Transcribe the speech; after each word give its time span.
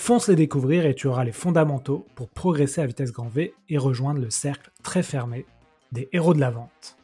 Fonce 0.00 0.28
les 0.28 0.36
découvrir 0.36 0.86
et 0.86 0.94
tu 0.94 1.06
auras 1.06 1.24
les 1.24 1.32
fondamentaux 1.32 2.06
pour 2.14 2.30
progresser 2.30 2.80
à 2.80 2.86
vitesse 2.86 3.12
grand 3.12 3.28
V 3.28 3.52
et 3.68 3.76
rejoindre 3.76 4.20
le 4.20 4.30
cercle 4.30 4.70
très 4.82 5.02
fermé 5.02 5.44
des 5.92 6.08
héros 6.12 6.32
de 6.32 6.40
la 6.40 6.50
vente. 6.50 6.96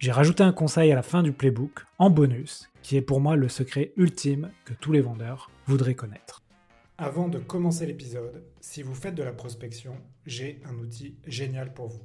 J'ai 0.00 0.10
rajouté 0.10 0.42
un 0.42 0.50
conseil 0.50 0.90
à 0.90 0.96
la 0.96 1.02
fin 1.02 1.22
du 1.22 1.30
playbook, 1.30 1.84
en 1.98 2.10
bonus, 2.10 2.68
qui 2.82 2.96
est 2.96 3.02
pour 3.02 3.20
moi 3.20 3.36
le 3.36 3.48
secret 3.48 3.92
ultime 3.96 4.50
que 4.64 4.72
tous 4.72 4.90
les 4.90 5.02
vendeurs 5.02 5.50
voudraient 5.66 5.94
connaître. 5.94 6.42
Avant 6.98 7.28
de 7.28 7.38
commencer 7.38 7.86
l'épisode, 7.86 8.42
si 8.60 8.82
vous 8.82 8.94
faites 8.94 9.14
de 9.14 9.22
la 9.22 9.32
prospection, 9.32 9.92
j'ai 10.26 10.62
un 10.64 10.76
outil 10.78 11.16
génial 11.26 11.72
pour 11.74 11.88
vous. 11.88 12.02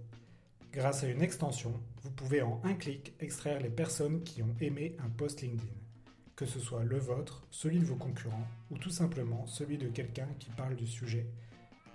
Grâce 0.72 1.04
à 1.04 1.08
une 1.08 1.24
extension, 1.24 1.74
vous 2.04 2.12
pouvez 2.12 2.44
en 2.44 2.62
un 2.66 2.74
clic 2.74 3.14
extraire 3.22 3.62
les 3.62 3.70
personnes 3.70 4.22
qui 4.24 4.44
ont 4.44 4.56
aimé 4.60 4.98
un 5.04 5.10
post 5.10 5.42
LinkedIn 5.42 5.85
que 6.36 6.46
ce 6.46 6.60
soit 6.60 6.84
le 6.84 6.98
vôtre, 6.98 7.44
celui 7.50 7.80
de 7.80 7.86
vos 7.86 7.96
concurrents 7.96 8.48
ou 8.72 8.78
tout 8.78 8.90
simplement 8.90 9.46
celui 9.46 9.78
de 9.78 9.88
quelqu'un 9.88 10.28
qui 10.40 10.50
parle 10.52 10.76
du 10.76 10.86
sujet 10.86 11.26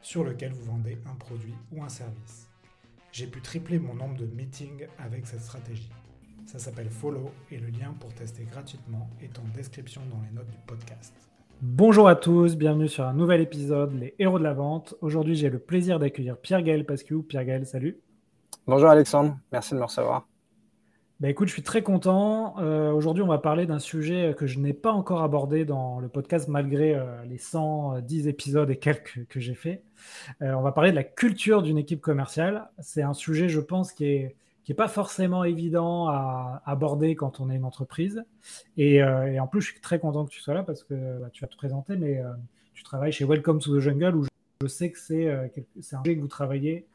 sur 0.02 0.24
lequel 0.24 0.52
vous 0.52 0.64
vendez 0.64 0.98
un 1.06 1.14
produit 1.14 1.54
ou 1.72 1.82
un 1.82 1.88
service. 1.88 2.48
J'ai 3.12 3.26
pu 3.26 3.40
tripler 3.40 3.78
mon 3.78 3.94
nombre 3.94 4.16
de 4.16 4.26
meetings 4.26 4.86
avec 4.98 5.26
cette 5.26 5.42
stratégie. 5.42 5.90
Ça 6.46 6.58
s'appelle 6.58 6.88
Follow 6.88 7.30
et 7.50 7.58
le 7.58 7.68
lien 7.68 7.94
pour 8.00 8.12
tester 8.14 8.44
gratuitement 8.44 9.10
est 9.20 9.38
en 9.38 9.44
description 9.54 10.00
dans 10.10 10.20
les 10.22 10.34
notes 10.34 10.50
du 10.50 10.58
podcast. 10.66 11.14
Bonjour 11.60 12.08
à 12.08 12.16
tous, 12.16 12.56
bienvenue 12.56 12.88
sur 12.88 13.04
un 13.04 13.12
nouvel 13.12 13.42
épisode 13.42 13.92
Les 13.92 14.14
Héros 14.18 14.38
de 14.38 14.44
la 14.44 14.54
Vente. 14.54 14.94
Aujourd'hui, 15.02 15.34
j'ai 15.34 15.50
le 15.50 15.58
plaisir 15.58 15.98
d'accueillir 15.98 16.38
Pierre-Gaël 16.38 16.86
Pascu. 16.86 17.22
Pierre-Gaël, 17.22 17.66
salut. 17.66 17.98
Bonjour 18.66 18.88
Alexandre, 18.88 19.36
merci 19.52 19.74
de 19.74 19.80
me 19.80 19.84
recevoir. 19.84 20.29
Bah, 21.20 21.28
écoute, 21.28 21.48
je 21.48 21.52
suis 21.52 21.62
très 21.62 21.82
content. 21.82 22.58
Euh, 22.60 22.90
aujourd'hui, 22.92 23.22
on 23.22 23.26
va 23.26 23.36
parler 23.36 23.66
d'un 23.66 23.78
sujet 23.78 24.34
que 24.38 24.46
je 24.46 24.58
n'ai 24.58 24.72
pas 24.72 24.90
encore 24.90 25.22
abordé 25.22 25.66
dans 25.66 26.00
le 26.00 26.08
podcast, 26.08 26.48
malgré 26.48 26.94
euh, 26.94 27.22
les 27.24 27.36
110 27.36 28.26
épisodes 28.26 28.70
et 28.70 28.76
quelques 28.78 29.26
que 29.28 29.38
j'ai 29.38 29.52
fait. 29.52 29.82
Euh, 30.40 30.54
on 30.54 30.62
va 30.62 30.72
parler 30.72 30.92
de 30.92 30.96
la 30.96 31.04
culture 31.04 31.60
d'une 31.60 31.76
équipe 31.76 32.00
commerciale. 32.00 32.70
C'est 32.78 33.02
un 33.02 33.12
sujet, 33.12 33.50
je 33.50 33.60
pense, 33.60 33.92
qui 33.92 34.06
est, 34.06 34.36
qui 34.64 34.72
est 34.72 34.74
pas 34.74 34.88
forcément 34.88 35.44
évident 35.44 36.08
à 36.08 36.62
aborder 36.64 37.14
quand 37.16 37.38
on 37.38 37.50
est 37.50 37.56
une 37.56 37.66
entreprise. 37.66 38.24
Et, 38.78 39.02
en 39.04 39.46
plus, 39.46 39.60
je 39.60 39.72
suis 39.72 39.80
très 39.82 39.98
content 39.98 40.24
que 40.24 40.30
tu 40.30 40.40
sois 40.40 40.54
là 40.54 40.62
parce 40.62 40.84
que 40.84 40.94
bah, 41.20 41.28
tu 41.34 41.42
vas 41.42 41.48
te 41.48 41.56
présenter, 41.56 41.96
mais 41.96 42.22
tu 42.72 42.82
travailles 42.82 43.12
chez 43.12 43.26
Welcome 43.26 43.58
to 43.58 43.76
the 43.76 43.80
Jungle 43.80 44.16
où 44.16 44.24
je, 44.62 44.66
sais 44.68 44.90
que 44.90 44.98
c'est 44.98 45.28
un 45.28 45.50
sujet 46.02 46.16
que 46.16 46.20
vous 46.20 46.28
travaillez, 46.28 46.86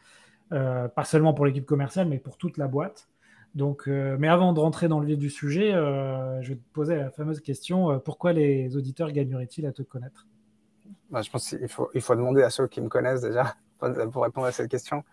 pas 0.50 1.04
seulement 1.04 1.36
pour 1.36 1.46
l'équipe 1.46 1.66
commerciale, 1.66 2.08
mais 2.08 2.18
pour 2.18 2.38
toute 2.38 2.58
la 2.58 2.68
boîte. 2.68 3.08
Donc, 3.56 3.88
euh, 3.88 4.18
mais 4.20 4.28
avant 4.28 4.52
de 4.52 4.60
rentrer 4.60 4.90
dans 4.90 5.00
le 5.00 5.08
vif 5.08 5.18
du 5.18 5.30
sujet, 5.30 5.74
euh, 5.74 6.42
je 6.42 6.50
vais 6.50 6.56
te 6.56 6.74
poser 6.74 6.98
la 6.98 7.10
fameuse 7.10 7.40
question 7.40 7.90
euh, 7.90 8.00
pourquoi 8.00 8.34
les 8.34 8.76
auditeurs 8.76 9.12
gagneraient-ils 9.14 9.66
à 9.66 9.72
te 9.72 9.82
connaître? 9.82 10.28
Bah, 11.10 11.22
Je 11.22 11.32
pense 11.32 11.50
qu'il 11.50 11.70
faut, 11.70 11.90
il 11.94 12.02
faut 12.02 12.16
demander 12.16 12.44
à 12.44 12.50
ceux 12.50 12.68
qui 12.68 12.82
me 12.82 12.90
connaissent 12.90 13.22
déjà 13.22 13.56
pour 14.12 14.24
répondre 14.24 14.46
à 14.46 14.52
cette 14.52 14.70
question. 14.70 15.04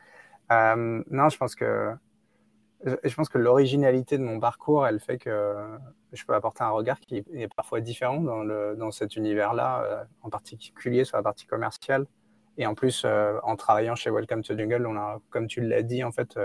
non, 0.50 1.28
je 1.28 1.36
pense 1.38 1.54
que 1.54 1.94
je 2.84 3.14
pense 3.14 3.28
que 3.28 3.38
l'originalité 3.38 4.18
de 4.18 4.24
mon 4.24 4.40
parcours, 4.40 4.88
elle 4.88 4.98
fait 4.98 5.16
que 5.16 5.54
je 6.12 6.24
peux 6.24 6.34
apporter 6.34 6.64
un 6.64 6.70
regard 6.70 6.98
qui 6.98 7.22
est 7.32 7.54
parfois 7.54 7.80
différent 7.80 8.20
dans, 8.20 8.42
le, 8.42 8.74
dans 8.74 8.90
cet 8.90 9.14
univers-là, 9.14 10.08
en 10.22 10.30
particulier 10.30 11.04
sur 11.04 11.16
la 11.16 11.22
partie 11.22 11.46
commerciale. 11.46 12.06
Et 12.58 12.66
en 12.66 12.74
plus, 12.74 13.06
en 13.44 13.54
travaillant 13.54 13.94
chez 13.94 14.10
Welcome 14.10 14.42
to 14.42 14.58
Jungle, 14.58 14.84
on 14.88 14.96
a, 14.96 15.20
comme 15.30 15.46
tu 15.46 15.60
l'as 15.60 15.84
dit, 15.84 16.02
en 16.02 16.10
fait, 16.10 16.36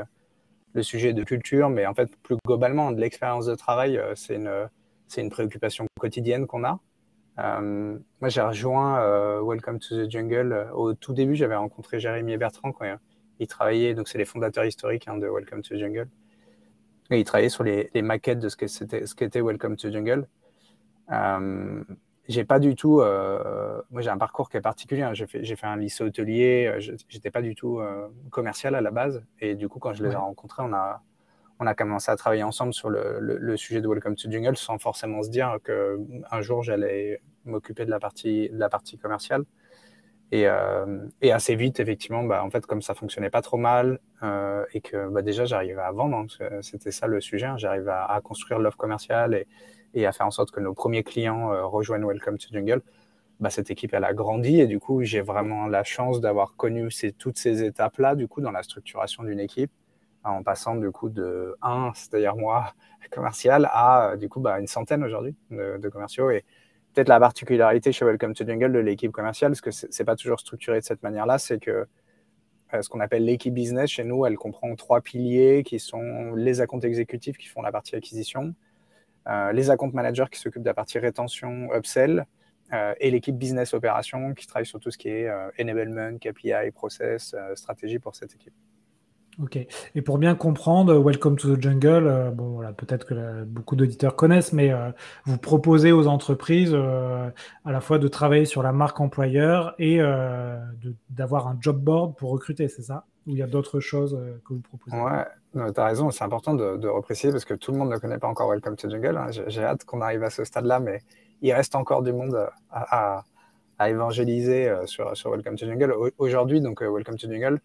le 0.73 0.83
sujet 0.83 1.13
de 1.13 1.23
culture, 1.23 1.69
mais 1.69 1.85
en 1.85 1.93
fait, 1.93 2.09
plus 2.23 2.37
globalement, 2.45 2.91
de 2.91 2.99
l'expérience 2.99 3.45
de 3.45 3.55
travail, 3.55 3.97
euh, 3.97 4.13
c'est 4.15 4.35
une, 4.35 4.69
une 5.17 5.29
préoccupation 5.29 5.85
quotidienne 5.99 6.47
qu'on 6.47 6.63
a. 6.63 6.79
Euh, 7.39 7.97
moi, 8.19 8.29
j'ai 8.29 8.41
rejoint 8.41 8.99
euh, 9.01 9.41
Welcome 9.43 9.79
to 9.79 9.95
the 9.95 10.09
Jungle. 10.09 10.69
Au 10.73 10.93
tout 10.93 11.13
début, 11.13 11.35
j'avais 11.35 11.55
rencontré 11.55 11.99
Jérémy 11.99 12.33
et 12.33 12.37
Bertrand 12.37 12.71
quand 12.71 12.85
ils 13.39 13.47
travaillaient, 13.47 13.93
donc 13.93 14.07
c'est 14.07 14.17
les 14.17 14.25
fondateurs 14.25 14.65
historiques 14.65 15.07
hein, 15.07 15.17
de 15.17 15.27
Welcome 15.27 15.61
to 15.61 15.75
the 15.75 15.79
Jungle. 15.79 16.09
Et 17.11 17.19
ils 17.19 17.23
travaillaient 17.23 17.49
sur 17.49 17.63
les, 17.63 17.89
maquettes 18.01 18.39
de 18.39 18.49
ce 18.49 18.55
qu'était 18.57 19.41
Welcome 19.41 19.77
to 19.77 19.89
the 19.89 19.93
Jungle. 19.93 20.27
J'ai 22.27 22.43
pas 22.43 22.59
du 22.59 22.75
tout. 22.75 22.99
Euh, 22.99 23.81
moi, 23.89 24.01
j'ai 24.01 24.09
un 24.09 24.17
parcours 24.17 24.49
qui 24.49 24.57
est 24.57 24.61
particulier. 24.61 25.01
Hein. 25.01 25.13
J'ai 25.13 25.27
fait, 25.27 25.65
un 25.65 25.77
lycée 25.77 26.03
hôtelier. 26.03 26.67
Euh, 26.67 26.95
j'étais 27.07 27.31
pas 27.31 27.41
du 27.41 27.55
tout 27.55 27.79
euh, 27.79 28.07
commercial 28.31 28.75
à 28.75 28.81
la 28.81 28.91
base. 28.91 29.23
Et 29.39 29.55
du 29.55 29.69
coup, 29.69 29.79
quand 29.79 29.93
je 29.93 30.03
les 30.03 30.11
ai 30.11 30.15
rencontrés, 30.15 30.63
on 30.65 30.73
a, 30.73 31.01
on 31.59 31.67
a 31.67 31.73
commencé 31.73 32.11
à 32.11 32.15
travailler 32.17 32.43
ensemble 32.43 32.73
sur 32.73 32.89
le, 32.89 33.19
le, 33.19 33.57
sujet 33.57 33.81
de 33.81 33.87
Welcome 33.87 34.15
to 34.15 34.29
Jungle 34.29 34.57
sans 34.57 34.77
forcément 34.77 35.23
se 35.23 35.29
dire 35.29 35.57
que 35.63 35.99
un 36.29 36.41
jour 36.41 36.61
j'allais 36.61 37.21
m'occuper 37.45 37.85
de 37.85 37.89
la 37.89 37.99
partie, 37.99 38.49
de 38.49 38.59
la 38.59 38.69
partie 38.69 38.97
commerciale. 38.97 39.43
Et, 40.33 40.45
et 41.21 41.31
assez 41.31 41.55
vite, 41.55 41.79
effectivement, 41.79 42.21
bah, 42.23 42.43
en 42.43 42.49
fait, 42.49 42.65
comme 42.65 42.81
ça 42.81 42.93
fonctionnait 42.93 43.29
pas 43.29 43.41
trop 43.41 43.55
mal 43.55 43.99
et 44.73 44.81
que 44.81 45.07
bah, 45.07 45.21
déjà 45.21 45.45
j'arrivais 45.45 45.81
à 45.81 45.91
vendre, 45.93 46.17
hein, 46.17 46.59
c'était 46.61 46.91
ça 46.91 47.07
le 47.07 47.21
sujet. 47.21 47.45
Hein. 47.45 47.57
j'arrivais 47.57 47.91
à, 47.91 48.03
à, 48.03 48.19
construire 48.19 48.59
l'offre 48.59 48.77
commerciale 48.77 49.33
et, 49.33 49.47
et 49.97 50.05
à 50.05 50.11
faire 50.11 50.27
en 50.27 50.31
sorte 50.31 50.51
que 50.51 50.59
nos 50.59 50.73
premiers 50.73 51.03
clients 51.03 51.51
euh, 51.51 51.65
rejoignent 51.65 52.05
Welcome 52.05 52.37
to 52.37 52.47
Jungle, 52.51 52.81
bah, 53.39 53.49
cette 53.49 53.71
équipe, 53.71 53.93
elle 53.93 54.03
a 54.03 54.13
grandi 54.13 54.59
et 54.59 54.67
du 54.67 54.79
coup, 54.79 55.03
j'ai 55.03 55.21
vraiment 55.21 55.67
la 55.67 55.83
chance 55.83 56.21
d'avoir 56.21 56.55
connu 56.55 56.89
toutes 57.17 57.37
ces 57.37 57.63
étapes-là, 57.63 58.15
du 58.15 58.27
coup, 58.27 58.41
dans 58.41 58.51
la 58.51 58.63
structuration 58.63 59.23
d'une 59.23 59.39
équipe, 59.39 59.71
en 60.23 60.43
passant 60.43 60.75
du 60.75 60.91
coup 60.91 61.09
de 61.09 61.55
1, 61.61 61.91
c'est-à-dire 61.95 62.35
moi, 62.35 62.73
commercial, 63.11 63.69
à 63.71 64.15
du 64.17 64.29
coup, 64.29 64.39
bah, 64.39 64.59
une 64.59 64.67
centaine 64.67 65.03
aujourd'hui 65.03 65.35
de, 65.51 65.89
commerciaux. 65.89 66.29
Et 66.29 66.45
peut-être 66.93 67.09
la 67.09 67.19
particularité 67.19 67.91
chez 67.91 68.05
Welcome 68.05 68.33
to 68.33 68.45
Jungle 68.45 68.73
de 68.73 68.79
l'équipe 68.79 69.11
commerciale, 69.11 69.51
parce 69.51 69.61
que 69.61 69.71
c'est 69.71 70.05
pas 70.05 70.15
toujours 70.15 70.39
structuré 70.39 70.79
de 70.79 70.85
cette 70.85 71.01
manière-là, 71.01 71.39
c'est 71.39 71.59
que 71.59 71.87
euh, 72.73 72.81
ce 72.81 72.89
qu'on 72.89 72.99
appelle 72.99 73.23
l'équipe 73.23 73.53
business 73.53 73.89
chez 73.89 74.03
nous, 74.03 74.25
elle 74.25 74.35
comprend 74.35 74.75
trois 74.75 75.01
piliers 75.01 75.63
qui 75.63 75.79
sont 75.79 76.33
les 76.35 76.59
accounts 76.61 76.81
exécutifs 76.81 77.37
qui 77.37 77.47
font 77.47 77.61
la 77.61 77.71
partie 77.71 77.95
acquisition, 77.95 78.43
euh, 78.43 78.66
les 79.53 79.69
account 79.69 79.91
managers 79.93 80.25
qui 80.31 80.39
s'occupent 80.39 80.63
de 80.63 80.67
la 80.67 80.73
partie 80.73 80.99
rétention, 80.99 81.69
upsell, 81.73 82.25
euh, 82.73 82.93
et 82.99 83.11
l'équipe 83.11 83.37
business 83.37 83.73
opération 83.73 84.33
qui 84.33 84.45
travaille 84.45 84.65
sur 84.65 84.79
tout 84.79 84.91
ce 84.91 84.97
qui 84.97 85.07
est 85.07 85.29
euh, 85.29 85.49
enablement, 85.59 86.17
KPI, 86.17 86.71
process, 86.73 87.33
stratégie 87.55 87.99
pour 87.99 88.15
cette 88.15 88.35
équipe. 88.35 88.53
Ok. 89.41 89.57
Et 89.93 90.01
pour 90.01 90.17
bien 90.17 90.33
comprendre, 90.35 90.97
Welcome 90.99 91.37
to 91.37 91.55
the 91.55 91.61
Jungle, 91.61 92.33
bon 92.33 92.55
voilà, 92.55 92.73
peut-être 92.73 93.05
que 93.05 93.43
beaucoup 93.43 93.75
d'auditeurs 93.75 94.15
connaissent, 94.15 94.51
mais 94.51 94.71
vous 95.25 95.37
proposez 95.37 95.91
aux 95.91 96.07
entreprises 96.07 96.73
à 96.73 97.71
la 97.71 97.79
fois 97.79 97.99
de 97.99 98.07
travailler 98.07 98.45
sur 98.45 98.63
la 98.63 98.71
marque 98.71 98.99
employeur 98.99 99.75
et 99.77 99.99
d'avoir 101.11 101.47
un 101.47 101.57
job 101.61 101.79
board 101.79 102.15
pour 102.15 102.31
recruter, 102.31 102.67
c'est 102.67 102.81
ça? 102.81 103.05
Ou 103.27 103.31
il 103.31 103.37
y 103.37 103.43
a 103.43 103.47
d'autres 103.47 103.81
choses 103.81 104.17
que 104.47 104.53
vous 104.53 104.61
proposez? 104.61 104.95
Ouais, 104.95 105.25
tu 105.73 105.79
as 105.79 105.85
raison, 105.85 106.11
c'est 106.11 106.23
important 106.23 106.53
de, 106.53 106.77
de, 106.77 106.87
repréciser 106.87 107.31
parce 107.31 107.43
que 107.43 107.53
tout 107.53 107.73
le 107.73 107.77
monde 107.77 107.89
ne 107.89 107.97
connaît 107.97 108.19
pas 108.19 108.27
encore 108.27 108.49
Welcome 108.49 108.77
to 108.77 108.89
Jungle. 108.89 109.17
Hein. 109.17 109.27
J'ai 109.47 109.63
hâte 109.63 109.83
qu'on 109.83 109.99
arrive 109.99 110.23
à 110.23 110.29
ce 110.29 110.45
stade-là, 110.45 110.79
mais 110.79 111.01
il 111.41 111.51
reste 111.53 111.75
encore 111.75 112.03
du 112.03 112.13
monde 112.13 112.49
à, 112.71 113.23
à, 113.77 113.89
évangéliser 113.89 114.69
euh, 114.69 114.85
sur, 114.85 115.13
Welcome 115.29 115.57
to 115.57 115.65
Jungle. 115.65 115.93
Aujourd'hui, 116.17 116.61
donc 116.61 116.81
euh, 116.81 116.89
Welcome 116.89 117.17
to 117.17 117.29
Jungle, 117.29 117.59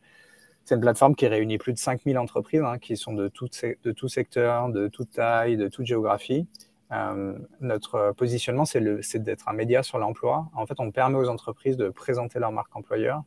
c'est 0.65 0.75
une 0.75 0.81
plateforme 0.81 1.15
qui 1.15 1.27
réunit 1.27 1.59
plus 1.59 1.73
de 1.73 1.79
5000 1.79 2.19
entreprises 2.19 2.63
hein, 2.63 2.79
qui 2.79 2.97
sont 2.97 3.13
de 3.13 3.29
tout, 3.29 3.49
de 3.85 4.09
secteur, 4.09 4.69
de 4.69 4.89
toute 4.89 5.13
taille, 5.13 5.57
de 5.57 5.69
toute 5.69 5.87
géographie. 5.87 6.47
Euh, 6.93 7.39
notre 7.61 8.13
positionnement, 8.17 8.65
c'est 8.65 8.83
d'être 9.17 9.49
un 9.49 9.55
média 9.55 9.83
sur 9.83 9.99
l'emploi. 9.99 10.49
En 10.55 10.67
fait, 10.67 10.79
on 10.79 10.91
permet 10.91 11.19
aux 11.19 11.29
entreprises 11.29 11.77
de 11.77 11.89
présenter 11.89 12.39
leur 12.39 12.53
marque 12.53 12.75
employeur 12.77 13.23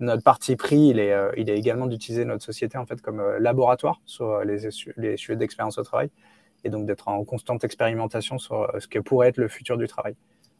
notre 0.00 0.22
parti 0.22 0.56
pris, 0.56 0.88
il 0.88 0.98
est, 0.98 1.12
euh, 1.12 1.32
il 1.36 1.50
est 1.50 1.58
également 1.58 1.86
d'utiliser 1.86 2.24
notre 2.24 2.44
société 2.44 2.78
en 2.78 2.86
fait 2.86 3.00
comme 3.02 3.20
euh, 3.20 3.38
laboratoire 3.38 4.00
sur 4.04 4.30
euh, 4.30 4.44
les, 4.44 4.68
les 4.96 5.16
sujets 5.16 5.36
d'expérience 5.36 5.78
au 5.78 5.82
travail 5.82 6.10
et 6.64 6.70
donc 6.70 6.86
d'être 6.86 7.08
en 7.08 7.24
constante 7.24 7.64
expérimentation 7.64 8.38
sur 8.38 8.68
ce 8.78 8.88
que 8.88 8.98
pourrait 8.98 9.28
être 9.28 9.36
le 9.36 9.48
futur 9.48 9.76
du 9.76 9.86
travail. 9.86 10.16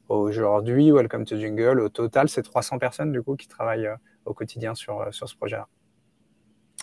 Aujourd'hui, 0.09 0.91
Welcome 0.91 1.25
to 1.25 1.37
Jungle, 1.37 1.81
au 1.81 1.89
total, 1.89 2.29
c'est 2.29 2.43
300 2.43 2.79
personnes 2.79 3.13
du 3.13 3.21
coup 3.21 3.37
qui 3.37 3.49
travaillent 3.49 3.91
au 4.25 4.33
quotidien 4.33 4.75
sur, 4.75 5.07
sur 5.13 5.29
ce 5.29 5.37
projet-là. 5.37 5.67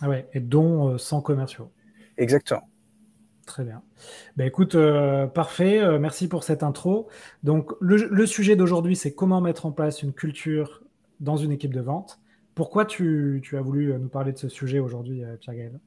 Ah 0.01 0.09
ouais, 0.09 0.27
et 0.33 0.41
dont 0.41 0.97
100 0.97 1.21
commerciaux. 1.21 1.71
Exactement. 2.17 2.69
Très 3.47 3.63
bien. 3.63 3.81
Ben 4.35 4.45
écoute, 4.45 4.75
parfait. 5.33 5.97
merci 5.97 6.27
pour 6.27 6.43
cette 6.43 6.61
intro. 6.61 7.07
Donc, 7.41 7.71
le, 7.79 7.95
le 7.95 8.25
sujet 8.25 8.57
d'aujourd'hui, 8.57 8.97
c'est 8.97 9.15
comment 9.15 9.39
mettre 9.39 9.65
en 9.65 9.71
place 9.71 10.03
une 10.03 10.13
culture 10.13 10.83
dans 11.21 11.37
une 11.37 11.53
équipe 11.53 11.73
de 11.73 11.81
vente. 11.81 12.19
Pourquoi 12.55 12.85
tu, 12.85 13.43
as 13.53 13.61
voulu 13.61 13.93
nous 13.99 14.07
parler 14.07 14.31
de 14.31 14.37
ce 14.37 14.49
sujet 14.49 14.79
aujourd'hui, 14.79 15.23
Pierre-Gaël? 15.41 15.79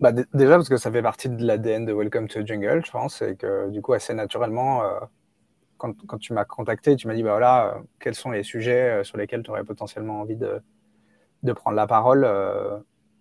Bah, 0.00 0.12
Déjà 0.12 0.56
parce 0.56 0.68
que 0.68 0.76
ça 0.76 0.90
fait 0.90 1.02
partie 1.02 1.28
de 1.28 1.44
l'ADN 1.44 1.84
de 1.84 1.92
Welcome 1.92 2.28
to 2.28 2.46
Jungle, 2.46 2.82
je 2.84 2.90
pense, 2.90 3.20
et 3.20 3.36
que 3.36 3.70
du 3.70 3.82
coup, 3.82 3.92
assez 3.92 4.14
naturellement, 4.14 4.82
quand, 5.76 6.18
tu 6.18 6.32
m'as 6.32 6.44
contacté, 6.44 6.96
tu 6.96 7.08
m'as 7.08 7.14
dit, 7.14 7.22
bah 7.22 7.32
voilà, 7.32 7.82
quels 8.00 8.14
sont 8.14 8.30
les 8.30 8.44
sujets 8.44 9.02
sur 9.04 9.18
lesquels 9.18 9.42
tu 9.42 9.50
aurais 9.50 9.64
potentiellement 9.64 10.20
envie 10.20 10.36
de, 10.36 10.62
prendre 11.52 11.76
la 11.76 11.86
parole 11.86 12.24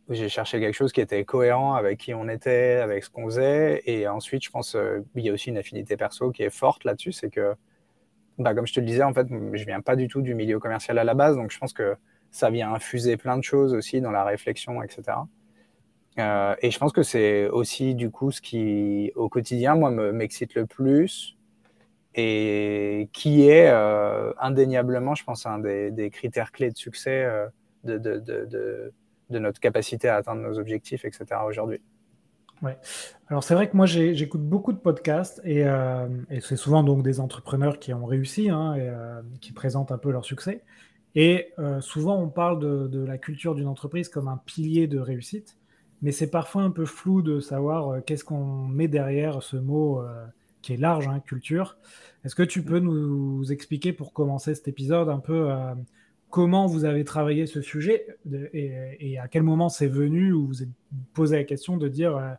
j'ai 0.09 0.29
cherché 0.29 0.59
quelque 0.59 0.75
chose 0.75 0.91
qui 0.91 1.01
était 1.01 1.23
cohérent 1.23 1.75
avec 1.75 1.99
qui 1.99 2.13
on 2.13 2.27
était, 2.27 2.77
avec 2.77 3.03
ce 3.03 3.09
qu'on 3.09 3.25
faisait. 3.25 3.81
Et 3.85 4.07
ensuite, 4.07 4.43
je 4.43 4.49
pense 4.49 4.75
euh, 4.75 4.99
il 5.15 5.25
y 5.25 5.29
a 5.29 5.33
aussi 5.33 5.49
une 5.49 5.57
affinité 5.57 5.95
perso 5.95 6.31
qui 6.31 6.43
est 6.43 6.49
forte 6.49 6.83
là-dessus. 6.83 7.13
C'est 7.13 7.29
que, 7.29 7.55
bah, 8.37 8.53
comme 8.53 8.67
je 8.67 8.73
te 8.73 8.79
le 8.79 8.85
disais, 8.85 9.03
en 9.03 9.13
fait, 9.13 9.27
je 9.29 9.65
viens 9.65 9.81
pas 9.81 9.95
du 9.95 10.07
tout 10.07 10.21
du 10.21 10.35
milieu 10.35 10.59
commercial 10.59 10.97
à 10.97 11.03
la 11.03 11.13
base. 11.13 11.35
Donc, 11.35 11.51
je 11.51 11.57
pense 11.57 11.73
que 11.73 11.95
ça 12.31 12.49
vient 12.49 12.73
infuser 12.73 13.17
plein 13.17 13.37
de 13.37 13.43
choses 13.43 13.73
aussi 13.73 14.01
dans 14.01 14.11
la 14.11 14.23
réflexion, 14.23 14.81
etc. 14.81 15.17
Euh, 16.19 16.55
et 16.61 16.71
je 16.71 16.79
pense 16.79 16.91
que 16.91 17.03
c'est 17.03 17.47
aussi, 17.49 17.95
du 17.95 18.09
coup, 18.11 18.31
ce 18.31 18.41
qui, 18.41 19.11
au 19.15 19.29
quotidien, 19.29 19.75
moi, 19.75 19.91
m'excite 19.91 20.55
le 20.55 20.65
plus 20.65 21.37
et 22.15 23.09
qui 23.13 23.47
est 23.47 23.69
euh, 23.69 24.33
indéniablement, 24.39 25.15
je 25.15 25.23
pense, 25.23 25.45
un 25.45 25.59
des, 25.59 26.09
critères 26.11 26.51
clés 26.51 26.69
de 26.69 26.77
succès 26.77 27.27
de 27.83 28.91
de 29.29 29.39
notre 29.39 29.59
capacité 29.59 30.07
à 30.07 30.15
atteindre 30.15 30.41
nos 30.41 30.57
objectifs, 30.57 31.03
etc. 31.03 31.25
aujourd'hui. 31.45 31.81
Ouais. 32.63 32.77
Alors 33.27 33.43
c'est 33.43 33.55
vrai 33.55 33.69
que 33.69 33.75
moi 33.75 33.85
j'écoute 33.85 34.41
beaucoup 34.41 34.71
de 34.71 34.77
podcasts 34.77 35.41
euh, 35.45 36.07
et, 36.29 36.39
c'est 36.39 36.55
souvent 36.55 36.81
donc 36.81 37.03
des 37.03 37.19
entrepreneurs 37.19 37.77
qui 37.77 37.93
ont 37.93 38.05
réussi 38.05 38.49
hein, 38.49 38.73
et 38.75 38.87
euh, 38.87 39.21
qui 39.41 39.51
présentent 39.51 39.91
un 39.91 39.97
peu 39.97 40.11
leur 40.11 40.23
succès. 40.23 40.63
Et 41.13 41.51
euh, 41.59 41.81
souvent 41.81 42.17
on 42.17 42.29
parle 42.29 42.59
de, 42.89 43.03
la 43.05 43.17
culture 43.17 43.53
d'une 43.53 43.67
entreprise 43.67 44.07
comme 44.07 44.29
un 44.29 44.37
pilier 44.45 44.87
de 44.87 44.97
réussite, 44.97 45.57
mais 46.01 46.13
c'est 46.13 46.29
parfois 46.29 46.63
un 46.63 46.71
peu 46.71 46.85
flou 46.85 47.21
de 47.21 47.41
savoir 47.41 48.01
qu'est-ce 48.05 48.23
qu'on 48.23 48.45
met 48.45 48.87
derrière 48.87 49.43
ce 49.43 49.57
mot 49.57 50.01
qui 50.61 50.73
est 50.73 50.77
large, 50.77 51.09
hein, 51.09 51.19
culture. 51.19 51.77
Est-ce 52.23 52.35
que 52.35 52.43
tu 52.43 52.63
peux 52.63 52.79
nous 52.79 53.51
expliquer 53.51 53.91
pour 53.91 54.13
commencer 54.13 54.55
cet 54.55 54.69
épisode 54.69 55.09
un 55.09 55.19
peu 55.19 55.51
comment 56.33 56.65
vous 56.65 56.83
avez 56.83 57.03
travaillé 57.03 57.45
ce 57.45 57.61
sujet 57.61 58.07
et, 58.53 59.19
à 59.19 59.27
quel 59.27 59.43
moment 59.43 59.69
c'est 59.69 59.85
venu 59.85 60.33
où 60.33 60.47
vous 60.47 60.63
êtes 60.63 60.69
posé 61.13 61.37
la 61.37 61.43
question 61.43 61.77
de 61.77 61.87
dire 61.87 62.17
euh, 62.17 62.31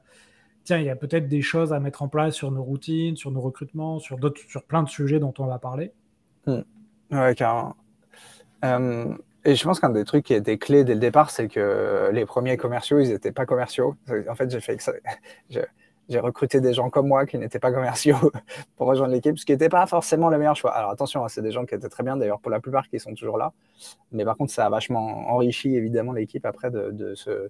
tiens, 0.64 0.78
il 0.78 0.84
y 0.84 0.90
a 0.90 0.96
peut-être 0.96 1.28
des 1.28 1.42
choses 1.42 1.72
à 1.72 1.78
mettre 1.78 2.02
en 2.02 2.08
place 2.08 2.34
sur 2.34 2.50
nos 2.50 2.64
routines, 2.64 3.16
sur 3.16 3.30
nos 3.30 3.40
recrutements, 3.40 4.00
sur, 4.00 4.18
d'autres, 4.18 4.40
sur 4.48 4.64
plein 4.64 4.82
de 4.82 4.88
sujets 4.88 5.20
dont 5.20 5.32
on 5.38 5.46
va 5.46 5.60
parler 5.60 5.92
mmh. 6.48 6.58
Ouais, 7.12 7.36
carrément. 7.36 7.76
Euh, 8.64 9.14
et 9.44 9.54
je 9.54 9.62
pense 9.62 9.78
qu'un 9.78 9.90
des 9.90 10.02
trucs 10.02 10.24
qui 10.24 10.34
était 10.34 10.58
clé 10.58 10.82
dès 10.82 10.94
le 10.94 11.00
départ, 11.00 11.30
c'est 11.30 11.46
que 11.46 12.10
les 12.12 12.26
premiers 12.26 12.56
commerciaux, 12.56 12.98
ils 12.98 13.10
n'étaient 13.10 13.30
pas 13.30 13.46
commerciaux. 13.46 13.94
En 14.28 14.34
fait, 14.34 14.50
j'ai 14.50 14.60
fait 14.60 14.76
que 14.76 14.82
ça 14.82 14.92
j'ai 16.08 16.18
recruté 16.18 16.60
des 16.60 16.72
gens 16.72 16.90
comme 16.90 17.08
moi 17.08 17.26
qui 17.26 17.38
n'étaient 17.38 17.58
pas 17.58 17.72
commerciaux 17.72 18.16
pour 18.76 18.86
rejoindre 18.86 19.12
l'équipe, 19.12 19.38
ce 19.38 19.44
qui 19.44 19.52
n'était 19.52 19.68
pas 19.68 19.86
forcément 19.86 20.28
le 20.28 20.38
meilleur 20.38 20.56
choix. 20.56 20.72
Alors 20.72 20.90
attention, 20.90 21.24
hein, 21.24 21.28
c'est 21.28 21.42
des 21.42 21.50
gens 21.50 21.64
qui 21.64 21.74
étaient 21.74 21.88
très 21.88 22.02
bien, 22.02 22.16
d'ailleurs 22.16 22.40
pour 22.40 22.50
la 22.50 22.60
plupart 22.60 22.88
qui 22.88 22.98
sont 22.98 23.14
toujours 23.14 23.38
là. 23.38 23.52
Mais 24.12 24.24
par 24.24 24.36
contre, 24.36 24.52
ça 24.52 24.66
a 24.66 24.70
vachement 24.70 25.30
enrichi 25.30 25.74
évidemment 25.74 26.12
l'équipe 26.12 26.44
après 26.44 26.70
de, 26.70 27.14
se, 27.14 27.48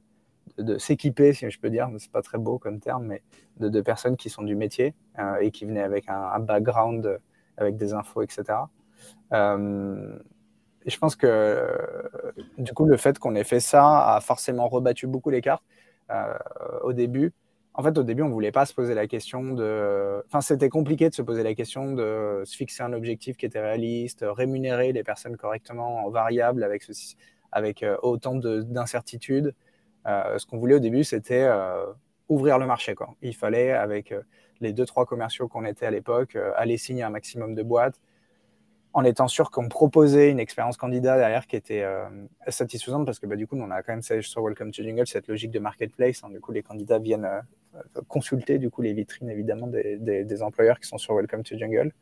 de, 0.58 0.78
s'équiper, 0.78 1.32
si 1.32 1.50
je 1.50 1.58
peux 1.58 1.70
dire, 1.70 1.90
c'est 1.98 2.12
pas 2.12 2.22
très 2.22 2.38
beau 2.38 2.58
comme 2.58 2.80
terme, 2.80 3.06
mais 3.06 3.22
de, 3.58 3.80
personnes 3.80 4.16
qui 4.16 4.30
sont 4.30 4.42
du 4.42 4.54
métier 4.54 4.94
euh, 5.18 5.36
et 5.40 5.50
qui 5.50 5.64
venaient 5.64 5.82
avec 5.82 6.08
un, 6.08 6.38
background, 6.38 7.18
avec 7.56 7.76
des 7.76 7.92
infos, 7.92 8.22
etc. 8.22 8.44
Euh, 9.32 10.16
et 10.86 10.90
je 10.90 10.98
pense 10.98 11.16
que 11.16 11.66
du 12.58 12.72
coup, 12.72 12.84
le 12.84 12.96
fait 12.96 13.18
qu'on 13.18 13.34
ait 13.34 13.44
fait 13.44 13.60
ça 13.60 14.14
a 14.14 14.20
forcément 14.20 14.68
rebattu 14.68 15.06
beaucoup 15.06 15.30
les 15.30 15.40
cartes 15.40 15.64
euh, 16.10 16.34
au 16.82 16.92
début 16.92 17.32
en 17.76 17.82
fait, 17.82 17.98
au 17.98 18.04
début, 18.04 18.22
on 18.22 18.28
ne 18.28 18.32
voulait 18.32 18.52
pas 18.52 18.66
se 18.66 18.72
poser 18.74 18.94
la 18.94 19.08
question 19.08 19.52
de. 19.52 20.22
Enfin, 20.26 20.40
c'était 20.40 20.68
compliqué 20.68 21.08
de 21.08 21.14
se 21.14 21.22
poser 21.22 21.42
la 21.42 21.54
question 21.54 21.92
de 21.92 22.42
se 22.44 22.56
fixer 22.56 22.84
un 22.84 22.92
objectif 22.92 23.36
qui 23.36 23.46
était 23.46 23.60
réaliste, 23.60 24.24
rémunérer 24.26 24.92
les 24.92 25.02
personnes 25.02 25.36
correctement 25.36 26.06
en 26.06 26.10
variable 26.10 26.62
avec, 26.62 27.82
euh, 27.82 27.96
autant 28.02 28.36
d'incertitudes. 28.36 29.54
Euh, 30.06 30.38
ce 30.38 30.46
qu'on 30.46 30.58
voulait 30.58 30.76
au 30.76 30.80
début, 30.80 31.02
c'était 31.02 31.42
euh, 31.42 31.86
ouvrir 32.28 32.58
le 32.60 32.66
marché. 32.66 32.94
Il 33.22 33.34
fallait, 33.34 33.72
avec 33.72 34.14
les 34.60 34.72
deux, 34.72 34.86
trois 34.86 35.04
commerciaux 35.04 35.48
qu'on 35.48 35.64
était 35.64 35.86
à 35.86 35.90
l'époque, 35.90 36.38
aller 36.56 36.76
signer 36.76 37.02
un 37.02 37.10
maximum 37.10 37.56
de 37.56 37.62
boîtes, 37.64 38.00
en 38.94 39.02
étant 39.02 39.26
sûr 39.26 39.50
qu'on 39.50 39.68
proposait 39.68 40.30
une 40.30 40.38
expérience 40.38 40.76
candidat 40.76 41.18
derrière 41.18 41.48
qui 41.48 41.56
était 41.56 41.82
euh, 41.82 42.08
satisfaisante 42.48 43.04
parce 43.04 43.18
que 43.18 43.26
bah, 43.26 43.34
du 43.34 43.46
coup, 43.48 43.56
on 43.58 43.70
a 43.72 43.82
quand 43.82 43.92
même 43.92 44.22
sur 44.22 44.42
Welcome 44.42 44.70
to 44.70 44.84
Jungle 44.84 45.06
cette 45.06 45.26
logique 45.26 45.50
de 45.50 45.58
marketplace. 45.58 46.22
Hein. 46.22 46.30
du 46.30 46.40
coup, 46.40 46.52
les 46.52 46.62
candidats 46.62 47.00
viennent 47.00 47.24
euh, 47.24 47.40
consulter 48.08 48.58
du 48.58 48.70
coup 48.70 48.82
les 48.82 48.92
vitrines 48.92 49.30
évidemment 49.30 49.66
des, 49.66 49.98
des, 49.98 50.42
employeurs 50.42 50.78
qui 50.80 50.88
sont 50.88 50.98
sur 50.98 51.14
Welcome 51.14 51.42
to 51.42 51.56
Jungle. 51.56 51.92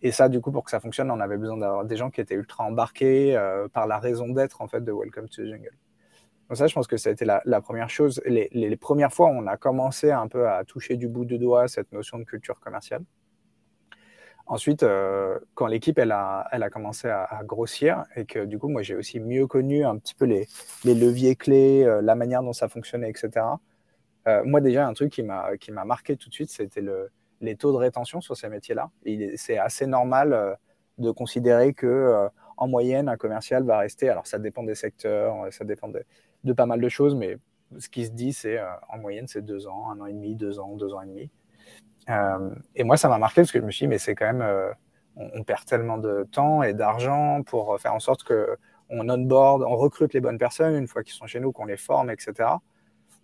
Et 0.00 0.12
ça, 0.12 0.28
du 0.28 0.40
coup, 0.40 0.52
pour 0.52 0.64
que 0.64 0.70
ça 0.70 0.78
fonctionne, 0.78 1.10
on 1.10 1.18
avait 1.18 1.38
besoin 1.38 1.56
d'avoir 1.56 1.84
des 1.84 1.96
gens 1.96 2.10
qui 2.10 2.20
étaient 2.20 2.36
ultra 2.36 2.64
embarqués 2.64 3.36
euh, 3.36 3.66
par 3.68 3.86
la 3.88 3.98
raison 3.98 4.28
d'être 4.28 4.60
en 4.60 4.68
fait 4.68 4.82
de 4.84 4.92
Welcome 4.92 5.28
to 5.28 5.44
Jungle. 5.44 5.76
Donc 6.48 6.56
ça, 6.56 6.66
je 6.66 6.74
pense 6.74 6.86
que 6.86 6.96
ça 6.96 7.10
a 7.10 7.12
été 7.12 7.24
la, 7.24 7.60
première 7.60 7.90
chose. 7.90 8.22
Les, 8.24 8.48
les, 8.52 8.68
les, 8.68 8.76
premières 8.76 9.12
fois, 9.12 9.28
on 9.28 9.46
a 9.46 9.56
commencé 9.56 10.10
un 10.10 10.28
peu 10.28 10.48
à 10.48 10.64
toucher 10.64 10.96
du 10.96 11.08
bout 11.08 11.24
de 11.24 11.36
doigt 11.36 11.68
cette 11.68 11.92
notion 11.92 12.18
de 12.18 12.24
culture 12.24 12.60
commerciale. 12.60 13.02
Ensuite, 14.48 14.82
euh, 14.82 15.38
quand 15.54 15.66
l'équipe 15.66 15.98
elle 15.98 16.10
a, 16.10 16.48
elle 16.52 16.62
a 16.62 16.70
commencé 16.70 17.06
à, 17.06 17.40
grossir 17.44 18.04
et 18.16 18.24
que 18.24 18.46
du 18.46 18.58
coup, 18.58 18.68
moi 18.68 18.80
j'ai 18.80 18.94
aussi 18.96 19.20
mieux 19.20 19.46
connu 19.46 19.84
un 19.84 19.98
petit 19.98 20.14
peu 20.14 20.24
les, 20.24 20.46
les 20.84 20.94
leviers 20.94 21.36
clés, 21.36 21.84
euh, 21.84 22.00
la 22.00 22.14
manière 22.14 22.42
dont 22.42 22.54
ça 22.54 22.66
fonctionnait, 22.66 23.10
etc. 23.10 23.44
Euh, 24.28 24.42
moi 24.44 24.60
déjà, 24.60 24.86
un 24.86 24.92
truc 24.92 25.10
qui 25.10 25.22
m'a 25.22 25.84
marqué 25.84 26.16
tout 26.16 26.28
de 26.28 26.34
suite, 26.34 26.50
c'était 26.50 26.80
le, 26.80 27.10
les 27.40 27.56
taux 27.56 27.72
de 27.72 27.78
rétention 27.78 28.20
sur 28.20 28.36
ces 28.36 28.48
métiers-là. 28.48 28.90
C'est 29.36 29.58
assez 29.58 29.86
normal 29.86 30.58
de 30.98 31.10
considérer 31.10 31.72
que 31.72 32.28
en 32.56 32.68
moyenne, 32.68 33.08
un 33.08 33.16
commercial 33.16 33.64
va 33.64 33.78
rester. 33.78 34.08
Alors 34.08 34.26
ça 34.26 34.38
dépend 34.38 34.62
des 34.62 34.74
secteurs, 34.74 35.46
ça 35.50 35.64
dépend 35.64 35.88
de, 35.88 36.52
pas 36.52 36.66
mal 36.66 36.80
de 36.80 36.88
choses, 36.88 37.14
mais 37.14 37.38
ce 37.78 37.88
qui 37.88 38.06
se 38.06 38.10
dit, 38.10 38.32
c'est 38.32 38.60
en 38.88 38.98
moyenne, 38.98 39.26
c'est 39.26 39.42
deux 39.42 39.66
ans, 39.66 39.90
un 39.90 40.00
an 40.00 40.06
et 40.06 40.12
demi, 40.12 40.34
deux 40.34 40.58
ans, 40.58 40.76
deux 40.76 40.92
ans 40.94 41.02
et 41.02 41.06
demi. 41.06 41.30
Euh, 42.10 42.50
et 42.74 42.84
moi, 42.84 42.96
ça 42.96 43.08
m'a 43.08 43.18
marqué 43.18 43.42
parce 43.42 43.52
que 43.52 43.60
je 43.60 43.64
me 43.64 43.70
suis 43.70 43.84
dit, 43.84 43.88
mais 43.88 43.98
c'est 43.98 44.14
quand 44.14 44.26
même, 44.26 44.42
euh, 44.42 44.72
on, 45.16 45.42
perd 45.42 45.64
tellement 45.64 45.98
de 45.98 46.26
temps 46.30 46.62
et 46.62 46.74
d'argent 46.74 47.42
pour 47.42 47.78
faire 47.80 47.94
en 47.94 48.00
sorte 48.00 48.24
que 48.24 48.56
on 48.90 49.08
onboard, 49.10 49.62
on 49.62 49.76
recrute 49.76 50.14
les 50.14 50.20
bonnes 50.20 50.38
personnes 50.38 50.74
une 50.74 50.86
fois 50.86 51.02
qu'ils 51.02 51.12
sont 51.14 51.26
chez 51.26 51.40
nous, 51.40 51.52
qu'on 51.52 51.66
les 51.66 51.76
forme, 51.76 52.10
etc. 52.10 52.48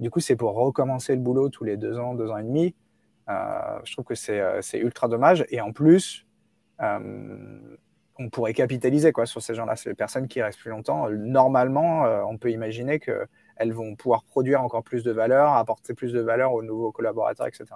Du 0.01 0.11
coup, 0.11 0.21
c'est 0.21 0.37
pour 0.37 0.55
recommencer 0.55 1.15
le 1.15 1.21
boulot 1.21 1.49
tous 1.49 1.65
les 1.65 1.77
deux 1.77 1.99
ans, 1.99 2.15
deux 2.15 2.31
ans 2.31 2.39
et 2.39 2.43
demi. 2.43 2.75
Euh, 3.29 3.79
je 3.85 3.93
trouve 3.93 4.05
que 4.05 4.15
c'est 4.15 4.79
ultra 4.79 5.09
dommage. 5.09 5.45
Et 5.51 5.61
en 5.61 5.73
plus, 5.73 6.27
on 6.81 8.29
pourrait 8.31 8.55
capitaliser 8.55 9.13
quoi, 9.13 9.27
sur 9.27 9.41
ces 9.41 9.55
gens-là. 9.55 9.77
C'est 9.77 9.91
les 9.91 9.95
personnes 9.95 10.29
qui 10.29 10.43
restent 10.43 10.59
plus 10.59 10.71
longtemps. 10.71 11.09
Normalement, 11.11 12.03
on 12.29 12.37
peut 12.39 12.51
imaginer 12.51 12.99
qu'elles 12.99 13.73
vont 13.73 13.95
pouvoir 13.95 14.25
produire 14.25 14.63
encore 14.63 14.83
plus 14.83 15.05
de 15.05 15.13
valeur, 15.13 15.53
apporter 15.53 15.95
plus 15.95 16.13
de 16.13 16.21
valeur 16.21 16.53
aux 16.53 16.63
nouveaux 16.63 16.93
collaborateurs, 16.93 17.47
etc. 17.47 17.67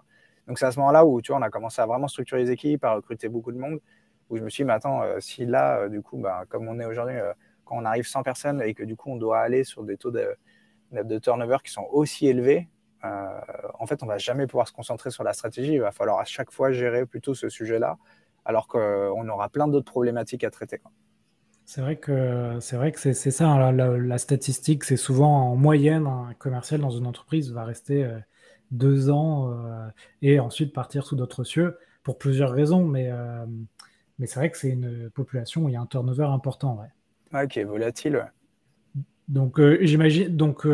Donc 0.48 0.58
c'est 0.58 0.64
à 0.64 0.72
ce 0.72 0.78
moment-là 0.80 1.04
où 1.04 1.20
tu 1.20 1.30
vois, 1.30 1.38
on 1.38 1.42
a 1.42 1.50
commencé 1.50 1.80
à 1.80 1.86
vraiment 1.86 2.08
structurer 2.08 2.42
les 2.42 2.50
équipes, 2.50 2.82
à 2.84 2.94
recruter 2.94 3.28
beaucoup 3.28 3.52
de 3.52 3.58
monde, 3.58 3.80
où 4.30 4.38
je 4.38 4.42
me 4.42 4.48
suis 4.48 4.64
dit, 4.64 4.66
mais 4.66 4.72
attends, 4.72 5.02
euh, 5.02 5.20
si 5.20 5.44
là, 5.44 5.80
euh, 5.80 5.88
du 5.88 6.00
coup, 6.00 6.16
bah, 6.16 6.44
comme 6.48 6.66
on 6.68 6.80
est 6.80 6.86
aujourd'hui, 6.86 7.16
euh, 7.16 7.32
quand 7.66 7.76
on 7.76 7.84
arrive 7.84 8.06
100 8.06 8.22
personnes 8.22 8.62
et 8.62 8.72
que 8.72 8.82
du 8.82 8.96
coup 8.96 9.10
on 9.10 9.16
doit 9.16 9.40
aller 9.40 9.62
sur 9.62 9.84
des 9.84 9.98
taux 9.98 10.10
de, 10.10 10.34
de 10.92 11.18
turnover 11.18 11.58
qui 11.64 11.72
sont 11.72 11.86
aussi 11.90 12.26
élevés, 12.26 12.68
en 13.02 13.86
fait, 13.86 14.02
on 14.02 14.06
va 14.06 14.18
jamais 14.18 14.46
pouvoir 14.46 14.66
se 14.66 14.72
concentrer 14.72 15.10
sur 15.10 15.22
la 15.22 15.32
stratégie. 15.32 15.74
Il 15.74 15.80
va 15.80 15.92
falloir 15.92 16.18
à 16.18 16.24
chaque 16.24 16.50
fois 16.50 16.72
gérer 16.72 17.06
plutôt 17.06 17.32
ce 17.32 17.48
sujet-là, 17.48 17.96
alors 18.44 18.66
qu'on 18.66 19.28
aura 19.28 19.48
plein 19.48 19.68
d'autres 19.68 19.90
problématiques 19.90 20.42
à 20.42 20.50
traiter. 20.50 20.80
C'est 21.64 21.80
vrai 21.80 21.96
que 21.96 22.58
c'est 22.60 22.76
vrai 22.76 22.92
que 22.92 22.98
c'est 22.98 23.30
ça. 23.30 23.46
Hein, 23.46 23.72
la, 23.72 24.18
statistique, 24.18 24.84
c'est 24.84 24.96
souvent 24.96 25.52
en 25.52 25.56
moyenne 25.56 26.06
un 26.06 26.34
commercial 26.38 26.80
dans 26.80 26.90
une 26.90 27.06
entreprise 27.06 27.52
va 27.52 27.64
rester 27.64 28.08
deux 28.70 29.10
ans 29.10 29.50
euh, 29.50 29.88
et 30.22 30.40
ensuite 30.40 30.72
partir 30.72 31.04
sous 31.04 31.16
d'autres 31.16 31.44
cieux 31.44 31.78
pour 32.02 32.18
plusieurs 32.18 32.50
raisons. 32.50 32.84
Mais, 32.84 33.08
euh, 33.10 33.46
mais 34.18 34.26
c'est 34.26 34.38
vrai 34.38 34.50
que 34.50 34.58
c'est 34.58 34.70
une 34.70 35.10
population 35.10 35.64
où 35.64 35.68
il 35.68 35.72
y 35.72 35.76
a 35.76 35.80
un 35.80 35.86
turnover 35.86 36.24
important. 36.24 36.80
Ouais. 37.32 37.48
qui 37.48 37.60
est 37.60 37.64
volatile. 37.64 38.32
Donc 39.28 39.60
euh, 39.60 39.78
j'imagine 39.82 40.34
donc 40.34 40.66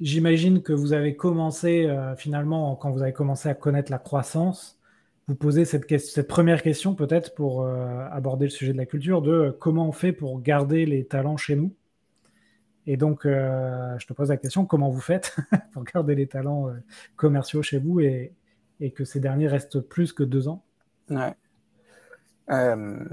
j'imagine 0.00 0.62
que 0.62 0.72
vous 0.72 0.92
avez 0.92 1.16
commencé 1.16 1.88
finalement 2.16 2.76
quand 2.76 2.90
vous 2.90 3.02
avez 3.02 3.12
commencé 3.12 3.48
à 3.48 3.54
connaître 3.54 3.90
la 3.90 3.98
croissance, 3.98 4.78
vous 5.28 5.34
posez 5.34 5.64
cette, 5.64 5.98
cette 5.98 6.28
première 6.28 6.62
question 6.62 6.94
peut-être 6.94 7.34
pour 7.34 7.66
aborder 7.66 8.46
le 8.46 8.50
sujet 8.50 8.72
de 8.72 8.78
la 8.78 8.86
culture 8.86 9.22
de 9.22 9.56
comment 9.60 9.88
on 9.88 9.92
fait 9.92 10.12
pour 10.12 10.40
garder 10.40 10.86
les 10.86 11.04
talents 11.04 11.36
chez 11.36 11.56
nous? 11.56 11.72
Et 12.86 12.96
donc, 12.96 13.26
euh, 13.26 13.96
je 13.98 14.06
te 14.06 14.12
pose 14.12 14.28
la 14.28 14.36
question, 14.36 14.66
comment 14.66 14.90
vous 14.90 15.00
faites 15.00 15.36
pour 15.72 15.84
garder 15.84 16.14
les 16.14 16.26
talents 16.26 16.68
euh, 16.68 16.74
commerciaux 17.16 17.62
chez 17.62 17.78
vous 17.78 18.00
et, 18.00 18.32
que 18.96 19.04
ces 19.04 19.20
derniers 19.20 19.46
restent 19.46 19.78
plus 19.78 20.12
que 20.12 20.24
deux 20.24 20.48
ans? 20.48 20.64
Euh, 22.50 23.04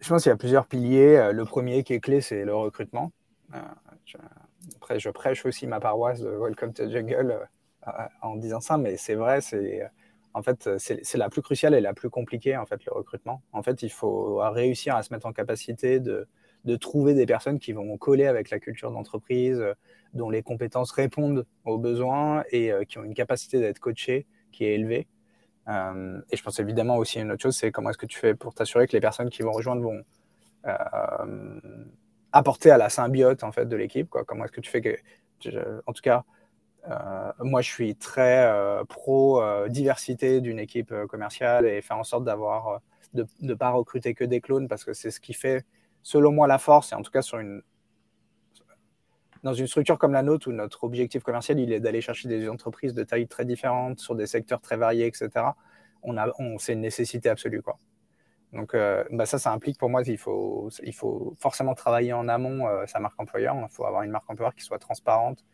Je 0.00 0.08
pense 0.08 0.22
qu'il 0.22 0.30
y 0.30 0.32
a 0.32 0.36
plusieurs 0.36 0.66
piliers. 0.66 1.30
Le 1.34 1.44
premier 1.44 1.84
qui 1.84 1.92
est 1.92 2.00
clé, 2.00 2.22
c'est 2.22 2.46
le 2.46 2.54
recrutement. 2.54 3.12
Après, 3.52 4.98
je 4.98 5.10
prêche 5.10 5.46
aussi 5.46 5.66
ma 5.66 5.80
paroisse 5.80 6.20
de 6.20 6.30
Welcome 6.30 6.72
to 6.72 6.90
Jungle 6.90 7.48
en 8.22 8.36
disant 8.36 8.60
ça, 8.60 8.76
mais 8.76 8.96
c'est 8.96 9.14
vrai, 9.14 9.40
c'est 9.40 9.82
en 10.32 10.42
fait, 10.42 10.68
c'est 10.78 11.16
la 11.16 11.28
plus 11.28 11.42
cruciale 11.42 11.74
et 11.74 11.80
la 11.80 11.92
plus 11.92 12.08
compliquée, 12.08 12.56
en 12.56 12.64
fait, 12.64 12.84
le 12.84 12.92
recrutement. 12.92 13.42
En 13.52 13.62
fait, 13.62 13.82
il 13.82 13.90
faut 13.90 14.36
réussir 14.36 14.94
à 14.94 15.02
se 15.02 15.12
mettre 15.12 15.26
en 15.26 15.32
capacité 15.32 15.98
de, 15.98 16.28
trouver 16.76 17.14
des 17.14 17.26
personnes 17.26 17.58
qui 17.58 17.72
vont 17.72 17.96
coller 17.98 18.26
avec 18.26 18.50
la 18.50 18.60
culture 18.60 18.92
d'entreprise, 18.92 19.60
dont 20.14 20.30
les 20.30 20.42
compétences 20.42 20.92
répondent 20.92 21.46
aux 21.64 21.78
besoins 21.78 22.44
et 22.52 22.70
qui 22.88 22.98
ont 22.98 23.04
une 23.04 23.14
capacité 23.14 23.58
d'être 23.58 23.80
coachées 23.80 24.26
qui 24.52 24.64
est 24.64 24.74
élevée. 24.74 25.08
Euh, 25.68 26.20
et 26.30 26.36
je 26.36 26.42
pense 26.42 26.58
évidemment 26.58 26.96
aussi 26.96 27.18
à 27.18 27.22
une 27.22 27.32
autre 27.32 27.42
chose, 27.42 27.56
c'est 27.56 27.70
comment 27.70 27.90
est-ce 27.90 27.98
que 27.98 28.06
tu 28.06 28.18
fais 28.18 28.34
pour 28.34 28.54
t'assurer 28.54 28.86
que 28.86 28.92
les 28.92 29.00
personnes 29.00 29.30
qui 29.30 29.42
vont 29.42 29.52
rejoindre 29.52 29.82
vont 29.82 30.02
euh, 30.66 31.60
apporter 32.32 32.70
à 32.70 32.78
la 32.78 32.88
symbiote 32.88 33.44
en 33.44 33.52
fait 33.52 33.66
de 33.66 33.76
l'équipe. 33.76 34.10
Comment 34.26 34.44
est-ce 34.44 34.52
que 34.52 34.60
tu 34.60 34.70
fais 34.70 34.80
que, 34.80 34.96
en 35.86 35.92
tout 35.92 36.02
cas, 36.02 36.24
euh, 36.88 37.32
moi, 37.40 37.60
je 37.60 37.68
suis 37.68 37.96
très 37.96 38.50
pro 38.88 39.42
diversité 39.68 40.40
d'une 40.40 40.58
équipe 40.58 40.94
commerciale 41.08 41.66
et 41.66 41.82
faire 41.82 41.98
en 41.98 42.04
sorte 42.04 42.24
d'avoir 42.24 42.80
de 43.14 43.26
ne 43.40 43.54
pas 43.54 43.70
recruter 43.70 44.14
que 44.14 44.24
des 44.24 44.40
clones 44.40 44.68
parce 44.68 44.84
que 44.84 44.92
c'est 44.92 45.10
ce 45.10 45.20
qui 45.20 45.34
fait, 45.34 45.64
selon 46.02 46.32
moi, 46.32 46.46
la 46.46 46.58
force. 46.58 46.92
Et 46.92 46.94
en 46.94 47.02
tout 47.02 47.10
cas, 47.10 47.22
sur 47.22 47.38
une 47.38 47.62
dans 49.42 49.54
une 49.54 49.66
structure 49.66 49.98
comme 49.98 50.12
la 50.12 50.22
nôtre 50.22 50.48
où 50.48 50.52
notre 50.52 50.84
objectif 50.84 51.22
commercial 51.22 51.58
il 51.58 51.72
est 51.72 51.80
d'aller 51.80 52.00
chercher 52.00 52.28
des 52.28 52.48
entreprises 52.48 52.94
de 52.94 53.02
tailles 53.04 53.26
très 53.26 53.44
différentes 53.44 53.98
sur 53.98 54.14
des 54.14 54.26
secteurs 54.26 54.60
très 54.60 54.76
variés, 54.76 55.06
etc. 55.06 55.30
On 56.02 56.16
a, 56.16 56.30
on, 56.38 56.58
c'est 56.58 56.74
une 56.74 56.80
nécessité 56.80 57.28
absolue, 57.28 57.62
quoi. 57.62 57.78
Donc, 58.52 58.74
bah 59.12 59.26
ça, 59.26 59.38
ça 59.38 59.52
implique 59.52 59.78
pour 59.78 59.90
moi 59.90 60.02
qu'il 60.02 60.18
faut, 60.18 60.70
il 60.82 60.94
faut 60.94 61.36
forcément 61.38 61.74
travailler 61.74 62.12
en 62.12 62.26
amont 62.28 62.66
sa 62.86 62.98
marque 62.98 63.20
employeur. 63.20 63.54
Il 63.56 63.72
faut 63.72 63.84
avoir 63.84 64.02
une 64.02 64.10
marque 64.10 64.28
employeur 64.28 64.54
qui 64.54 64.64
soit 64.64 64.78
transparente, 64.78 65.44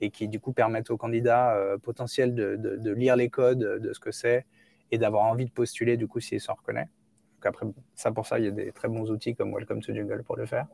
et 0.00 0.10
qui 0.10 0.28
du 0.28 0.40
coup 0.40 0.52
permettent 0.52 0.90
aux 0.90 0.96
candidats 0.96 1.54
euh, 1.54 1.78
potentiels 1.78 2.34
de, 2.34 2.90
lire 2.92 3.16
les 3.16 3.28
codes 3.28 3.58
de 3.58 3.92
ce 3.92 4.00
que 4.00 4.10
c'est 4.10 4.46
et 4.90 4.98
d'avoir 4.98 5.24
envie 5.24 5.46
de 5.46 5.50
postuler 5.50 5.96
du 5.96 6.06
coup 6.06 6.20
s'ils 6.20 6.40
s'en 6.40 6.54
reconnaissent. 6.54 6.88
Donc 7.36 7.46
après, 7.46 7.66
ça 7.94 8.12
pour 8.12 8.26
ça, 8.26 8.38
il 8.38 8.44
y 8.44 8.48
a 8.48 8.50
des 8.50 8.72
très 8.72 8.88
bons 8.88 9.10
outils 9.10 9.34
comme 9.34 9.54
Welcome 9.54 9.82
to 9.82 9.94
Jungle 9.94 10.22
pour 10.22 10.36
le 10.36 10.46
faire. 10.46 10.66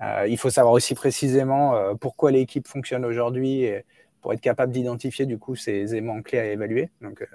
Euh, 0.00 0.26
il 0.28 0.38
faut 0.38 0.50
savoir 0.50 0.72
aussi 0.74 0.94
précisément 0.94 1.74
euh, 1.74 1.94
pourquoi 1.94 2.30
l'équipe 2.30 2.68
fonctionne 2.68 3.04
aujourd'hui 3.04 3.68
pour 4.20 4.32
être 4.32 4.40
capable 4.40 4.72
d'identifier 4.72 5.26
du 5.26 5.38
coup 5.38 5.56
ces 5.56 5.92
éléments 5.92 6.22
clés 6.22 6.38
à 6.38 6.52
évaluer. 6.52 6.90
Donc 7.00 7.26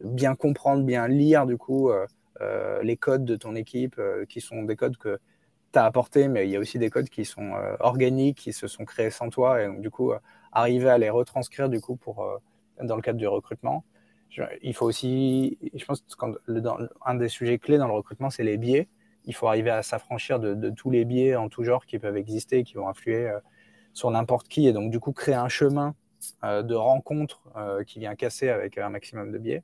bien 0.00 0.34
comprendre, 0.34 0.84
bien 0.84 1.06
lire 1.06 1.46
du 1.46 1.56
coup 1.56 1.90
les 2.82 2.96
codes 2.96 3.24
de 3.24 3.36
ton 3.36 3.54
équipe 3.54 4.00
qui 4.28 4.40
sont 4.40 4.62
des 4.62 4.76
codes 4.76 4.96
que 4.96 5.18
t'as 5.72 5.84
apporté, 5.84 6.28
mais 6.28 6.46
il 6.46 6.50
y 6.50 6.56
a 6.56 6.60
aussi 6.60 6.78
des 6.78 6.90
codes 6.90 7.08
qui 7.08 7.24
sont 7.24 7.54
euh, 7.54 7.76
organiques, 7.80 8.38
qui 8.38 8.52
se 8.52 8.66
sont 8.66 8.84
créés 8.84 9.10
sans 9.10 9.30
toi, 9.30 9.62
et 9.62 9.66
donc 9.66 9.80
du 9.80 9.90
coup, 9.90 10.12
euh, 10.12 10.18
arriver 10.52 10.88
à 10.88 10.98
les 10.98 11.10
retranscrire 11.10 11.68
du 11.68 11.80
coup 11.80 11.96
pour, 11.96 12.24
euh, 12.24 12.38
dans 12.82 12.96
le 12.96 13.02
cadre 13.02 13.18
du 13.18 13.28
recrutement. 13.28 13.84
il 14.62 14.74
faut 14.74 14.86
aussi, 14.86 15.58
je 15.74 15.84
pense 15.84 16.04
un 17.04 17.14
des 17.14 17.28
sujets 17.28 17.58
clés 17.58 17.78
dans 17.78 17.86
le 17.88 17.92
recrutement, 17.92 18.30
c'est 18.30 18.44
les 18.44 18.58
biais. 18.58 18.88
Il 19.26 19.34
faut 19.34 19.48
arriver 19.48 19.70
à 19.70 19.82
s'affranchir 19.82 20.40
de, 20.40 20.70
tous 20.70 20.90
les 20.90 21.04
biais 21.04 21.36
en 21.36 21.48
tout 21.48 21.62
genre 21.64 21.84
qui 21.84 21.98
peuvent 21.98 22.16
exister, 22.16 22.64
qui 22.64 22.74
vont 22.74 22.88
influer 22.88 23.30
sur 23.92 24.10
n'importe 24.10 24.48
qui, 24.48 24.66
et 24.66 24.72
donc 24.72 24.90
du 24.90 25.00
coup 25.00 25.12
créer 25.12 25.34
un 25.34 25.48
chemin 25.48 25.94
de 26.42 26.74
rencontre 26.74 27.42
qui 27.86 27.98
vient 27.98 28.14
casser 28.14 28.48
avec 28.48 28.78
un 28.78 28.88
maximum 28.88 29.30
de 29.32 29.38
biais 29.38 29.62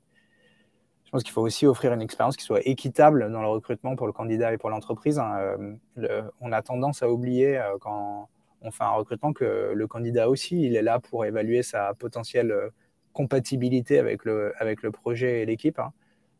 je 1.07 1.11
pense 1.11 1.23
qu'il 1.23 1.31
faut 1.31 1.41
aussi 1.41 1.65
offrir 1.65 1.93
une 1.93 2.01
expérience 2.01 2.35
qui 2.35 2.43
soit 2.43 2.59
équitable 2.67 3.31
dans 3.31 3.41
le 3.41 3.47
recrutement 3.47 3.95
pour 3.95 4.07
le 4.07 4.13
candidat 4.13 4.51
et 4.51 4.57
pour 4.57 4.69
l'entreprise. 4.69 5.19
Hein. 5.19 5.57
Euh, 5.99 6.23
on 6.41 6.51
a 6.51 6.61
tendance 6.61 7.01
à 7.01 7.09
oublier 7.09 7.57
euh, 7.57 7.77
quand 7.79 8.27
on 8.61 8.71
fait 8.71 8.83
un 8.83 8.89
recrutement 8.89 9.31
que 9.31 9.71
le 9.73 9.87
candidat 9.87 10.29
aussi, 10.29 10.61
il 10.61 10.75
est 10.75 10.81
là 10.81 10.99
pour 10.99 11.23
évaluer 11.23 11.63
sa 11.63 11.93
potentielle 11.93 12.51
euh, 12.51 12.69
compatibilité 13.13 13.99
avec 13.99 14.25
le, 14.25 14.51
avec 14.57 14.81
le 14.81 14.91
projet 14.91 15.43
et 15.43 15.45
l'équipe. 15.45 15.79
Hein. 15.79 15.93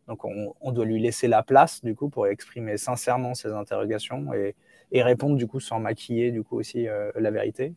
Donc 0.09 0.25
on, 0.25 0.71
doit 0.73 0.85
lui 0.85 1.01
laisser 1.01 1.29
la 1.29 1.43
place 1.43 1.81
du 1.81 1.95
coup 1.95 2.09
pour 2.09 2.27
exprimer 2.27 2.75
sincèrement 2.75 3.35
ses 3.35 3.51
interrogations 3.53 4.33
et, 4.33 4.53
et 4.91 5.01
répondre 5.01 5.37
du 5.37 5.47
coup 5.47 5.61
sans 5.61 5.79
maquiller 5.79 6.31
du 6.31 6.43
coup 6.43 6.57
aussi 6.57 6.87
la 7.15 7.31
vérité. 7.31 7.73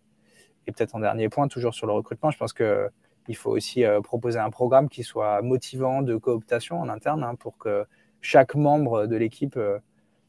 Et 0.68 0.72
peut-être 0.72 0.94
en 0.94 1.00
dernier 1.00 1.28
point, 1.28 1.48
toujours 1.48 1.74
sur 1.74 1.88
le 1.88 1.92
recrutement, 1.92 2.30
je 2.30 2.38
pense 2.38 2.52
que 2.52 2.88
il 3.28 3.36
faut 3.36 3.50
aussi 3.50 3.84
euh, 3.84 4.00
proposer 4.00 4.38
un 4.38 4.50
programme 4.50 4.88
qui 4.88 5.02
soit 5.02 5.42
motivant 5.42 6.02
de 6.02 6.16
cooptation 6.16 6.80
en 6.80 6.88
interne 6.88 7.22
hein, 7.22 7.34
pour 7.34 7.58
que 7.58 7.84
chaque 8.20 8.54
membre 8.54 9.06
de 9.06 9.16
l'équipe 9.16 9.56
euh, 9.56 9.78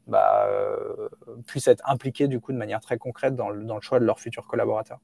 bah, 0.08 0.46
euh, 0.48 1.10
puisse 1.48 1.68
être 1.68 1.84
impliqué 1.90 2.28
du 2.28 2.40
coup 2.40 2.52
de 2.52 2.58
manière 2.58 2.80
très 2.80 2.98
concrète 2.98 3.36
dans 3.36 3.50
le, 3.50 3.66
choix 3.82 4.00
de 4.00 4.06
leurs 4.06 4.20
futurs 4.20 4.48
collaborateurs. 4.48 5.00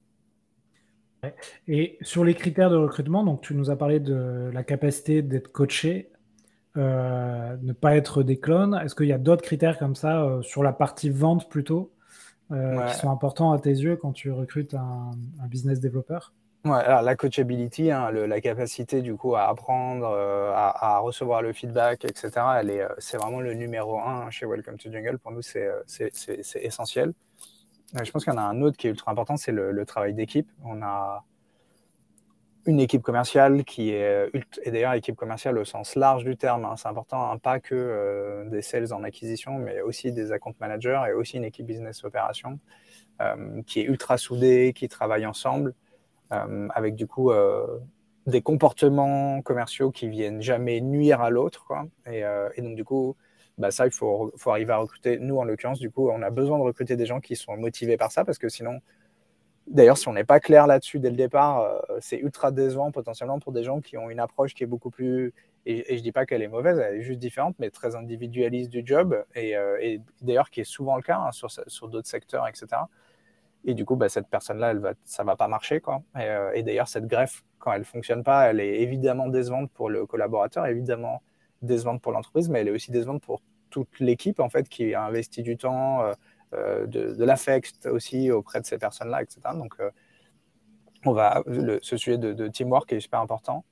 Et 1.67 1.97
sur 2.01 2.23
les 2.23 2.35
critères 2.35 2.69
de 2.69 2.75
recrutement, 2.75 3.23
donc 3.23 3.41
tu 3.41 3.55
nous 3.55 3.71
as 3.71 3.75
parlé 3.75 3.99
de 3.99 4.51
la 4.53 4.63
capacité 4.63 5.21
d'être 5.23 5.51
coaché, 5.51 6.11
ne 6.75 7.73
pas 7.73 7.95
être 7.95 8.21
des 8.21 8.39
clones. 8.39 8.79
Est-ce 8.83 8.93
qu'il 8.93 9.07
y 9.07 9.13
a 9.13 9.17
d'autres 9.17 9.41
critères 9.41 9.79
comme 9.79 9.95
ça 9.95 10.39
sur 10.43 10.61
la 10.61 10.73
partie 10.73 11.09
vente 11.09 11.49
plutôt 11.49 11.91
qui 12.49 12.95
sont 12.95 13.09
importants 13.09 13.51
à 13.51 13.59
tes 13.59 13.71
yeux 13.71 13.95
quand 13.97 14.13
tu 14.13 14.31
recrutes 14.31 14.75
un 14.75 15.11
business 15.47 15.79
développeur? 15.79 16.33
La 16.65 17.15
coachability, 17.15 17.91
hein, 17.91 18.11
la 18.11 18.41
capacité 18.41 19.01
du 19.01 19.15
coup 19.15 19.35
à 19.35 19.47
apprendre, 19.47 20.07
euh, 20.07 20.51
à, 20.53 20.99
recevoir 20.99 21.41
le 21.41 21.53
feedback, 21.53 22.03
etc., 22.03 22.31
euh, 22.35 22.89
c'est 22.97 23.17
vraiment 23.17 23.39
le 23.39 23.53
numéro 23.53 23.99
un 23.99 24.29
chez 24.31 24.45
Welcome 24.45 24.77
to 24.77 24.91
Jungle. 24.91 25.17
Pour 25.17 25.31
nous, 25.31 25.41
c'est, 25.41 25.67
euh, 25.67 26.09
essentiel. 26.55 27.13
je 28.03 28.11
pense 28.11 28.23
qu'il 28.23 28.33
y 28.33 28.35
en 28.35 28.39
a 28.39 28.43
un 28.43 28.61
autre 28.61 28.75
qui 28.75 28.87
est 28.87 28.89
ultra 28.89 29.11
important, 29.11 29.37
c'est 29.37 29.51
le, 29.51 29.85
travail 29.85 30.13
d'équipe. 30.13 30.49
On 30.65 30.81
a 30.81 31.23
une 32.65 32.81
équipe 32.81 33.01
commerciale 33.01 33.63
qui 33.63 33.91
est, 33.91 34.29
et 34.63 34.71
d'ailleurs 34.71 34.91
équipe 34.93 35.15
commerciale 35.15 35.57
au 35.57 35.63
sens 35.63 35.95
large 35.95 36.25
du 36.25 36.35
terme, 36.35 36.65
hein. 36.65 36.75
c'est 36.75 36.89
important, 36.89 37.31
hein, 37.31 37.37
pas 37.37 37.61
que 37.61 38.45
des 38.49 38.61
sales 38.61 38.91
en 38.91 39.03
acquisition, 39.03 39.57
mais 39.57 39.79
aussi 39.79 40.11
des 40.11 40.33
account 40.33 40.53
managers 40.59 41.01
et 41.07 41.13
aussi 41.13 41.37
une 41.37 41.45
équipe 41.45 41.65
business 41.65 42.03
opération 42.03 42.59
qui 43.65 43.79
est 43.79 43.85
ultra 43.85 44.17
soudée, 44.17 44.73
qui 44.75 44.89
travaille 44.89 45.25
ensemble. 45.25 45.73
Euh, 46.33 46.67
avec 46.75 46.95
du 46.95 47.07
coup 47.07 47.31
euh, 47.31 47.79
des 48.25 48.41
comportements 48.41 49.41
commerciaux 49.41 49.91
qui 49.91 50.09
viennent 50.09 50.41
jamais 50.41 50.81
nuire 50.81 51.21
à 51.21 51.29
l'autre. 51.29 51.71
Et, 52.05 52.25
euh, 52.25 52.49
et, 52.55 52.61
donc, 52.61 52.75
du 52.75 52.83
coup, 52.83 53.15
bah, 53.57 53.71
ça, 53.71 53.85
il 53.85 53.93
faut, 53.93 54.33
arriver 54.47 54.73
à 54.73 54.77
recruter. 54.77 55.19
Nous, 55.19 55.37
en 55.37 55.45
l'occurrence, 55.45 55.79
du 55.79 55.89
coup, 55.89 56.09
on 56.09 56.21
a 56.21 56.29
besoin 56.29 56.57
de 56.57 56.63
recruter 56.63 56.97
des 56.97 57.05
gens 57.05 57.21
qui 57.21 57.37
sont 57.37 57.55
motivés 57.55 57.95
par 57.95 58.11
ça 58.11 58.25
parce 58.25 58.37
que 58.37 58.49
sinon, 58.49 58.81
d'ailleurs, 59.67 59.97
si 59.97 60.09
on 60.09 60.13
n'est 60.13 60.25
pas 60.25 60.41
clair 60.41 60.67
là-dessus 60.67 60.99
dès 60.99 61.09
le 61.09 61.15
départ, 61.15 61.81
c'est 62.01 62.17
ultra 62.17 62.51
décevant 62.51 62.91
potentiellement 62.91 63.39
pour 63.39 63.53
des 63.53 63.63
gens 63.63 63.79
qui 63.79 63.97
ont 63.97 64.09
une 64.09 64.19
approche 64.19 64.53
qui 64.53 64.63
est 64.63 64.67
beaucoup 64.67 64.89
plus. 64.89 65.33
Et, 65.65 65.85
je 65.89 65.95
ne 65.95 65.99
dis 65.99 66.11
pas 66.11 66.25
qu'elle 66.25 66.41
est 66.41 66.49
mauvaise, 66.49 66.79
elle 66.79 66.97
est 66.97 67.03
juste 67.03 67.19
différente, 67.19 67.55
mais 67.59 67.69
très 67.69 67.95
individualiste 67.95 68.69
du 68.69 68.83
job. 68.85 69.23
Et, 69.35 69.55
d'ailleurs, 70.21 70.49
qui 70.49 70.59
est 70.59 70.65
souvent 70.65 70.97
le 70.97 71.01
cas 71.01 71.19
hein, 71.19 71.31
sur 71.31 71.87
d'autres 71.87 72.09
secteurs, 72.09 72.45
etc. 72.47 72.67
Et 73.67 73.73
du 73.73 73.83
coup, 73.83 73.97
bah, 73.97 74.07
cette 74.07 74.29
personne-là, 74.29 74.71
elle 74.71 74.79
va, 74.79 74.93
ça 75.03 75.25
va 75.25 75.35
pas 75.35 75.49
marcher. 75.49 75.81
Quoi. 75.81 76.01
Et, 76.15 76.21
euh, 76.21 76.63
d'ailleurs, 76.63 76.87
cette 76.87 77.05
greffe, 77.05 77.43
quand 77.59 77.73
elle 77.73 77.83
fonctionne 77.83 78.23
pas, 78.23 78.49
elle 78.49 78.61
est 78.61 78.79
évidemment 78.79 79.27
décevante 79.27 79.69
pour 79.71 79.89
le 79.89 80.05
collaborateur, 80.05 80.65
évidemment 80.67 81.21
décevante 81.61 82.01
pour 82.01 82.13
l'entreprise, 82.13 82.49
mais 82.49 82.61
elle 82.61 82.69
est 82.69 82.71
aussi 82.71 82.91
décevante 82.91 83.21
pour 83.21 83.41
toute 83.69 83.99
l'équipe 83.99 84.39
en 84.39 84.47
fait 84.47 84.69
qui 84.69 84.93
a 84.93 85.03
investi 85.03 85.43
du 85.43 85.57
temps, 85.57 86.01
euh, 86.01 86.13
euh, 86.53 86.87
de, 86.87 87.13
de 87.13 87.25
l'affect 87.25 87.85
aussi 87.87 88.31
auprès 88.31 88.61
de 88.61 88.65
ces 88.65 88.77
personnes-là, 88.77 89.21
etc. 89.21 89.41
Donc, 89.55 89.75
on 91.05 91.11
va, 91.11 91.43
ce 91.81 91.97
sujet 91.97 92.17
de, 92.17 92.47
teamwork 92.47 92.91
est 92.93 93.01
super 93.01 93.19
important. 93.19 93.65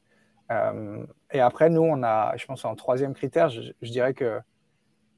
et 1.31 1.39
après, 1.39 1.69
nous, 1.69 1.81
on 1.81 2.03
a, 2.03 2.35
je 2.35 2.45
pense, 2.45 2.65
en 2.65 2.75
troisième 2.75 3.13
critère, 3.13 3.49
je, 3.49 3.71
dirais 3.81 4.13
que 4.13 4.39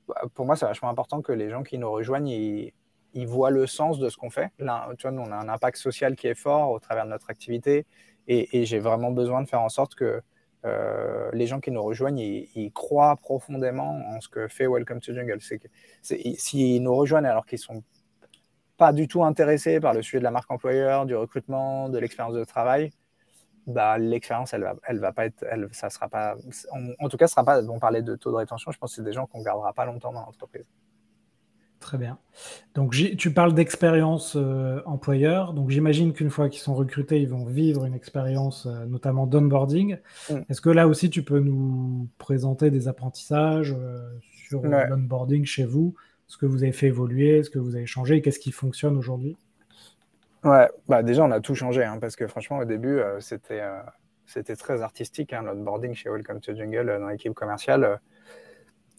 bah, 0.08 0.22
pour 0.36 0.46
moi, 0.46 0.56
c'est 0.56 0.68
vachement 0.68 0.90
important 0.90 1.22
que 1.22 1.32
les 1.32 1.50
gens 1.50 1.64
qui 1.64 1.78
nous 1.80 1.92
rejoignent, 1.92 2.72
ils 3.14 3.28
voient 3.28 3.52
le 3.52 3.68
sens 3.68 4.00
de 4.00 4.10
ce 4.10 4.18
qu'on 4.18 4.30
fait. 4.30 4.52
Là, 4.60 4.90
tu 4.98 5.08
vois, 5.08 5.18
on 5.20 5.32
a 5.32 5.36
un 5.36 5.50
impact 5.50 5.78
social 5.78 6.16
qui 6.16 6.28
est 6.28 6.36
fort 6.36 6.72
au 6.72 6.80
travers 6.80 7.06
de 7.06 7.10
notre 7.12 7.30
activité 7.30 7.86
et, 8.28 8.66
j'ai 8.66 8.80
vraiment 8.80 9.12
besoin 9.12 9.42
de 9.42 9.48
faire 9.48 9.62
en 9.62 9.70
sorte 9.70 9.96
que 9.96 10.22
euh, 10.66 11.30
les 11.34 11.48
gens 11.48 11.60
qui 11.60 11.72
nous 11.72 11.82
rejoignent, 11.82 12.20
ils, 12.20 12.72
croient 12.74 13.16
profondément 13.16 14.02
en 14.10 14.20
ce 14.20 14.28
que 14.28 14.48
fait 14.48 14.68
Welcome 14.68 15.00
to 15.00 15.14
Jungle. 15.14 15.40
C'est 15.40 15.60
que 15.60 15.68
s'ils 16.02 16.84
nous 16.84 16.96
rejoignent 16.96 17.28
alors 17.28 17.46
qu'ils 17.46 17.60
sont 17.60 17.84
pas 18.76 18.94
du 18.94 19.08
tout 19.08 19.24
intéressés 19.24 19.80
par 19.80 19.94
le 19.94 20.02
sujet 20.02 20.20
de 20.20 20.24
la 20.24 20.32
marque 20.32 20.52
employeur, 20.52 21.06
du 21.06 21.16
recrutement, 21.16 21.90
de 21.90 21.98
l'expérience 21.98 22.36
de 22.36 22.44
travail, 22.44 22.92
bah, 23.66 23.98
l'expérience, 23.98 24.54
elle 24.54 24.62
va, 24.62 24.76
va 24.90 25.12
pas 25.12 25.26
être, 25.26 25.46
ça 25.72 25.90
sera 25.90 26.08
pas, 26.08 26.36
en, 27.00 27.10
tout 27.10 27.18
cas, 27.18 27.28
ce 27.28 27.34
sera 27.34 27.44
pas, 27.44 27.62
on 27.64 27.80
parlait 27.80 28.02
de 28.02 28.16
taux 28.16 28.32
de 28.32 28.38
rétention, 28.38 28.72
je 28.72 28.78
pense 28.78 28.92
que 28.92 28.96
c'est 28.98 29.04
des 29.04 29.14
gens 29.14 29.26
qu'on 29.26 29.42
gardera 29.42 29.74
pas 29.74 29.86
longtemps 29.86 30.14
dans 30.14 30.22
l'entreprise. 30.22 30.66
Très 31.80 31.98
bien. 31.98 32.18
Donc 32.74 32.96
tu 33.18 33.32
parles 33.32 33.54
d'expérience 33.54 34.36
euh, 34.36 34.82
employeur. 34.86 35.54
Donc 35.54 35.70
j'imagine 35.70 36.14
qu'une 36.14 36.32
fois 36.32 36.50
qu'ils 36.50 36.62
sont 36.62 36.74
recrutés, 36.74 37.22
ils 37.22 37.30
vont 37.30 37.46
vivre 37.46 37.86
une 37.86 37.94
expérience 37.94 38.66
euh, 38.66 38.86
notamment 38.86 39.28
d'onboarding. 39.28 39.98
Mm. 40.30 40.36
Est-ce 40.50 40.62
que 40.62 40.70
là 40.70 40.88
aussi 40.88 41.10
tu 41.10 41.24
peux 41.24 41.40
nous 41.40 42.08
présenter 42.18 42.72
des 42.72 42.88
apprentissages 42.88 43.76
euh, 43.78 44.00
sur 44.48 44.64
l'onboarding 44.64 45.46
chez 45.46 45.66
vous, 45.66 45.94
ce 46.26 46.38
que 46.38 46.46
vous 46.46 46.64
avez 46.64 46.72
fait 46.72 46.88
évoluer, 46.88 47.44
ce 47.44 47.50
que 47.50 47.60
vous 47.60 47.76
avez 47.76 47.86
changé, 47.86 48.22
qu'est-ce 48.22 48.40
qui 48.40 48.52
fonctionne 48.52 48.98
aujourd'hui? 48.98 49.38
Ouais, 50.44 50.70
bah 50.88 51.04
déjà 51.04 51.24
on 51.24 51.32
a 51.32 51.42
tout 51.42 51.56
changé 51.56 51.84
hein, 51.84 51.98
parce 52.00 52.16
que 52.16 52.28
franchement 52.28 52.60
au 52.60 52.66
début 52.66 53.02
c'était 53.20 53.64
c'était 54.26 54.56
très 54.56 54.82
artistique 54.82 55.34
hein, 55.34 55.42
l'onboarding 55.42 55.94
chez 55.94 56.10
Welcome 56.10 56.40
to 56.40 56.56
Jungle 56.56 56.98
dans 57.00 57.10
l'équipe 57.10 57.34
commerciale 57.34 58.00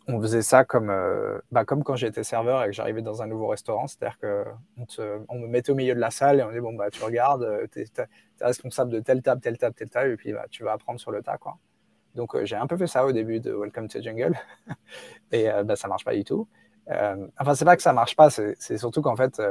on 0.08 0.20
faisait 0.22 0.42
ça 0.42 0.64
comme, 0.64 0.88
euh, 0.88 1.38
bah, 1.52 1.64
comme 1.66 1.84
quand 1.84 1.94
j'étais 1.94 2.24
serveur 2.24 2.64
et 2.64 2.66
que 2.68 2.72
j'arrivais 2.72 3.02
dans 3.02 3.22
un 3.22 3.26
nouveau 3.26 3.48
restaurant. 3.48 3.86
C'est-à-dire 3.86 4.18
qu'on 4.18 4.86
on 5.28 5.38
me 5.38 5.46
mettait 5.46 5.70
au 5.70 5.74
milieu 5.74 5.94
de 5.94 6.00
la 6.00 6.10
salle 6.10 6.40
et 6.40 6.42
on 6.42 6.48
disait 6.48 6.60
Bon, 6.60 6.72
bah, 6.72 6.90
tu 6.90 7.02
regardes, 7.04 7.42
euh, 7.42 7.66
tu 7.70 7.82
es, 7.82 7.86
responsable 8.40 8.90
de 8.90 9.00
telle 9.00 9.22
table, 9.22 9.40
telle 9.42 9.58
table, 9.58 9.74
telle 9.74 9.90
table, 9.90 10.12
et 10.12 10.16
puis 10.16 10.32
bah, 10.32 10.46
tu 10.50 10.64
vas 10.64 10.72
apprendre 10.72 10.98
sur 10.98 11.10
le 11.10 11.22
tas. 11.22 11.36
Quoi. 11.36 11.58
Donc, 12.14 12.34
euh, 12.34 12.44
j'ai 12.46 12.56
un 12.56 12.66
peu 12.66 12.76
fait 12.78 12.86
ça 12.86 13.04
au 13.04 13.12
début 13.12 13.40
de 13.40 13.52
Welcome 13.52 13.88
to 13.88 14.00
Jungle. 14.00 14.34
et 15.32 15.48
bah, 15.64 15.76
ça 15.76 15.88
marche 15.88 16.04
pas 16.04 16.14
du 16.14 16.24
tout. 16.24 16.48
enfin, 16.88 17.54
c'est 17.54 17.66
pas 17.66 17.76
que 17.76 17.82
ça 17.82 17.92
marche 17.92 18.16
pas, 18.16 18.30
c'est 18.30 18.78
surtout 18.78 19.02
qu'en 19.02 19.16
fait, 19.16 19.42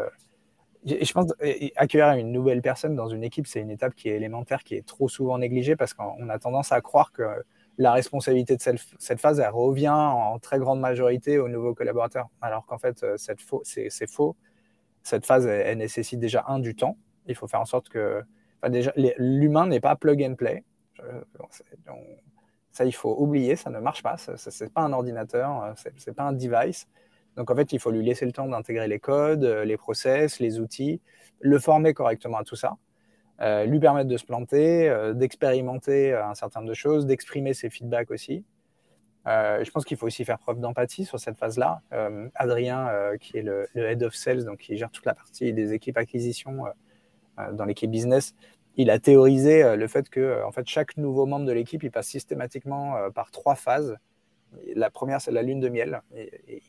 je 0.85 1.13
pense 1.13 1.31
accueillir 1.75 2.13
une 2.13 2.31
nouvelle 2.31 2.63
personne 2.63 2.95
dans 2.95 3.09
une 3.09 3.23
équipe, 3.23 3.45
c'est 3.45 3.61
une 3.61 3.69
étape 3.69 3.93
qui 3.93 4.09
est 4.09 4.15
élémentaire, 4.15 4.63
qui 4.63 4.75
est 4.75 4.85
trop 4.87 5.07
souvent 5.07 5.37
négligée 5.37 5.75
parce 5.75 5.93
qu'on 5.93 6.29
a 6.29 6.39
tendance 6.39 6.71
à 6.71 6.81
croire 6.81 7.11
que 7.11 7.23
la 7.77 7.93
responsabilité 7.93 8.55
de 8.55 8.61
cette, 8.61 9.19
phase, 9.19 9.41
revient 9.51 9.89
en 9.89 10.39
très 10.39 10.59
grande 10.59 10.79
majorité 10.79 11.37
aux 11.37 11.47
nouveaux 11.47 11.75
collaborateurs. 11.75 12.27
Alors 12.41 12.65
qu'en 12.65 12.77
fait, 12.77 13.03
euh, 13.03 13.15
c'est 13.17 14.09
faux. 14.09 14.35
Cette 15.03 15.25
phase, 15.25 15.45
elle, 15.45 15.77
nécessite 15.77 16.19
déjà 16.19 16.43
un 16.47 16.59
du 16.59 16.75
temps. 16.75 16.97
Il 17.27 17.35
faut 17.35 17.47
faire 17.47 17.61
en 17.61 17.65
sorte 17.65 17.89
que 17.89 18.23
l'humain 19.17 19.67
n'est 19.67 19.79
pas 19.79 19.95
plug 19.95 20.23
and 20.23 20.35
play. 20.35 20.63
ça, 22.71 22.85
il 22.85 22.93
faut 22.93 23.15
oublier, 23.17 23.55
ça 23.55 23.69
ne 23.69 23.79
marche 23.79 24.01
pas. 24.01 24.17
Ce 24.17 24.63
n'est 24.63 24.69
pas 24.69 24.81
un 24.81 24.93
ordinateur, 24.93 25.63
euh, 25.63 25.73
ce 25.75 26.09
n'est 26.09 26.13
pas 26.15 26.23
un 26.23 26.33
device. 26.33 26.87
Donc 27.35 27.51
en 27.51 27.55
fait, 27.55 27.71
il 27.71 27.79
faut 27.79 27.91
lui 27.91 28.03
laisser 28.03 28.25
le 28.25 28.31
temps 28.31 28.47
d'intégrer 28.47 28.87
les 28.87 28.99
codes, 28.99 29.43
euh, 29.43 29.63
les 29.63 29.77
process, 29.77 30.39
les 30.39 30.59
outils, 30.59 30.99
le 31.39 31.59
former 31.59 31.93
correctement 31.93 32.39
à 32.39 32.43
tout 32.43 32.55
ça. 32.55 32.77
Euh, 33.41 33.65
lui 33.65 33.79
permettre 33.79 34.09
de 34.09 34.17
se 34.17 34.25
planter, 34.25 34.89
euh, 34.89 35.13
d'expérimenter 35.13 36.11
euh, 36.11 36.25
un 36.25 36.33
certain 36.33 36.59
nombre 36.59 36.69
de 36.69 36.75
choses, 36.75 37.05
d'exprimer 37.05 37.53
ses 37.53 37.69
feedbacks 37.69 38.09
aussi. 38.09 38.43
je 39.25 39.69
pense 39.71 39.85
qu'il 39.85 39.95
faut 39.97 40.07
aussi 40.07 40.25
faire 40.25 40.39
preuve 40.39 40.59
d'empathie 40.59 41.05
sur 41.05 41.19
cette 41.19 41.37
phase-là. 41.37 41.81
Adrien, 42.33 42.89
qui 43.19 43.37
est 43.37 43.41
le, 43.41 43.67
head 43.75 44.01
of 44.03 44.15
sales, 44.15 44.45
donc 44.45 44.59
qui 44.59 44.77
gère 44.77 44.89
toute 44.89 45.05
la 45.05 45.13
partie 45.13 45.51
des 45.53 45.73
équipes 45.73 45.97
acquisition 45.97 46.63
dans 47.51 47.65
l'équipe 47.65 47.91
business, 47.91 48.33
il 48.77 48.89
a 48.89 48.99
théorisé 48.99 49.75
le 49.75 49.87
fait 49.87 50.09
que 50.09 50.41
en 50.45 50.51
fait, 50.53 50.65
chaque 50.65 50.95
nouveau 50.95 51.25
membre 51.25 51.45
de 51.45 51.51
l'équipe, 51.51 51.83
il 51.83 51.91
passe 51.91 52.07
systématiquement 52.07 53.11
par 53.13 53.31
trois 53.31 53.55
phases. 53.55 53.97
La 54.75 54.89
première, 54.89 55.19
c'est 55.19 55.31
la 55.31 55.41
lune 55.41 55.59
de 55.59 55.67
miel. 55.67 56.01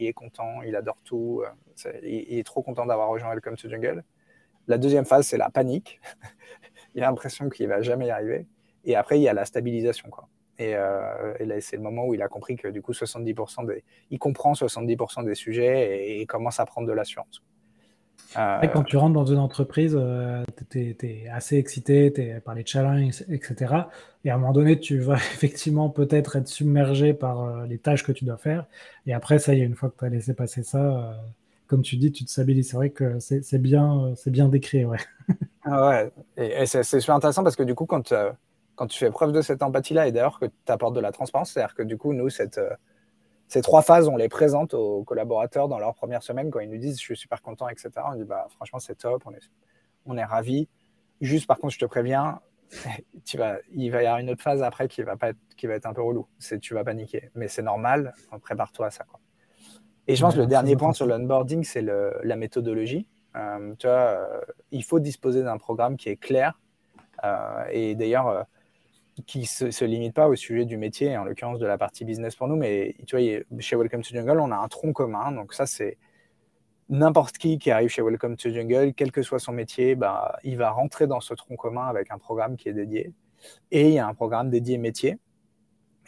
Il, 0.00 0.06
est 0.08 0.12
content, 0.12 0.60
il 0.62 0.74
adore 0.74 0.98
tout. 1.04 1.44
il, 2.02 2.38
est 2.38 2.44
trop 2.44 2.62
content 2.62 2.86
d'avoir 2.86 3.08
rejoint 3.08 3.30
Welcome 3.30 3.56
to 3.56 3.68
Jungle. 3.68 4.02
La 4.68 4.78
deuxième 4.78 5.06
phase, 5.06 5.26
c'est 5.26 5.38
la 5.38 5.50
panique. 5.50 6.00
il 6.94 7.02
a 7.02 7.06
l'impression 7.06 7.48
qu'il 7.48 7.66
ne 7.66 7.74
va 7.74 7.82
jamais 7.82 8.06
y 8.06 8.10
arriver. 8.10 8.46
Et 8.84 8.94
après, 8.94 9.18
il 9.18 9.22
y 9.22 9.28
a 9.28 9.32
la 9.32 9.44
stabilisation. 9.44 10.10
Et, 10.58 10.74
euh, 10.74 11.60
c'est 11.60 11.76
le 11.76 11.82
moment 11.82 12.06
où 12.06 12.14
il 12.14 12.22
a 12.22 12.28
compris 12.28 12.56
que 12.56 12.68
du 12.68 12.82
coup, 12.82 12.92
70% 12.92 13.66
des, 13.66 13.84
il 14.10 14.18
comprend 14.18 14.52
70% 14.52 15.24
des 15.24 15.34
sujets 15.34 16.18
et, 16.20 16.26
commence 16.26 16.60
à 16.60 16.66
prendre 16.66 16.86
de 16.86 16.92
l'assurance. 16.92 17.42
Euh, 18.36 18.66
quand 18.66 18.82
tu 18.82 18.96
rentres 18.96 19.14
dans 19.14 19.24
une 19.24 19.38
entreprise, 19.38 19.96
euh, 19.98 20.42
tu 20.70 20.96
es, 21.00 21.28
assez 21.28 21.56
excité 21.56 22.06
es, 22.06 22.40
par 22.40 22.54
les 22.54 22.66
challenges, 22.66 23.22
etc. 23.30 23.74
Et 24.24 24.30
à 24.30 24.34
un 24.34 24.38
moment 24.38 24.52
donné, 24.52 24.78
tu 24.78 24.98
vas 24.98 25.14
effectivement 25.34 25.88
peut-être 25.88 26.36
être 26.36 26.48
submergé 26.48 27.14
par 27.14 27.64
les 27.66 27.78
tâches 27.78 28.02
que 28.02 28.12
tu 28.12 28.24
dois 28.24 28.36
faire. 28.36 28.66
Et 29.06 29.14
après, 29.14 29.38
ça 29.38 29.54
y 29.54 29.60
est, 29.60 29.64
une 29.64 29.76
fois 29.76 29.88
que 29.90 29.98
tu 29.98 30.04
as 30.04 30.08
laissé 30.10 30.34
passer 30.34 30.62
ça, 30.62 31.16
comme 31.68 31.82
tu 31.82 31.96
dis, 31.96 32.10
tu 32.10 32.24
te 32.24 32.30
stabilises. 32.30 32.70
C'est 32.70 32.76
vrai 32.76 32.90
que 32.90 33.18
c'est 33.20 33.58
bien, 33.58 34.14
bien 34.26 34.48
décrit. 34.48 34.84
Ouais. 34.84 34.98
Ah 35.70 35.88
ouais, 35.88 36.12
et, 36.36 36.66
c'est 36.66 36.82
super 36.82 37.14
intéressant 37.14 37.42
parce 37.42 37.56
que 37.56 37.62
du 37.62 37.74
coup, 37.74 37.84
quand, 37.84 38.12
euh, 38.12 38.32
quand 38.74 38.86
tu 38.86 38.98
fais 38.98 39.10
preuve 39.10 39.32
de 39.32 39.42
cette 39.42 39.62
empathie-là 39.62 40.08
et 40.08 40.12
d'ailleurs 40.12 40.40
que 40.40 40.46
tu 40.46 40.72
apportes 40.72 40.94
de 40.94 41.00
la 41.00 41.12
transparence, 41.12 41.52
c'est-à-dire 41.52 41.74
que 41.74 41.82
du 41.82 41.98
coup, 41.98 42.14
nous, 42.14 42.28
euh, 42.28 42.70
ces 43.48 43.60
trois 43.60 43.82
phases, 43.82 44.08
on 44.08 44.16
les 44.16 44.30
présente 44.30 44.72
aux 44.72 45.04
collaborateurs 45.04 45.68
dans 45.68 45.78
leur 45.78 45.94
première 45.94 46.22
semaine 46.22 46.50
quand 46.50 46.60
ils 46.60 46.70
nous 46.70 46.78
disent 46.78 46.98
je 46.98 47.04
suis 47.04 47.16
super 47.16 47.42
content, 47.42 47.68
etc. 47.68 47.90
On 48.06 48.14
dit 48.14 48.24
bah, 48.24 48.46
franchement, 48.50 48.78
c'est 48.78 48.94
top, 48.94 49.24
on 49.26 49.32
est, 49.32 49.50
on 50.06 50.26
ravis. 50.26 50.68
Juste 51.20 51.46
par 51.46 51.58
contre, 51.58 51.74
je 51.74 51.80
te 51.80 51.86
préviens, 51.86 52.40
il 53.74 53.90
va 53.90 54.02
y 54.02 54.06
avoir 54.06 54.18
une 54.18 54.30
autre 54.30 54.42
phase 54.42 54.62
après 54.62 54.88
qui 54.88 55.02
va, 55.02 55.16
être, 55.20 55.86
un 55.86 55.92
peu 55.92 56.02
relou. 56.02 56.26
Tu 56.62 56.72
vas 56.72 56.84
paniquer, 56.84 57.30
mais 57.34 57.48
c'est 57.48 57.62
normal, 57.62 58.14
prépare-toi 58.40 58.86
à 58.86 58.90
ça. 58.90 59.04
Et 60.08 60.16
je 60.16 60.22
pense 60.22 60.34
que 60.34 60.40
le 60.40 60.46
dernier 60.46 60.74
point 60.74 60.94
sur 60.94 61.06
l'onboarding, 61.06 61.64
c'est 61.64 61.82
la 61.82 62.36
méthodologie. 62.36 63.06
Euh, 63.36 63.74
tu 63.78 63.86
vois, 63.86 63.96
euh, 63.96 64.40
il 64.72 64.82
faut 64.82 65.00
disposer 65.00 65.42
d'un 65.42 65.58
programme 65.58 65.98
qui 65.98 66.08
est 66.08 66.16
clair 66.16 66.58
euh, 67.24 67.64
et 67.70 67.94
d'ailleurs 67.94 68.46
qui 69.26 69.40
ne 69.40 69.70
se, 69.70 69.84
limite 69.84 70.14
pas 70.14 70.28
au 70.28 70.34
sujet 70.34 70.64
du 70.64 70.78
métier, 70.78 71.16
en 71.18 71.24
l'occurrence 71.24 71.58
de 71.58 71.66
la 71.66 71.76
partie 71.76 72.06
business 72.06 72.36
pour 72.36 72.48
nous, 72.48 72.56
mais 72.56 72.94
tu 73.06 73.16
vois, 73.16 73.60
chez 73.60 73.76
Welcome 73.76 74.02
to 74.02 74.14
Jungle, 74.14 74.40
on 74.40 74.50
a 74.50 74.56
un 74.56 74.68
tronc 74.68 74.92
commun. 74.92 75.30
Donc 75.32 75.52
ça, 75.52 75.66
c'est 75.66 75.98
n'importe 76.88 77.36
qui 77.36 77.58
qui 77.58 77.70
arrive 77.70 77.90
chez 77.90 78.00
Welcome 78.00 78.36
to 78.36 78.48
Jungle, 78.48 78.94
quel 78.94 79.12
que 79.12 79.22
soit 79.22 79.40
son 79.40 79.52
métier, 79.52 79.94
bah, 79.94 80.38
il 80.42 80.56
va 80.56 80.70
rentrer 80.70 81.06
dans 81.06 81.20
ce 81.20 81.34
tronc 81.34 81.56
commun 81.56 81.86
avec 81.86 82.10
un 82.10 82.18
programme 82.18 82.56
qui 82.56 82.70
est 82.70 82.72
dédié. 82.72 83.12
Et 83.72 83.88
il 83.88 83.94
y 83.94 83.98
a 83.98 84.06
un 84.06 84.14
programme 84.14 84.48
dédié 84.48 84.78
métier 84.78 85.18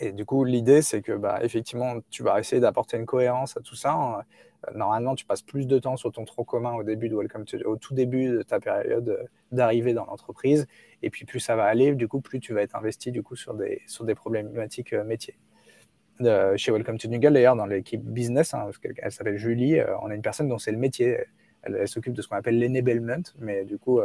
et 0.01 0.13
du 0.13 0.25
coup, 0.25 0.45
l'idée, 0.45 0.81
c'est 0.81 1.03
que 1.03 1.13
bah, 1.13 1.41
effectivement, 1.43 1.97
tu 2.09 2.23
vas 2.23 2.41
essayer 2.41 2.61
d'apporter 2.61 2.97
une 2.97 3.05
cohérence 3.05 3.57
à 3.57 3.61
tout 3.61 3.75
ça. 3.77 3.93
Hein. 3.93 4.23
Euh, 4.69 4.73
normalement, 4.75 5.15
tu 5.15 5.27
passes 5.27 5.43
plus 5.43 5.67
de 5.67 5.79
temps 5.79 5.97
sur 5.97 6.11
ton 6.11 6.25
tronc 6.25 6.45
commun 6.45 6.73
au 6.73 6.83
début 6.83 7.11
de 7.11 7.17
Welcome 7.17 7.45
au 7.67 7.77
tout 7.77 7.95
début 7.95 8.29
de 8.29 8.43
ta 8.43 8.61
période 8.61 9.11
euh, 9.11 9.25
d'arrivée 9.53 9.93
dans 9.93 10.07
l'entreprise. 10.07 10.67
Et 11.03 11.11
puis, 11.11 11.27
plus 11.27 11.41
ça 11.41 11.55
va 11.55 11.65
aller, 11.65 11.95
du 11.95 12.09
coup, 12.09 12.21
plus 12.21 12.41
tu 12.41 12.55
vas 12.55 12.63
être 12.63 12.77
investi 12.77 13.13
du 13.13 13.23
coup 13.23 13.37
sur 13.37 13.55
des, 13.55 13.83
sur 13.87 14.05
des 14.05 14.15
problématiques 14.15 14.95
euh, 14.95 15.05
métiers. 15.05 15.37
chez 16.57 16.73
Welcome 16.73 16.97
to 16.97 17.11
Jungle, 17.11 17.35
d'ailleurs, 17.35 17.57
dans 17.57 17.67
l'équipe 17.67 18.03
business, 18.03 18.55
hein, 18.55 18.61
parce 18.65 18.79
qu'elle 18.79 19.13
s'appelle 19.13 19.37
Julie, 19.37 19.81
on 20.03 20.11
a 20.11 20.15
une 20.15 20.23
personne 20.23 20.49
dont 20.49 20.59
c'est 20.59 20.73
le 20.73 20.79
métier. 20.79 21.19
Elle, 21.63 21.87
s'occupe 21.87 22.15
de 22.15 22.23
ce 22.23 22.29
qu'on 22.29 22.37
appelle 22.37 22.59
l'enablement, 22.59 23.23
mais 23.39 23.65
du 23.67 23.77
coup, 23.77 24.01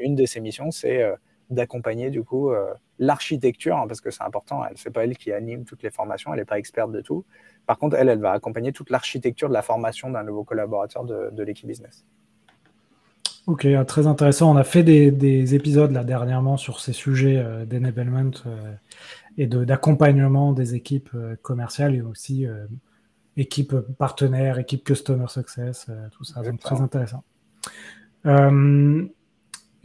une 0.00 0.14
de 0.14 0.24
ses 0.24 0.40
missions, 0.40 0.70
c'est 0.70 1.04
d'accompagner 1.50 2.10
du 2.10 2.22
coup 2.22 2.50
euh, 2.50 2.72
l'architecture, 2.98 3.76
hein, 3.76 3.86
parce 3.86 4.00
que 4.00 4.10
c'est 4.10 4.22
important. 4.22 4.64
Elle, 4.64 4.76
c'est 4.76 4.90
pas 4.90 5.04
elle 5.04 5.16
qui 5.16 5.32
anime 5.32 5.64
toutes 5.64 5.82
les 5.82 5.90
formations, 5.90 6.32
elle 6.32 6.40
n'est 6.40 6.46
pas 6.46 6.58
experte 6.58 6.92
de 6.92 7.00
tout. 7.00 7.24
Par 7.66 7.78
contre, 7.78 7.96
elle, 7.96 8.08
elle 8.08 8.20
va 8.20 8.32
accompagner 8.32 8.72
toute 8.72 8.90
l'architecture 8.90 9.48
de 9.48 9.54
la 9.54 9.62
formation 9.62 10.10
d'un 10.10 10.22
nouveau 10.22 10.44
collaborateur 10.44 11.04
de, 11.04 11.42
l'équipe 11.42 11.66
business. 11.66 12.04
Ok, 13.46 13.64
euh, 13.64 13.84
très 13.84 14.06
intéressant. 14.06 14.52
On 14.52 14.56
a 14.56 14.64
fait 14.64 14.82
des, 14.82 15.54
épisodes 15.54 15.92
là 15.92 16.02
dernièrement 16.02 16.56
sur 16.56 16.80
ces 16.80 16.92
sujets 16.92 17.36
euh, 17.36 17.64
d'enablement 17.64 18.30
et 19.38 19.46
de, 19.46 19.64
d'accompagnement 19.64 20.52
des 20.52 20.74
équipes 20.74 21.10
commerciales 21.42 21.94
et 21.94 22.00
aussi 22.00 22.46
équipes 23.36 23.74
partenaires, 23.98 24.58
équipes 24.58 24.82
customer 24.82 25.28
success, 25.28 25.86
tout 26.12 26.24
ça. 26.24 26.42
Donc 26.42 26.58
très 26.58 26.80
intéressant. 26.80 27.22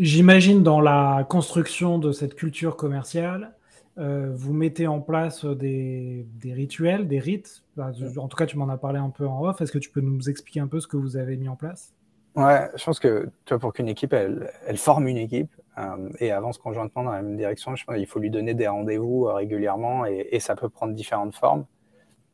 J'imagine 0.02 0.64
dans 0.64 0.82
la 0.82 1.28
construction 1.30 2.00
de 2.00 2.12
cette 2.12 2.34
culture 2.34 2.76
commerciale, 2.76 3.54
euh, 4.00 4.32
vous 4.34 4.52
mettez 4.52 4.88
en 4.88 5.00
place 5.00 5.46
des, 5.46 6.26
rituels, 6.44 7.08
des 7.08 7.20
rites. 7.20 7.62
en 7.78 8.28
tout 8.28 8.36
cas, 8.36 8.48
tu 8.48 8.58
m'en 8.58 8.68
as 8.70 8.78
parlé 8.78 8.98
un 8.98 9.12
peu 9.12 9.28
en 9.28 9.44
off. 9.44 9.62
Est-ce 9.62 9.72
que 9.72 9.78
tu 9.78 9.92
peux 9.92 10.02
nous 10.02 10.28
expliquer 10.28 10.60
un 10.60 10.66
peu 10.66 10.80
ce 10.80 10.88
que 10.88 10.98
vous 10.98 11.18
avez 11.18 11.38
mis 11.38 11.48
en 11.48 11.56
place? 11.56 11.94
Ouais, 12.36 12.68
je 12.76 12.84
pense 12.84 13.00
que 13.00 13.30
tu 13.46 13.56
pour 13.60 13.74
qu'une 13.74 13.90
équipe, 13.90 14.12
elle, 14.14 14.50
forme 14.78 15.08
une 15.08 15.18
équipe 15.18 15.52
euh, 15.78 16.10
et 16.18 16.32
avance 16.32 16.58
conjointement 16.58 17.04
dans 17.04 17.12
la 17.12 17.22
même 17.22 17.38
direction, 17.38 17.76
je 17.76 17.86
pense 17.86 17.96
qu'il 17.96 18.08
faut 18.08 18.18
lui 18.18 18.32
donner 18.32 18.56
des 18.56 18.68
rendez-vous 18.68 19.28
euh, 19.28 19.34
régulièrement 19.34 20.08
et, 20.08 20.40
ça 20.40 20.56
peut 20.56 20.70
prendre 20.70 20.96
différentes 20.96 21.36
formes. 21.36 21.66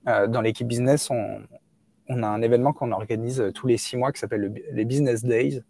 dans 0.06 0.40
l'équipe 0.40 0.70
business, 0.70 1.10
on, 1.10 2.24
a 2.24 2.28
un 2.30 2.42
événement 2.42 2.72
qu'on 2.72 2.94
organise 2.94 3.52
tous 3.54 3.68
les 3.68 3.76
six 3.76 3.98
mois 3.98 4.14
qui 4.14 4.22
s'appelle 4.22 4.54
les 4.72 4.86
Business 4.86 5.26
Days. 5.26 5.64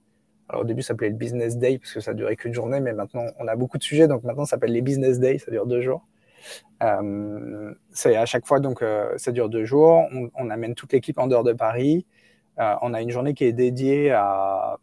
Alors 0.49 0.61
au 0.61 0.65
début, 0.65 0.81
ça 0.81 0.89
s'appelait 0.89 1.09
le 1.09 1.15
Business 1.15 1.57
Day 1.57 1.77
parce 1.79 1.93
que 1.93 1.99
ça 1.99 2.13
durait 2.13 2.35
qu'une 2.35 2.53
journée, 2.53 2.79
mais 2.79 2.93
maintenant, 2.93 3.25
on 3.39 3.47
a 3.47 3.55
beaucoup 3.55 3.77
de 3.77 3.83
sujets, 3.83 4.07
donc 4.07 4.23
maintenant, 4.23 4.45
ça 4.45 4.51
s'appelle 4.51 4.71
les 4.71 4.81
Business 4.81 5.19
Days, 5.19 5.39
ça 5.39 5.51
dure 5.51 5.65
deux 5.65 5.81
jours. 5.81 6.05
Euh, 6.83 7.73
c'est 7.91 8.15
à 8.15 8.25
chaque 8.25 8.45
fois, 8.45 8.59
donc, 8.59 8.81
euh, 8.81 9.17
ça 9.17 9.31
dure 9.31 9.49
deux 9.49 9.65
jours. 9.65 10.07
On, 10.35 10.49
amène 10.49 10.75
toute 10.75 10.93
l'équipe 10.93 11.17
en 11.17 11.27
dehors 11.27 11.43
de 11.43 11.53
Paris. 11.53 12.05
Euh, 12.59 12.75
on 12.81 12.93
a 12.93 13.01
une 13.01 13.09
journée 13.09 13.33
qui 13.33 13.43
est 13.45 13.53
dédiée 13.53 14.11
à 14.11 14.77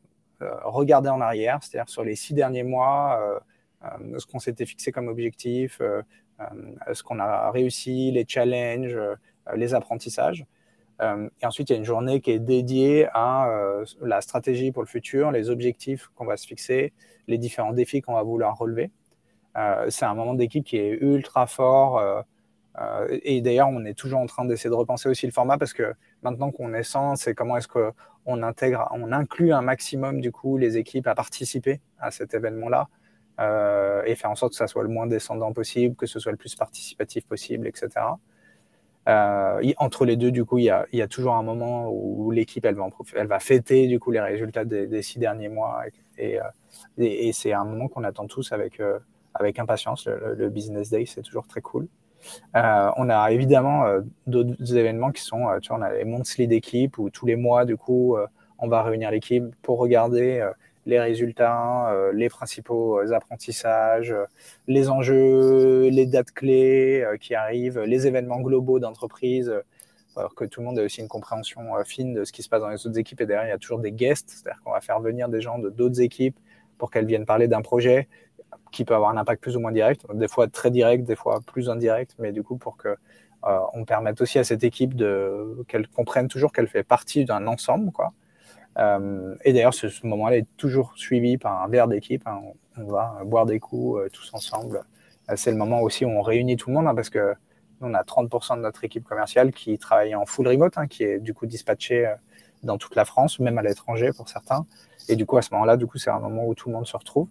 regarder 0.65 1.09
en 1.09 1.21
arrière, 1.21 1.59
c'est-à-dire 1.63 1.89
sur 1.89 2.05
les 2.05 2.17
six 2.17 2.35
derniers 2.35 2.65
mois, 2.65 3.19
ce 4.19 4.27
qu'on 4.27 4.39
s'était 4.39 4.67
fixé 4.67 4.93
comme 4.93 5.09
objectif, 5.09 5.81
ce 6.93 7.03
qu'on 7.03 7.19
a 7.19 7.51
réussi, 7.51 8.11
les 8.11 8.27
challenges, 8.29 8.99
les 9.55 9.75
apprentissages. 9.75 10.45
Euh, 11.03 11.29
et 11.43 11.47
ensuite, 11.47 11.71
il 11.71 11.73
y 11.73 11.77
a 11.77 11.79
une 11.79 11.85
journée 11.85 12.21
qui 12.21 12.31
est 12.31 12.39
dédiée 12.39 13.09
à 13.13 13.49
euh, 13.49 13.85
la 14.01 14.21
stratégie 14.21 14.73
pour 14.73 14.83
le 14.83 14.89
futur, 14.89 15.31
les 15.33 15.51
objectifs 15.51 16.09
qu'on 16.15 16.25
va 16.25 16.37
se 16.37 16.47
fixer, 16.47 16.93
les 17.27 17.39
différents 17.39 17.73
défis 17.73 18.01
qu'on 18.01 18.15
va 18.15 18.23
vouloir 18.23 18.57
relever. 18.57 18.91
Euh, 19.57 19.87
c'est 19.91 20.05
un 20.05 20.15
moment 20.15 20.35
d'équipe 20.35 20.65
qui 20.65 20.77
est 20.77 20.91
ultra 20.91 21.47
fort. 21.47 22.03
et 23.11 23.41
d'ailleurs, 23.41 23.69
on 23.69 23.85
est 23.85 23.95
toujours 23.95 24.21
en 24.21 24.27
train 24.27 24.45
d'essayer 24.45 24.71
de 24.71 24.75
repenser 24.75 25.09
aussi 25.09 25.27
le 25.27 25.33
format 25.33 25.59
parce 25.59 25.73
que 25.73 25.95
maintenant 26.23 26.51
qu'on 26.51 26.75
est 26.75 26.83
100, 26.83 27.17
c'est 27.17 27.35
comment 27.35 27.57
est-ce 27.57 27.69
qu'on 27.69 28.43
intègre, 28.43 28.89
on 28.93 29.13
inclut 29.13 29.53
un 29.53 29.63
maximum 29.63 30.21
du 30.21 30.33
coup 30.33 30.57
les 30.57 30.77
équipes 30.77 31.07
à 31.07 31.15
participer 31.15 31.81
à 32.01 32.11
cet 32.11 32.35
événement-là 32.35 32.89
et 34.07 34.15
faire 34.17 34.31
en 34.31 34.35
sorte 34.35 34.53
que 34.53 34.57
ça 34.57 34.67
soit 34.67 34.83
le 34.83 34.89
moins 34.89 35.07
descendant 35.07 35.53
possible, 35.53 35.95
que 35.95 36.07
ce 36.07 36.19
soit 36.19 36.33
le 36.33 36.39
plus 36.39 36.57
participatif 36.57 37.27
possible, 37.27 37.69
etc. 37.69 37.89
Euh, 39.07 39.73
entre 39.77 40.07
les 40.07 40.17
deux, 40.17 40.31
du 40.31 40.45
coup, 40.45 40.59
il 40.59 40.65
y 40.65 40.71
a, 40.71 41.09
toujours 41.09 41.35
un 41.35 41.43
moment 41.43 41.91
où 41.91 42.31
l'équipe 42.31 42.65
elle 42.65 42.77
va, 43.27 43.39
fêter 43.39 43.87
du 43.87 44.01
coup 44.01 44.11
les 44.11 44.21
résultats 44.21 44.65
des, 44.65 45.03
six 45.03 45.19
derniers 45.19 45.49
mois 45.49 45.83
et, 46.17 46.41
euh, 46.41 46.45
et, 46.99 47.33
c'est 47.33 47.53
un 47.53 47.65
moment 47.65 47.89
qu'on 47.89 48.05
attend 48.05 48.27
tous 48.27 48.53
avec, 48.53 48.81
euh, 48.81 48.99
impatience. 49.59 50.07
Le, 50.07 50.49
business 50.49 50.91
day, 50.91 51.05
c'est 51.07 51.23
toujours 51.23 51.47
très 51.47 51.61
cool. 51.61 51.89
Euh, 52.57 52.91
on 52.97 53.11
a 53.11 53.31
évidemment 53.33 53.85
d'autres 54.27 54.77
événements 54.77 55.11
qui 55.11 55.23
sont, 55.23 55.47
tu 55.61 55.69
vois, 55.69 55.79
on 55.79 55.83
a 55.83 55.93
les 55.93 56.05
monthly 56.05 56.47
d'équipe 56.47 56.97
où 56.97 57.11
tous 57.11 57.27
les 57.27 57.37
mois, 57.37 57.67
du 57.67 57.77
coup, 57.77 58.17
on 58.59 58.69
va 58.69 58.83
réunir 58.83 59.11
l'équipe 59.11 59.45
pour 59.61 59.79
regarder 59.79 60.49
les 60.87 61.01
résultats, 61.01 61.91
euh, 61.93 62.13
les 62.13 62.29
principaux 62.29 63.01
euh, 63.01 63.13
apprentissages, 63.13 64.13
euh, 64.13 64.25
les 64.69 64.89
enjeux, 64.91 65.89
les 65.89 66.07
dates 66.07 66.33
clés 66.33 67.05
qui 67.21 67.35
arrivent, 67.35 67.81
les 67.81 68.07
événements 68.07 68.41
globaux 68.41 68.79
d'entreprise, 68.79 69.53
alors 70.17 70.35
que 70.35 70.45
tout 70.45 70.61
le 70.61 70.67
monde 70.67 70.79
a 70.79 70.85
aussi 70.85 71.01
une 71.01 71.09
compréhension 71.09 71.63
fine 71.85 72.15
de 72.15 72.25
ce 72.25 72.33
qui 72.33 72.43
se 72.43 72.49
passe 72.49 72.61
dans 72.61 72.69
les 72.69 72.87
autres 72.87 72.99
équipes. 72.99 73.21
Et 73.21 73.27
derrière, 73.27 73.47
il 73.47 73.51
y 73.51 73.53
a 73.53 73.59
toujours 73.59 73.81
des 73.81 73.93
guests, 73.93 74.31
c'est-à-dire 74.31 74.61
qu'on 74.63 74.73
va 74.73 74.81
faire 74.81 75.01
venir 75.01 75.29
des 75.29 75.41
gens 75.41 75.59
de 75.59 75.71
d'autres 75.71 76.01
équipes 76.01 76.39
pour 76.79 76.91
qu'elles 76.91 77.07
viennent 77.07 77.27
parler 77.27 77.49
d'un 77.49 77.63
projet 77.63 78.09
qui 78.73 78.85
peut 78.85 78.95
avoir 78.95 79.11
un 79.11 79.17
impact 79.17 79.43
plus 79.43 79.57
ou 79.57 79.61
moins 79.61 79.73
direct, 79.73 80.05
des 80.15 80.29
fois 80.29 80.49
très 80.49 80.71
direct, 80.71 81.05
des 81.05 81.17
fois 81.17 81.41
plus 81.47 81.69
indirect, 81.69 82.15
mais 82.19 82.33
du 82.33 82.43
coup 82.43 82.57
pour 82.57 82.77
que 82.77 82.97
on 83.75 83.85
permette 83.85 84.23
aussi 84.23 84.39
à 84.39 84.45
cette 84.45 84.65
équipe 84.65 84.95
de 84.95 85.65
qu'elle 85.69 85.87
comprenne 85.89 86.29
toujours 86.29 86.51
qu'elle 86.51 86.67
fait 86.67 86.83
partie 86.83 87.27
d'un 87.27 87.47
ensemble, 87.47 87.93
quoi, 87.93 88.15
et 88.77 89.53
d'ailleurs, 89.53 89.75
ce, 89.75 89.87
moment-là 90.07 90.39
est 90.39 90.57
toujours 90.57 90.93
suivi 90.97 91.39
par 91.39 91.63
un 91.63 91.69
verre 91.69 91.89
d'équipe. 91.89 92.27
Hein. 92.27 92.41
On, 92.77 92.85
va 92.85 93.21
boire 93.25 93.47
des 93.47 93.61
coups 93.61 94.01
euh, 94.01 94.09
tous 94.13 94.31
ensemble. 94.35 94.83
Euh, 95.31 95.35
c'est 95.37 95.53
le 95.53 95.57
moment 95.57 95.81
aussi 95.81 96.05
où 96.05 96.09
on 96.09 96.23
réunit 96.23 96.57
tout 96.57 96.71
le 96.71 96.75
monde 96.75 96.89
hein, 96.89 96.95
parce 96.95 97.09
que 97.09 97.35
on 97.81 97.95
a 97.95 98.03
30% 98.03 98.57
de 98.57 98.63
notre 98.63 98.83
équipe 98.85 99.05
commerciale 99.05 99.53
qui 99.53 99.79
travaille 99.79 100.15
en 100.15 100.27
full 100.27 100.49
remote, 100.49 100.77
hein, 100.77 100.87
qui 100.87 101.05
est 101.05 101.19
du 101.19 101.35
coup 101.35 101.47
dispatchée 101.47 102.13
dans 102.63 102.79
toute 102.79 102.97
la 102.97 103.05
France, 103.05 103.39
même 103.41 103.59
à 103.59 103.63
l'étranger 103.63 104.11
pour 104.17 104.29
certains. 104.29 104.65
Et 105.09 105.17
du 105.17 105.27
coup, 105.27 105.37
à 105.37 105.43
ce 105.43 105.53
moment-là, 105.53 105.77
du 105.77 105.87
coup, 105.87 105.99
c'est 105.99 106.11
un 106.11 106.19
moment 106.19 106.47
où 106.47 106.55
tout 106.55 106.69
le 106.69 106.75
monde 106.75 106.87
se 106.87 106.97
retrouve. 106.97 107.29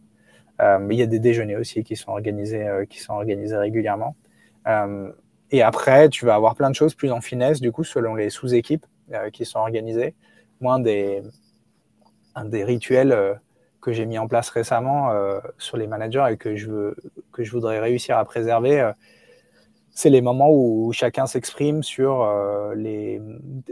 Euh, 0.61 0.87
il 0.91 0.97
y 0.97 1.01
a 1.01 1.07
des 1.07 1.19
déjeuners 1.19 1.57
aussi 1.57 1.83
qui 1.83 1.95
sont 1.95 2.11
organisés, 2.11 2.67
euh, 2.67 2.85
qui 2.85 2.99
sont 2.99 3.13
organisés 3.13 3.57
régulièrement. 3.57 4.15
Euh, 4.67 5.11
et 5.51 5.61
après, 5.61 6.09
tu 6.09 6.25
vas 6.25 6.35
avoir 6.35 6.55
plein 6.55 6.69
de 6.69 6.75
choses 6.75 6.95
plus 6.95 7.11
en 7.11 7.21
finesse, 7.21 7.59
du 7.61 7.71
coup, 7.71 7.83
selon 7.83 8.15
les 8.15 8.29
sous-équipes 8.29 8.85
qui 9.33 9.45
sont 9.45 9.59
organisées 9.59 10.15
moi, 10.63 10.75
un 10.75 12.45
des, 12.45 12.63
rituels 12.63 13.11
euh, 13.11 13.35
que 13.81 13.91
j'ai 13.91 14.05
mis 14.05 14.17
en 14.17 14.27
place 14.27 14.49
récemment 14.49 15.11
euh, 15.11 15.39
sur 15.59 15.77
les 15.77 15.87
managers 15.87 16.25
et 16.31 16.37
que 16.37 16.55
je, 16.55 16.71
veux, 16.71 16.95
que 17.31 17.43
je 17.43 17.51
voudrais 17.51 17.79
réussir 17.79 18.17
à 18.17 18.25
préserver, 18.25 18.79
euh, 18.79 18.91
c'est 19.91 20.09
les 20.09 20.21
moments 20.21 20.49
où 20.49 20.91
chacun 20.93 21.27
s'exprime 21.27 21.83
sur 21.83 22.25
le, 22.73 23.19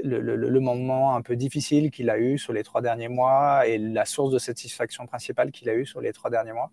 le, 0.03 0.59
moment 0.59 1.15
un 1.15 1.23
peu 1.23 1.35
difficile 1.35 1.89
qu'il 1.89 2.11
a 2.11 2.19
eu 2.19 2.37
sur 2.37 2.53
les 2.53 2.61
trois 2.61 2.81
derniers 2.81 3.07
mois 3.07 3.65
et 3.65 3.79
la 3.79 4.05
source 4.05 4.31
de 4.31 4.37
satisfaction 4.37 5.07
principale 5.07 5.49
qu'il 5.49 5.67
a 5.67 5.73
eu 5.73 5.83
sur 5.83 5.99
les 5.99 6.13
trois 6.13 6.29
derniers 6.29 6.53
mois, 6.53 6.69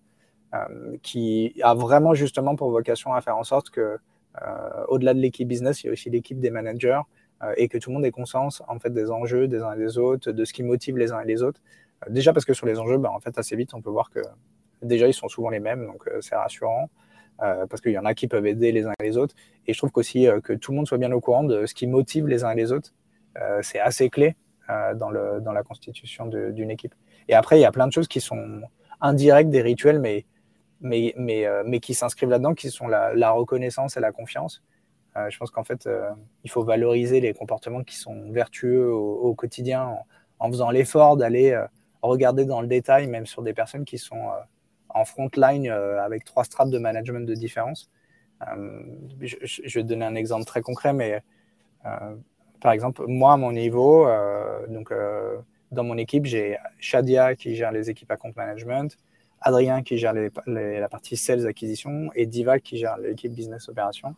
qui 1.02 1.58
a 1.62 1.72
vraiment 1.72 2.12
justement 2.12 2.56
pour 2.56 2.70
vocation 2.70 3.14
à 3.14 3.22
faire 3.22 3.38
en 3.38 3.44
sorte 3.44 3.70
que, 3.70 3.96
au-delà 4.88 5.14
de 5.14 5.20
l'équipe 5.20 5.48
business, 5.48 5.82
il 5.82 5.86
y 5.86 5.88
a 5.88 5.92
aussi 5.94 6.10
l'équipe 6.10 6.40
des 6.40 6.50
managers 6.50 7.00
et 7.56 7.68
que 7.68 7.78
tout 7.78 7.90
le 7.90 7.94
monde 7.94 8.04
ait 8.04 8.10
conscience 8.10 8.62
en 8.68 8.78
fait 8.78 8.90
des 8.90 9.10
enjeux 9.10 9.48
des 9.48 9.62
uns 9.62 9.72
et 9.72 9.78
des 9.78 9.98
autres, 9.98 10.32
de 10.32 10.44
ce 10.44 10.52
qui 10.52 10.62
motive 10.62 10.96
les 10.98 11.12
uns 11.12 11.20
et 11.20 11.26
les 11.26 11.42
autres. 11.42 11.60
Euh, 12.06 12.10
déjà 12.10 12.32
parce 12.32 12.44
que 12.44 12.54
sur 12.54 12.66
les 12.66 12.78
enjeux, 12.78 12.98
bah, 12.98 13.10
en 13.12 13.20
fait 13.20 13.36
assez 13.38 13.56
vite 13.56 13.74
on 13.74 13.80
peut 13.80 13.90
voir 13.90 14.10
que 14.10 14.20
déjà 14.82 15.06
ils 15.06 15.14
sont 15.14 15.28
souvent 15.28 15.50
les 15.50 15.60
mêmes, 15.60 15.86
donc 15.86 16.06
euh, 16.08 16.20
c'est 16.20 16.36
rassurant. 16.36 16.90
parce 17.38 17.80
qu'il 17.80 17.92
y 17.92 17.98
en 17.98 18.04
a 18.04 18.14
qui 18.14 18.26
peuvent 18.26 18.46
aider 18.46 18.72
les 18.72 18.84
uns 18.86 18.92
et 19.00 19.04
les 19.04 19.16
autres. 19.16 19.34
Et 19.66 19.72
je 19.72 19.78
trouve 19.78 19.92
qu'aussi 19.92 20.26
que 20.42 20.54
tout 20.54 20.72
le 20.72 20.76
monde 20.76 20.88
soit 20.88 20.98
bien 20.98 21.12
au 21.12 21.20
courant 21.20 21.44
de 21.44 21.66
ce 21.66 21.74
qui 21.74 21.86
motive 21.86 22.26
les 22.26 22.42
uns 22.42 22.50
et 22.50 22.56
les 22.56 22.72
autres, 22.72 22.92
c'est 23.62 23.78
assez 23.78 24.10
clé 24.10 24.34
dans, 24.68 25.10
la 25.10 25.62
constitution 25.62 26.26
d'une 26.26 26.70
équipe. 26.72 26.96
Et 27.28 27.34
après, 27.34 27.58
il 27.58 27.62
y 27.62 27.64
a 27.64 27.70
plein 27.70 27.86
de 27.86 27.92
choses 27.92 28.08
qui 28.08 28.20
sont 28.20 28.62
indirectes 29.00 29.50
des 29.50 29.62
rituels, 29.62 30.00
mais, 30.00 31.80
qui 31.80 31.94
s'inscrivent 31.94 32.30
là-dedans, 32.30 32.54
qui 32.54 32.70
sont 32.70 32.88
la, 32.88 33.30
reconnaissance 33.30 33.96
et 33.96 34.00
la 34.00 34.10
confiance. 34.10 34.62
Euh, 35.18 35.30
je 35.30 35.38
pense 35.38 35.50
qu'en 35.50 35.64
fait, 35.64 35.86
euh, 35.86 36.10
il 36.44 36.50
faut 36.50 36.62
valoriser 36.62 37.20
les 37.20 37.34
comportements 37.34 37.82
qui 37.82 37.96
sont 37.96 38.30
vertueux 38.30 38.92
au, 38.92 39.34
quotidien 39.34 39.96
en, 40.38 40.50
faisant 40.50 40.70
l'effort 40.70 41.16
d'aller 41.16 41.52
euh, 41.52 41.66
regarder 42.02 42.44
dans 42.44 42.60
le 42.60 42.68
détail, 42.68 43.06
même 43.08 43.26
sur 43.26 43.42
des 43.42 43.54
personnes 43.54 43.84
qui 43.84 43.98
sont 43.98 44.30
en 44.88 45.04
front 45.04 45.30
line 45.36 45.68
avec 45.68 46.24
trois 46.24 46.44
strates 46.44 46.70
de 46.70 46.78
management 46.78 47.26
de 47.26 47.34
différence. 47.34 47.90
Je, 49.20 49.74
vais 49.74 49.82
donner 49.84 50.04
un 50.04 50.14
exemple 50.14 50.44
très 50.44 50.62
concret, 50.62 50.92
mais 50.92 51.20
par 52.60 52.72
exemple, 52.72 53.04
moi, 53.08 53.32
à 53.32 53.36
mon 53.36 53.50
niveau, 53.50 54.06
donc, 54.68 54.92
dans 55.72 55.82
mon 55.82 55.98
équipe, 55.98 56.24
j'ai 56.24 56.56
Shadia 56.78 57.34
qui 57.34 57.56
gère 57.56 57.72
les 57.72 57.90
équipes 57.90 58.12
à 58.12 58.16
compte 58.16 58.36
management, 58.36 58.96
Adrien 59.40 59.82
qui 59.82 59.98
gère 59.98 60.14
la 60.46 60.88
partie 60.88 61.16
sales 61.16 61.46
acquisition 61.48 62.10
et 62.14 62.26
Diva 62.26 62.60
qui 62.60 62.78
gère 62.78 62.96
l'équipe 62.98 63.32
business 63.32 63.68
opération. 63.68 64.14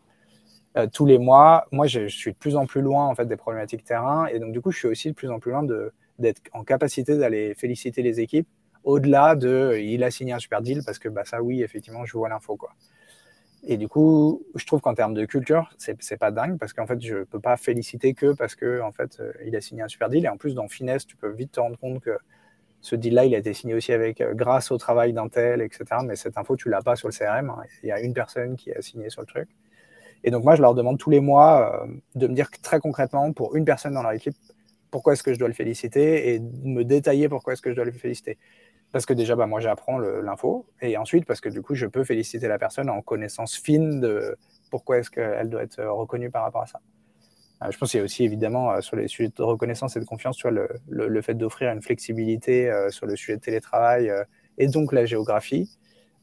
Euh, 0.77 0.87
tous 0.87 1.05
les 1.05 1.19
mois. 1.19 1.67
Moi, 1.73 1.89
je, 1.89 2.07
suis 2.07 2.33
de 2.33 2.37
plus 2.37 2.55
en 2.55 2.65
plus 2.65 2.81
loin 2.81 3.07
en 3.07 3.15
fait 3.17 3.27
des 3.27 3.37
problématiques 3.37 3.85
terrain, 3.85 4.27
et 4.27 4.39
donc 4.39 4.53
du 4.53 4.61
coup, 4.61 4.71
je 4.71 4.79
suis 4.79 4.89
aussi 4.89 5.09
de 5.09 5.15
plus 5.15 5.29
en 5.31 5.41
plus 5.41 5.51
loin 5.51 5.65
d'être 6.19 6.43
en 6.53 6.63
capacité 6.63 7.19
d'aller 7.19 7.55
féliciter 7.55 8.03
les 8.03 8.21
équipes 8.21 8.47
au-delà 8.85 9.35
de 9.37 9.79
il 9.81 10.05
a 10.05 10.11
signé 10.11 10.33
un 10.33 10.39
super 10.39 10.63
deal 10.63 10.83
parce 10.85 10.99
que 10.99 11.09
bah 11.09 11.25
ça 11.25 11.43
oui 11.43 11.63
effectivement 11.63 12.05
je 12.07 12.13
vois 12.17 12.29
l'info 12.29 12.57
quoi. 12.57 12.71
Et 13.65 13.77
du 13.77 13.89
coup, 13.89 14.43
je 14.55 14.65
trouve 14.65 14.81
qu'en 14.81 14.95
termes 14.95 15.13
de 15.13 15.27
culture, 15.27 15.71
c'est 15.77 16.17
pas 16.17 16.31
dingue 16.31 16.59
parce 16.59 16.73
qu'en 16.73 16.87
fait, 16.87 16.99
je 17.03 17.25
peux 17.25 17.41
pas 17.41 17.59
féliciter 17.59 18.15
que 18.15 18.33
parce 18.33 18.55
que 18.55 18.81
en 18.81 18.91
fait, 18.91 19.21
euh, 19.21 19.33
il 19.45 19.55
a 19.55 19.61
signé 19.61 19.83
un 19.83 19.89
super 19.89 20.09
deal. 20.09 20.25
Et 20.25 20.29
en 20.29 20.39
plus, 20.39 20.55
dans 20.55 20.67
finesse, 20.67 21.07
tu 21.07 21.15
peux 21.17 21.29
vite 21.29 21.53
te 21.53 21.61
rendre 21.61 21.79
compte 21.79 22.01
que 22.01 22.17
ce 22.81 22.97
deal-là, 22.97 23.27
il 23.27 23.35
a 23.35 23.39
été 23.39 23.53
signé 23.53 23.75
aussi 23.75 23.93
avec 23.93 24.23
euh, 24.23 24.33
grâce 24.33 24.71
au 24.71 24.79
travail 24.79 25.13
d'un 25.13 25.29
tel, 25.29 25.61
etc. 25.61 25.85
Mais 26.07 26.17
cette 26.17 26.39
info, 26.39 26.57
tu 26.57 26.71
l'as 26.71 26.81
pas 26.81 26.97
sur 26.97 27.09
le 27.09 27.13
CRM. 27.13 27.51
Hein. 27.51 27.63
Il 27.83 27.89
y 27.91 27.93
a 27.93 28.01
une 28.01 28.15
personne 28.15 28.57
qui 28.57 28.73
a 28.73 28.81
signé 28.81 29.11
sur 29.11 29.21
le 29.21 29.27
truc. 29.27 29.49
Et 30.25 30.31
donc 30.31 30.45
moi, 30.45 30.55
je 30.55 30.63
leur 30.63 30.75
demande 30.75 30.99
tous 30.99 31.11
les 31.11 31.21
mois 31.21 31.83
euh, 31.85 31.87
de 32.15 32.27
me 32.27 32.35
dire 32.35 32.51
très 32.63 32.81
concrètement 32.81 33.33
pour 33.33 33.57
une 33.57 33.65
personne 33.65 33.95
dans 33.95 34.03
leur 34.03 34.13
équipe 34.13 34.35
pourquoi 34.91 35.13
est-ce 35.13 35.23
que 35.23 35.33
je 35.33 35.39
dois 35.39 35.49
le 35.49 35.55
féliciter 35.55 36.35
et 36.35 36.41
de 36.41 36.67
me 36.67 36.85
détailler 36.85 37.29
pourquoi 37.29 37.53
est-ce 37.53 37.63
que 37.63 37.71
je 37.71 37.77
dois 37.77 37.85
le 37.85 37.93
féliciter. 37.93 38.39
Parce 38.91 39.07
que 39.07 39.15
déjà, 39.15 39.37
bah, 39.37 39.47
moi, 39.47 39.61
j'apprends 39.61 39.99
l'info 39.99 40.67
et 40.83 40.97
ensuite 40.97 41.27
parce 41.27 41.41
que 41.41 41.49
du 41.49 41.63
coup, 41.63 41.77
je 41.77 41.87
peux 41.87 42.03
féliciter 42.03 42.49
la 42.49 42.59
personne 42.59 42.91
en 42.91 43.01
connaissance 43.01 43.55
fine 43.57 44.01
de 44.01 44.37
pourquoi 44.69 44.99
est-ce 44.99 45.11
qu'elle 45.11 45.49
doit 45.49 45.63
être 45.63 45.81
reconnue 45.85 46.29
par 46.29 46.43
rapport 46.43 46.63
à 46.63 46.67
ça. 46.67 46.81
Euh, 47.63 47.71
je 47.71 47.79
pense 47.79 47.93
qu'il 47.93 47.99
y 47.99 48.01
a 48.01 48.05
aussi 48.05 48.25
évidemment 48.25 48.73
euh, 48.73 48.81
sur 48.81 48.97
les 48.97 49.07
sujets 49.07 49.31
de 49.35 49.43
reconnaissance 49.43 49.97
et 49.97 50.01
de 50.01 50.05
confiance, 50.05 50.37
tu 50.37 50.49
le, 50.51 51.23
fait 51.23 51.35
d'offrir 51.35 51.71
une 51.71 51.83
flexibilité 51.83 52.73
sur 52.91 53.07
le 53.07 53.15
sujet 53.15 53.37
de 53.37 53.43
télétravail 53.43 54.11
et 54.59 54.67
donc 54.67 54.93
la 54.93 55.05
géographie. 55.05 55.79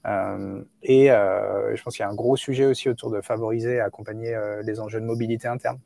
Euh, 0.06 0.64
et 0.84 1.12
euh, 1.12 1.76
je 1.76 1.84
pense 1.84 1.96
qu'il 1.96 2.04
y 2.04 2.08
a 2.08 2.10
un 2.10 2.16
gros 2.16 2.38
sujet 2.38 2.66
aussi 2.66 2.90
autour 2.90 3.12
de 3.12 3.22
favoriser 3.22 3.76
et 3.76 3.80
accompagner 3.80 4.34
euh, 4.34 4.62
les 4.64 4.80
enjeux 4.80 5.02
de 5.02 5.06
mobilité 5.06 5.48
interne. 5.48 5.80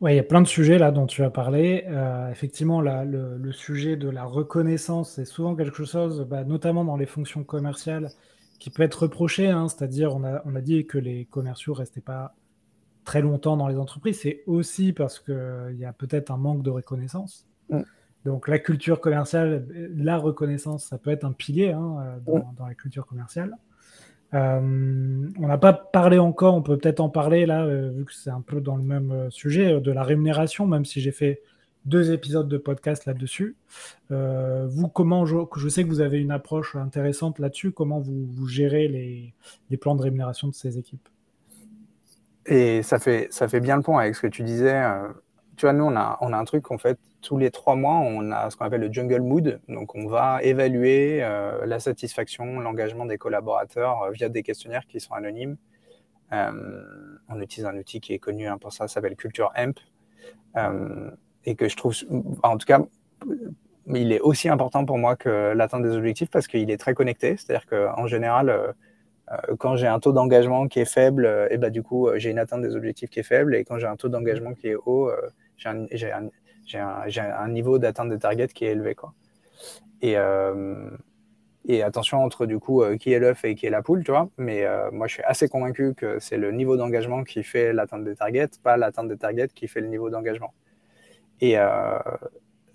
Oui, 0.00 0.12
il 0.12 0.16
y 0.16 0.20
a 0.20 0.24
plein 0.24 0.42
de 0.42 0.46
sujets 0.46 0.78
là 0.78 0.92
dont 0.92 1.06
tu 1.06 1.24
as 1.24 1.30
parlé. 1.30 1.84
effectivement, 2.30 2.80
le, 2.80 3.50
sujet 3.50 3.96
de 3.96 4.08
la 4.08 4.24
reconnaissance, 4.24 5.14
c'est 5.14 5.24
souvent 5.24 5.56
quelque 5.56 5.84
chose, 5.84 6.24
bah, 6.28 6.44
notamment 6.44 6.84
dans 6.84 6.96
les 6.96 7.06
fonctions 7.06 7.42
commerciales, 7.42 8.10
qui 8.60 8.70
peut 8.70 8.84
être 8.84 9.02
reproché. 9.02 9.48
Hein. 9.48 9.66
C'est-à-dire, 9.68 10.14
on 10.14 10.22
a, 10.22 10.40
on 10.44 10.54
a 10.54 10.60
dit 10.60 10.86
que 10.86 10.98
les 10.98 11.24
commerciaux 11.24 11.72
ne 11.72 11.78
restaient 11.78 12.00
pas 12.00 12.36
très 13.04 13.22
longtemps 13.22 13.56
dans 13.56 13.66
les 13.66 13.76
entreprises. 13.76 14.20
C'est 14.20 14.44
aussi 14.46 14.92
parce 14.92 15.18
qu'il 15.18 15.76
y 15.76 15.84
a 15.84 15.92
peut-être 15.92 16.30
un 16.30 16.36
manque 16.36 16.62
de 16.62 16.70
reconnaissance. 16.70 17.48
Mm. 17.68 17.80
Donc 18.28 18.46
la 18.46 18.58
culture 18.58 19.00
commerciale, 19.00 19.66
la 19.96 20.18
reconnaissance, 20.18 20.84
ça 20.84 20.98
peut 20.98 21.10
être 21.10 21.24
un 21.24 21.32
pilier 21.32 21.72
hein, 21.72 22.20
euh, 22.28 22.42
dans, 22.58 22.66
la 22.66 22.74
culture 22.74 23.06
commerciale. 23.06 23.56
Euh, 24.34 24.60
on 25.38 25.46
n'a 25.46 25.56
pas 25.56 25.72
parlé 25.72 26.18
encore, 26.18 26.54
on 26.54 26.60
peut 26.60 26.76
peut-être 26.76 27.00
en 27.00 27.08
parler 27.08 27.46
là, 27.46 27.64
euh, 27.64 27.90
vu 27.90 28.04
que 28.04 28.12
c'est 28.12 28.28
un 28.28 28.42
peu 28.42 28.60
dans 28.60 28.76
le 28.76 28.82
même 28.82 29.30
sujet, 29.30 29.80
de 29.80 29.90
la 29.90 30.02
rémunération, 30.02 30.66
même 30.66 30.84
si 30.84 31.00
j'ai 31.00 31.10
fait 31.10 31.40
deux 31.86 32.12
épisodes 32.12 32.48
de 32.48 32.58
podcast 32.58 33.06
là-dessus. 33.06 33.56
vous, 34.10 34.88
comment, 34.88 35.24
je, 35.24 35.38
je, 35.56 35.68
sais 35.68 35.84
que 35.84 35.88
vous 35.88 36.02
avez 36.02 36.20
une 36.20 36.30
approche 36.32 36.76
intéressante 36.76 37.38
là-dessus, 37.38 37.72
comment 37.72 37.98
vous, 37.98 38.46
gérez 38.46 38.88
les, 38.88 39.32
les, 39.70 39.76
plans 39.78 39.94
de 39.94 40.02
rémunération 40.02 40.48
de 40.48 40.54
ces 40.54 40.76
équipes? 40.76 41.08
Et 42.44 42.82
ça 42.82 42.98
fait, 42.98 43.28
ça 43.30 43.48
fait 43.48 43.60
bien 43.60 43.76
le 43.76 43.82
point 43.82 44.02
avec 44.02 44.16
ce 44.16 44.20
que 44.20 44.26
tu 44.26 44.42
disais 44.42 44.82
tu 45.58 45.66
vois, 45.66 45.72
nous, 45.74 45.84
on 45.84 45.96
a, 45.96 46.16
on 46.20 46.32
a 46.32 46.38
un 46.38 46.44
truc 46.44 46.62
qu'on 46.62 46.78
fait 46.78 46.98
tous 47.20 47.36
les 47.36 47.50
trois 47.50 47.74
mois, 47.76 47.96
on 47.96 48.32
a 48.32 48.48
ce 48.50 48.56
qu'on 48.56 48.64
appelle 48.64 48.80
le 48.80 48.92
jungle 48.92 49.20
mood. 49.20 49.60
Donc, 49.68 49.94
on 49.94 50.06
va 50.06 50.42
évaluer 50.42 51.22
euh, 51.22 51.66
la 51.66 51.80
satisfaction, 51.80 52.60
l'engagement 52.60 53.04
des 53.04 53.18
collaborateurs 53.18 54.02
euh, 54.04 54.10
via 54.12 54.28
des 54.28 54.42
questionnaires 54.42 54.86
qui 54.86 55.00
sont 55.00 55.14
anonymes 55.14 55.56
on 56.30 57.40
utilise 57.40 57.64
un 57.64 57.74
outil 57.78 58.02
qui 58.02 58.12
est 58.12 58.18
connu 58.18 58.46
hein, 58.46 58.58
pour 58.58 58.70
ça, 58.70 58.86
ça 58.86 58.94
s'appelle 58.94 59.16
Culture 59.16 59.50
Amp, 59.56 59.80
et 61.46 61.54
que 61.54 61.68
je 61.70 61.74
trouve, 61.74 61.94
en 62.42 62.58
tout 62.58 62.66
cas, 62.66 62.82
il 63.96 64.12
est 64.12 64.20
aussi 64.20 64.48
important 64.48 64.84
pour 64.84 64.98
moi 64.98 65.16
que 65.16 65.52
l'atteinte 65.54 65.82
des 65.82 65.96
objectifs 65.96 66.30
parce 66.30 66.46
qu'il 66.46 66.70
est 66.70 66.76
très 66.76 66.94
connecté. 66.94 67.36
C'est-à-dire 67.36 67.66
qu'en 67.66 68.06
général, 68.06 68.50
euh, 68.50 68.72
euh, 69.30 69.56
quand 69.58 69.76
j'ai 69.76 69.86
un 69.86 69.98
taux 70.00 70.12
d'engagement 70.12 70.68
qui 70.68 70.80
est 70.80 70.90
faible, 70.90 71.24
et 71.50 71.54
euh, 71.54 71.58
ben, 71.58 71.70
du 71.70 71.82
coup, 71.82 72.08
j'ai 72.16 72.30
une 72.30 72.38
atteinte 72.38 72.62
des 72.62 72.76
objectifs 72.76 73.10
qui 73.10 73.20
est 73.20 73.24
faible. 73.24 73.54
Et 73.54 73.64
quand 73.64 73.78
j'ai 73.78 73.86
un 73.86 73.96
taux 73.96 74.08
d'engagement 74.08 74.52
qui 74.54 74.68
est 74.68 74.76
haut, 74.86 75.10
j'ai 75.58 76.12
un, 76.12 76.28
un, 76.74 77.08
un, 77.18 77.48
niveau 77.48 77.78
d'atteinte 77.78 78.10
des 78.10 78.18
targets 78.18 78.48
qui 78.48 78.64
est 78.64 78.72
élevé. 78.72 78.94
Quoi. 78.94 79.12
Et, 80.00 80.16
et 81.66 81.82
attention 81.82 82.22
entre 82.22 82.46
du 82.46 82.58
coup 82.58 82.82
qui 83.00 83.12
est 83.12 83.18
l'œuf 83.18 83.44
et 83.44 83.54
qui 83.54 83.66
est 83.66 83.70
la 83.70 83.82
poule, 83.82 84.04
tu 84.04 84.12
vois. 84.12 84.30
Mais 84.38 84.64
moi, 84.92 85.06
je 85.06 85.14
suis 85.14 85.22
assez 85.24 85.48
convaincu 85.48 85.94
que 85.94 86.18
c'est 86.20 86.36
le 86.38 86.52
niveau 86.52 86.76
d'engagement 86.76 87.24
qui 87.24 87.42
fait 87.42 87.72
l'atteinte 87.72 88.04
des 88.04 88.14
targets, 88.14 88.48
pas 88.62 88.76
l'atteinte 88.76 89.08
des 89.08 89.18
targets 89.18 89.48
qui 89.54 89.68
fait 89.68 89.80
le 89.80 89.88
niveau 89.88 90.08
d'engagement. 90.08 90.54
Et, 91.40 91.56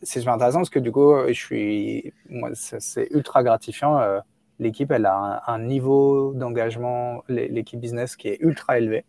c'est 0.04 0.20
super 0.20 0.34
intéressant 0.34 0.60
parce 0.60 0.70
que 0.70 0.80
du 0.80 0.92
coup, 0.92 1.14
je 1.28 1.34
suis, 1.34 2.14
moi, 2.30 2.50
c'est 2.54 3.08
ultra 3.12 3.44
gratifiant. 3.44 4.00
Euh, 4.00 4.20
l'équipe, 4.60 4.92
elle 4.92 5.06
a 5.06 5.44
un, 5.48 5.60
niveau 5.60 6.34
d'engagement, 6.34 7.24
l'équipe 7.28 7.80
business 7.80 8.16
qui 8.16 8.28
est 8.28 8.38
ultra 8.42 8.78
élevé, 8.78 9.06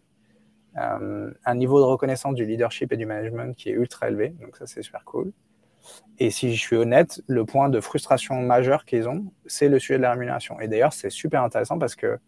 euh, 0.77 1.31
un 1.45 1.55
niveau 1.55 1.79
de 1.79 1.85
reconnaissance 1.85 2.35
du 2.35 2.45
leadership 2.45 2.93
et 2.93 2.97
du 2.97 3.07
management 3.07 3.57
qui 3.57 3.69
est 3.69 3.73
ultra 3.73 4.09
élevé. 4.09 4.31
Donc 4.41 4.57
ça, 4.57 4.67
c'est 4.67 4.83
super 4.83 5.05
cool. 5.05 5.33
Et 6.19 6.31
si 6.31 6.55
je 6.55 6.61
suis 6.61 6.77
honnête, 6.77 7.23
le 7.27 7.45
point 7.45 7.69
de 7.69 7.81
frustration 7.81 8.41
majeur 8.41 8.85
qu'ils 8.85 9.09
ont, 9.09 9.27
c'est 9.47 9.69
le 9.69 9.79
sujet 9.79 9.99
de 9.99 10.03
la 10.03 10.13
rémunération. 10.13 10.59
Et 10.61 10.69
d'ailleurs, 10.69 10.93
c'est 10.93 11.11
super 11.11 11.43
intéressant 11.43 11.79
parce 11.79 11.95
que 11.95 12.19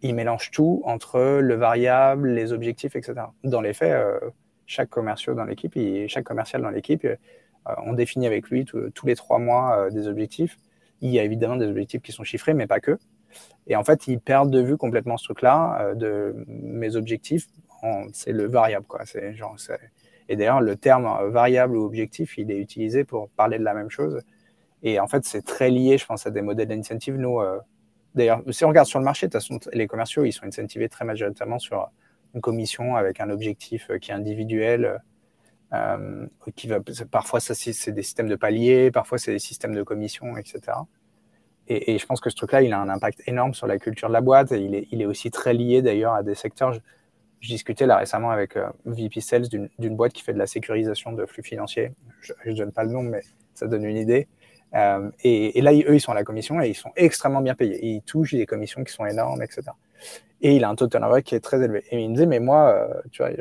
ils 0.00 0.14
mélangent 0.14 0.52
tout 0.52 0.80
entre 0.84 1.40
le 1.40 1.54
variable, 1.56 2.30
les 2.30 2.52
objectifs, 2.52 2.94
etc. 2.94 3.14
Dans 3.42 3.60
les 3.60 3.74
faits, 3.74 3.92
euh, 3.92 4.20
chaque 4.66 4.90
commercial 4.90 5.34
dans 5.34 5.44
l'équipe, 5.44 5.76
euh, 5.76 7.16
on 7.84 7.94
définit 7.94 8.26
avec 8.28 8.48
lui 8.48 8.64
tous 8.64 9.06
les 9.06 9.16
trois 9.16 9.38
mois 9.38 9.90
des 9.90 10.06
objectifs. 10.06 10.56
Il 11.00 11.10
y 11.10 11.18
a 11.18 11.24
évidemment 11.24 11.56
des 11.56 11.66
objectifs 11.66 12.00
qui 12.00 12.12
sont 12.12 12.22
chiffrés, 12.24 12.54
mais 12.54 12.66
pas 12.66 12.80
que. 12.80 12.96
Et 13.66 13.76
en 13.76 13.84
fait, 13.84 14.06
ils 14.06 14.20
perdent 14.20 14.50
de 14.50 14.60
vue 14.60 14.76
complètement 14.76 15.16
ce 15.16 15.24
truc-là 15.24 15.78
euh, 15.80 15.94
de 15.94 16.44
mes 16.48 16.96
objectifs. 16.96 17.46
C'est 18.12 18.32
le 18.32 18.48
variable, 18.48 18.86
quoi. 18.86 19.02
Genre, 19.34 19.56
et 20.28 20.36
d'ailleurs, 20.36 20.60
le 20.60 20.74
terme 20.74 21.30
variable 21.30 21.76
ou 21.76 21.84
objectif, 21.84 22.36
il 22.36 22.50
est 22.50 22.58
utilisé 22.58 23.04
pour 23.04 23.28
parler 23.30 23.58
de 23.58 23.62
la 23.62 23.72
même 23.72 23.88
chose. 23.88 24.20
Et 24.82 24.98
en 24.98 25.06
fait, 25.06 25.24
c'est 25.24 25.42
très 25.42 25.70
lié, 25.70 25.96
je 25.96 26.04
pense, 26.04 26.26
à 26.26 26.30
des 26.30 26.42
modèles 26.42 26.68
d'incentive. 26.68 27.16
Nous, 27.16 27.38
d'ailleurs, 28.16 28.42
si 28.50 28.64
on 28.64 28.68
regarde 28.68 28.88
sur 28.88 28.98
le 28.98 29.04
marché, 29.04 29.28
les 29.72 29.86
commerciaux, 29.86 30.24
ils 30.24 30.32
sont 30.32 30.44
incentivés 30.44 30.88
très 30.88 31.04
majoritairement 31.04 31.60
sur 31.60 31.88
une 32.34 32.40
commission 32.40 32.96
avec 32.96 33.20
un 33.20 33.30
objectif 33.30 33.88
qui 34.00 34.10
est 34.10 34.14
individuel 34.14 35.00
euh, 35.74 36.26
qui 36.56 36.66
va, 36.66 36.78
parfois, 37.10 37.40
c'est 37.40 37.92
des 37.92 38.02
systèmes 38.02 38.28
de 38.28 38.36
paliers, 38.36 38.90
parfois, 38.90 39.18
c'est 39.18 39.32
des 39.32 39.38
systèmes 39.38 39.74
de 39.74 39.82
commission, 39.82 40.36
etc. 40.36 40.78
Et, 41.68 41.98
je 41.98 42.06
pense 42.06 42.20
que 42.20 42.30
ce 42.30 42.36
truc-là, 42.36 42.62
il 42.62 42.72
a 42.72 42.80
un 42.80 42.88
impact 42.88 43.22
énorme 43.26 43.54
sur 43.54 43.66
la 43.66 43.78
culture 43.78 44.08
de 44.08 44.14
la 44.14 44.20
boîte. 44.20 44.52
Il, 44.52 44.74
est, 44.74 44.88
il 44.90 45.02
est 45.02 45.06
aussi 45.06 45.30
très 45.30 45.52
lié 45.52 45.82
d'ailleurs 45.82 46.14
à 46.14 46.22
des 46.22 46.34
secteurs. 46.34 46.72
Je, 46.72 46.80
discutais 47.40 47.86
là 47.86 47.98
récemment 47.98 48.30
avec 48.30 48.56
euh, 48.56 48.66
VP 48.84 49.20
Sales 49.20 49.48
d'une 49.48 49.96
boîte 49.96 50.12
qui 50.12 50.22
fait 50.24 50.32
de 50.32 50.38
la 50.38 50.48
sécurisation 50.48 51.12
de 51.12 51.24
flux 51.24 51.44
financiers. 51.44 51.92
Je 52.20 52.32
ne 52.50 52.56
donne 52.56 52.72
pas 52.72 52.82
le 52.82 52.90
nom, 52.90 53.02
mais 53.02 53.20
ça 53.54 53.66
donne 53.66 53.84
une 53.84 53.96
idée. 53.96 54.26
Euh, 54.74 55.10
et, 55.22 55.58
et, 55.58 55.62
là, 55.62 55.72
eux, 55.72 55.94
ils 55.94 56.00
sont 56.00 56.12
à 56.12 56.16
la 56.16 56.24
commission 56.24 56.60
et 56.60 56.68
ils 56.68 56.74
sont 56.74 56.90
extrêmement 56.96 57.40
bien 57.40 57.54
payés. 57.54 57.78
ils 57.82 58.02
touchent 58.02 58.34
des 58.34 58.46
commissions 58.46 58.82
qui 58.82 58.92
sont 58.92 59.06
énormes, 59.06 59.42
etc. 59.42 59.62
Et 60.40 60.56
il 60.56 60.64
a 60.64 60.68
un 60.68 60.74
taux 60.74 60.86
de 60.86 60.90
turnover 60.90 61.22
qui 61.22 61.34
est 61.34 61.40
très 61.40 61.62
élevé. 61.62 61.84
Et 61.90 62.00
il 62.00 62.08
me 62.08 62.14
disait, 62.14 62.26
mais 62.26 62.40
moi, 62.40 62.70
euh, 62.70 63.00
tu 63.10 63.22
vois, 63.22 63.32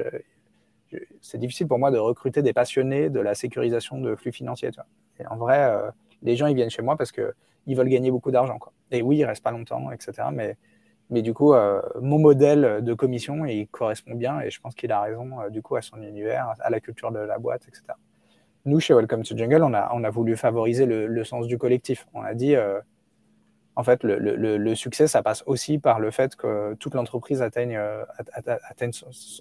c'est 1.21 1.37
difficile 1.37 1.67
pour 1.67 1.79
moi 1.79 1.91
de 1.91 1.97
recruter 1.97 2.41
des 2.41 2.53
passionnés 2.53 3.09
de 3.09 3.19
la 3.19 3.35
sécurisation 3.35 3.99
de 3.99 4.15
flux 4.15 4.31
financiers. 4.31 4.71
Et 5.19 5.27
en 5.27 5.37
vrai, 5.37 5.63
euh, 5.63 5.91
les 6.23 6.35
gens, 6.35 6.47
ils 6.47 6.55
viennent 6.55 6.69
chez 6.69 6.81
moi 6.81 6.95
parce 6.97 7.11
qu'ils 7.67 7.77
veulent 7.77 7.89
gagner 7.89 8.11
beaucoup 8.11 8.31
d'argent. 8.31 8.59
Et 8.91 9.01
oui, 9.01 9.17
ils 9.17 9.25
restent 9.25 9.43
pas 9.43 9.51
longtemps, 9.51 9.91
etc. 9.91 10.29
Mais, 10.31 10.57
mais 11.09 11.21
du 11.21 11.33
coup, 11.33 11.53
euh, 11.53 11.81
mon 12.01 12.19
modèle 12.19 12.83
de 12.83 12.93
commission, 12.93 13.45
il 13.45 13.67
correspond 13.67 14.15
bien 14.15 14.39
et 14.41 14.49
je 14.49 14.59
pense 14.59 14.75
qu'il 14.75 14.91
a 14.91 15.01
raison, 15.01 15.41
euh, 15.41 15.49
du 15.49 15.61
coup, 15.61 15.75
à 15.75 15.81
son 15.81 16.01
univers, 16.01 16.53
à 16.59 16.69
la 16.69 16.79
culture 16.79 17.11
de 17.11 17.19
la 17.19 17.37
boîte, 17.37 17.63
etc. 17.67 17.83
Nous, 18.65 18.79
chez 18.79 18.93
Welcome 18.93 19.23
to 19.23 19.37
Jungle, 19.37 19.63
on 19.63 19.73
a, 19.73 19.89
on 19.93 20.03
a 20.03 20.09
voulu 20.09 20.35
favoriser 20.35 20.85
le, 20.85 21.23
sens 21.23 21.47
du 21.47 21.57
collectif. 21.57 22.05
On 22.13 22.21
a 22.21 22.33
dit, 22.33 22.55
en 23.77 23.83
fait, 23.83 23.99
le, 24.03 24.73
succès, 24.73 25.05
ça 25.05 25.21
passe 25.21 25.43
aussi 25.45 25.77
par 25.77 25.99
le 25.99 26.09
fait 26.09 26.35
que 26.35 26.73
toute 26.79 26.95
l'entreprise 26.95 27.43
atteigne, 27.43 27.77
euh, 27.77 28.03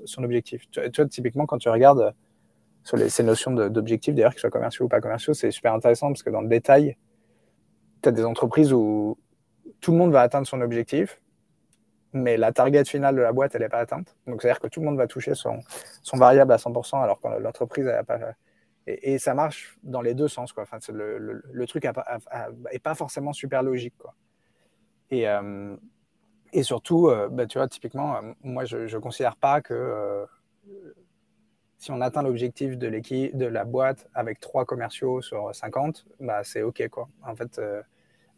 son, 0.05 0.23
objectif. 0.23 0.69
Tu, 0.71 0.81
vois, 0.95 1.07
typiquement, 1.07 1.47
quand 1.47 1.57
tu 1.57 1.71
regardes 1.71 2.01
euh, 2.01 2.11
sur 2.85 2.99
ces 2.99 3.23
notions 3.23 3.51
d'objectifs, 3.51 4.15
d'ailleurs, 4.15 4.33
qu'ils 4.33 4.43
soient 4.43 4.51
commerciaux 4.51 4.85
ou 4.85 4.89
pas 4.89 5.01
commerciaux, 5.01 5.33
c'est 5.33 5.51
super 5.51 5.73
intéressant 5.73 6.09
parce 6.09 6.23
que 6.23 6.29
dans 6.29 6.43
le 6.43 6.49
détail, 6.49 6.99
des 8.15 8.25
entreprises 8.25 8.73
où 8.73 9.19
tout 9.81 9.93
le 9.93 9.99
monde 9.99 10.13
va 10.13 10.23
atteindre 10.23 10.47
son 10.47 10.61
objectif, 10.61 11.21
mais 12.13 12.37
la 12.37 12.53
target 12.53 12.85
finale 12.85 13.15
de 13.17 13.21
la 13.21 13.33
boîte, 13.33 13.55
elle 13.55 13.63
n'est 13.63 13.69
pas 13.69 13.79
atteinte. 13.79 14.17
Donc, 14.27 14.43
c'est-à-dire 14.43 14.61
que 14.61 14.69
tout 14.69 14.81
le 14.81 14.87
monde 14.87 14.97
va 14.97 15.07
toucher 15.07 15.35
son, 15.35 15.61
variable 16.15 16.53
à 16.53 16.57
100%, 16.57 17.03
alors 17.03 17.21
que 17.21 17.29
l'entreprise, 17.41 17.87
elle 17.87 17.97
n'a 17.97 18.05
pas 18.05 18.19
et, 18.87 19.19
ça 19.19 19.35
marche 19.35 19.77
dans 19.83 20.01
les 20.01 20.15
deux 20.15 20.29
sens. 20.29 20.53
Quoi. 20.53 20.63
Enfin, 20.63 20.79
le, 20.93 21.43
le, 21.43 21.67
truc 21.67 21.85
n'est 21.85 22.79
pas 22.79 22.95
forcément 22.95 23.33
super 23.33 23.63
logique. 23.63 23.95
Quoi. 23.99 24.15
Et, 25.11 25.29
euh, 25.29 25.77
et 26.53 26.63
surtout, 26.63 27.09
euh, 27.09 27.29
bah, 27.29 27.47
tu 27.47 27.59
vois, 27.59 27.69
typiquement, 27.69 28.17
euh, 28.17 28.33
moi, 28.43 28.65
je 28.65 28.79
ne 28.95 29.01
considère 29.01 29.37
pas 29.37 29.61
que 29.61 30.25
si 31.79 31.91
on 31.91 32.01
atteint 32.01 32.23
l'objectif 32.23 32.79
de 32.79 32.87
l'équipe, 32.87 33.37
de 33.37 33.47
la 33.47 33.65
boîte 33.65 34.09
avec 34.15 34.41
trois 34.41 34.65
commerciaux 34.65 35.21
sur 35.21 35.55
50, 35.55 36.07
bah, 36.21 36.43
c'est 36.45 36.63
OK. 36.63 36.89
Quoi. 36.89 37.09
En 37.25 37.35
fait, 37.35 37.61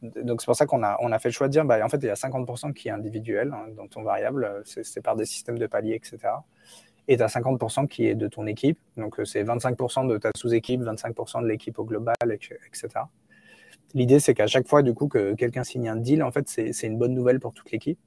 donc 0.02 0.40
c'est 0.40 0.46
pour 0.46 0.56
ça 0.56 0.66
qu'on 0.66 0.82
a, 0.82 0.96
on 1.00 1.10
a 1.12 1.18
fait 1.18 1.28
le 1.28 1.32
choix 1.32 1.48
de 1.48 1.52
dire, 1.52 1.64
bah, 1.64 1.84
en 1.84 1.88
fait, 1.88 1.98
il 1.98 2.06
y 2.06 2.10
a 2.10 2.14
50% 2.14 2.72
qui 2.72 2.88
est 2.88 2.92
individuel 2.92 3.52
hein, 3.52 3.66
dans 3.76 3.86
ton 3.86 4.02
variable, 4.02 4.62
c'est 4.64 5.02
par 5.02 5.16
des 5.16 5.24
systèmes 5.24 5.58
de 5.58 5.66
paliers, 5.66 5.94
etc 5.94 6.30
et 7.08 7.16
tu 7.16 7.22
as 7.22 7.26
50% 7.26 7.88
qui 7.88 8.06
est 8.06 8.14
de 8.14 8.28
ton 8.28 8.46
équipe. 8.46 8.78
Donc, 8.96 9.18
euh, 9.18 9.24
c'est 9.24 9.42
25% 9.42 10.06
de 10.06 10.18
ta 10.18 10.30
sous-équipe, 10.36 10.82
25% 10.82 11.42
de 11.42 11.48
l'équipe 11.48 11.78
au 11.78 11.84
global, 11.84 12.14
etc. 12.22 12.88
L'idée, 13.94 14.20
c'est 14.20 14.34
qu'à 14.34 14.46
chaque 14.46 14.68
fois, 14.68 14.82
du 14.82 14.92
coup, 14.92 15.08
que 15.08 15.34
quelqu'un 15.34 15.64
signe 15.64 15.88
un 15.88 15.96
deal, 15.96 16.22
en 16.22 16.30
fait, 16.30 16.46
c'est 16.48 16.86
une 16.86 16.98
bonne 16.98 17.14
nouvelle 17.14 17.40
pour 17.40 17.54
toute 17.54 17.70
l'équipe. 17.72 17.98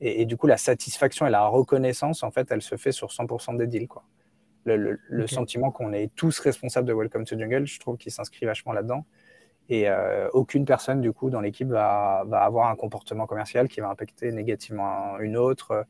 Et, 0.00 0.24
du 0.24 0.36
coup, 0.36 0.46
la 0.46 0.56
satisfaction 0.56 1.26
et 1.26 1.30
la 1.30 1.46
reconnaissance, 1.46 2.22
en 2.22 2.30
fait, 2.30 2.46
elle 2.50 2.62
se 2.62 2.76
fait 2.76 2.92
sur 2.92 3.08
100% 3.08 3.56
des 3.58 3.66
deals. 3.66 3.88
Quoi. 3.88 4.04
Le, 4.64 5.26
sentiment 5.26 5.72
qu'on 5.72 5.92
est 5.92 6.14
tous 6.14 6.38
responsables 6.38 6.86
de 6.86 6.94
Welcome 6.94 7.24
to 7.24 7.36
Jungle, 7.36 7.66
je 7.66 7.80
trouve 7.80 7.98
qu'il 7.98 8.12
s'inscrit 8.12 8.46
vachement 8.46 8.72
là-dedans. 8.72 9.04
Et 9.70 9.88
euh, 9.88 10.28
aucune 10.32 10.64
personne, 10.64 11.00
du 11.00 11.12
coup, 11.12 11.30
dans 11.30 11.40
l'équipe 11.40 11.68
va, 11.68 12.24
va, 12.26 12.42
avoir 12.42 12.70
un 12.70 12.76
comportement 12.76 13.26
commercial 13.26 13.68
qui 13.68 13.80
va 13.80 13.88
impacter 13.88 14.32
négativement 14.32 15.16
une 15.20 15.36
autre. 15.36 15.86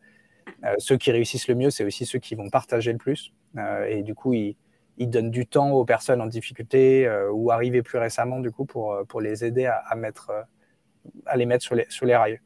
Euh, 0.65 0.75
ceux 0.77 0.99
qui 0.99 1.11
réussissent 1.11 1.49
le 1.49 1.55
mieux, 1.55 1.71
c'est 1.71 1.85
aussi 1.85 2.05
ceux 2.05 2.19
qui 2.19 2.35
vont 2.35 2.51
partager 2.51 2.93
le 2.93 2.99
plus. 2.99 3.33
Euh, 3.57 3.87
et 3.87 4.03
du 4.03 4.15
coup, 4.15 4.35
ils, 4.35 4.57
donnent 4.99 5.31
du 5.31 5.47
temps 5.47 5.71
aux 5.71 5.87
personnes 5.87 6.21
en 6.21 6.27
difficulté 6.27 7.11
ou 7.33 7.51
arrivées 7.51 7.83
plus 7.83 7.97
récemment, 7.97 8.39
du 8.39 8.51
coup, 8.51 8.67
pour, 8.67 9.21
les 9.23 9.47
aider 9.47 9.65
à, 9.65 9.83
les 11.35 11.47
mettre 11.47 11.65
sur 11.65 11.75
les, 11.75 12.17
rails. 12.17 12.39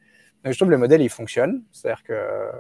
Je 0.45 0.53
trouve 0.53 0.69
que 0.69 0.73
le 0.73 0.79
modèle, 0.79 1.03
il 1.03 1.11
fonctionne. 1.11 1.65
C'est-à-dire 1.73 2.05
que 2.05 2.51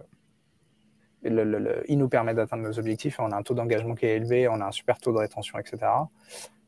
il 1.23 1.97
nous 1.97 2.09
permet 2.09 2.35
d'atteindre 2.35 2.65
nos 2.65 2.77
objectifs. 2.77 3.21
On 3.21 3.31
a 3.31 3.37
un 3.37 3.43
taux 3.45 3.55
d'engagement 3.55 3.95
qui 3.95 4.05
est 4.05 4.17
élevé, 4.17 4.49
on 4.49 4.61
a 4.61 4.67
un 4.67 4.73
super 4.73 4.99
taux 4.99 5.13
de 5.13 5.19
rétention, 5.19 5.61
etc. 5.61 5.87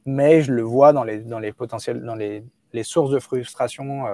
Mais 0.06 0.40
je 0.42 0.52
le 0.52 0.62
vois 0.62 0.92
dans 0.92 1.04
les, 1.04 1.18
dans 1.18 1.38
les 1.38 1.52
potentiels, 1.52 2.02
dans 2.02 2.14
les, 2.14 2.44
les 2.72 2.82
sources 2.82 3.10
de 3.10 3.18
frustration 3.18 4.06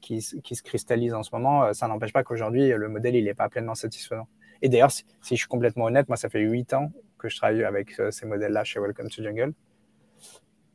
qui, 0.00 0.20
se 0.22 0.62
cristallise 0.62 1.14
en 1.14 1.22
ce 1.22 1.30
moment, 1.32 1.64
euh, 1.64 1.72
ça 1.72 1.88
n'empêche 1.88 2.12
pas 2.12 2.22
qu'aujourd'hui, 2.22 2.68
le 2.68 2.88
modèle, 2.88 3.16
il 3.16 3.24
n'est 3.24 3.34
pas 3.34 3.48
pleinement 3.48 3.74
satisfaisant. 3.74 4.28
Et 4.62 4.68
d'ailleurs, 4.68 4.90
si, 4.90 5.04
je 5.30 5.34
suis 5.34 5.46
complètement 5.46 5.86
honnête, 5.86 6.08
moi, 6.08 6.16
ça 6.16 6.28
fait 6.28 6.40
huit 6.40 6.72
ans 6.72 6.90
que 7.18 7.28
je 7.28 7.36
travaille 7.36 7.64
avec 7.64 7.98
euh, 8.00 8.10
ces 8.10 8.26
modèles-là 8.26 8.64
chez 8.64 8.80
Welcome 8.80 9.08
to 9.08 9.22
Jungle. 9.22 9.52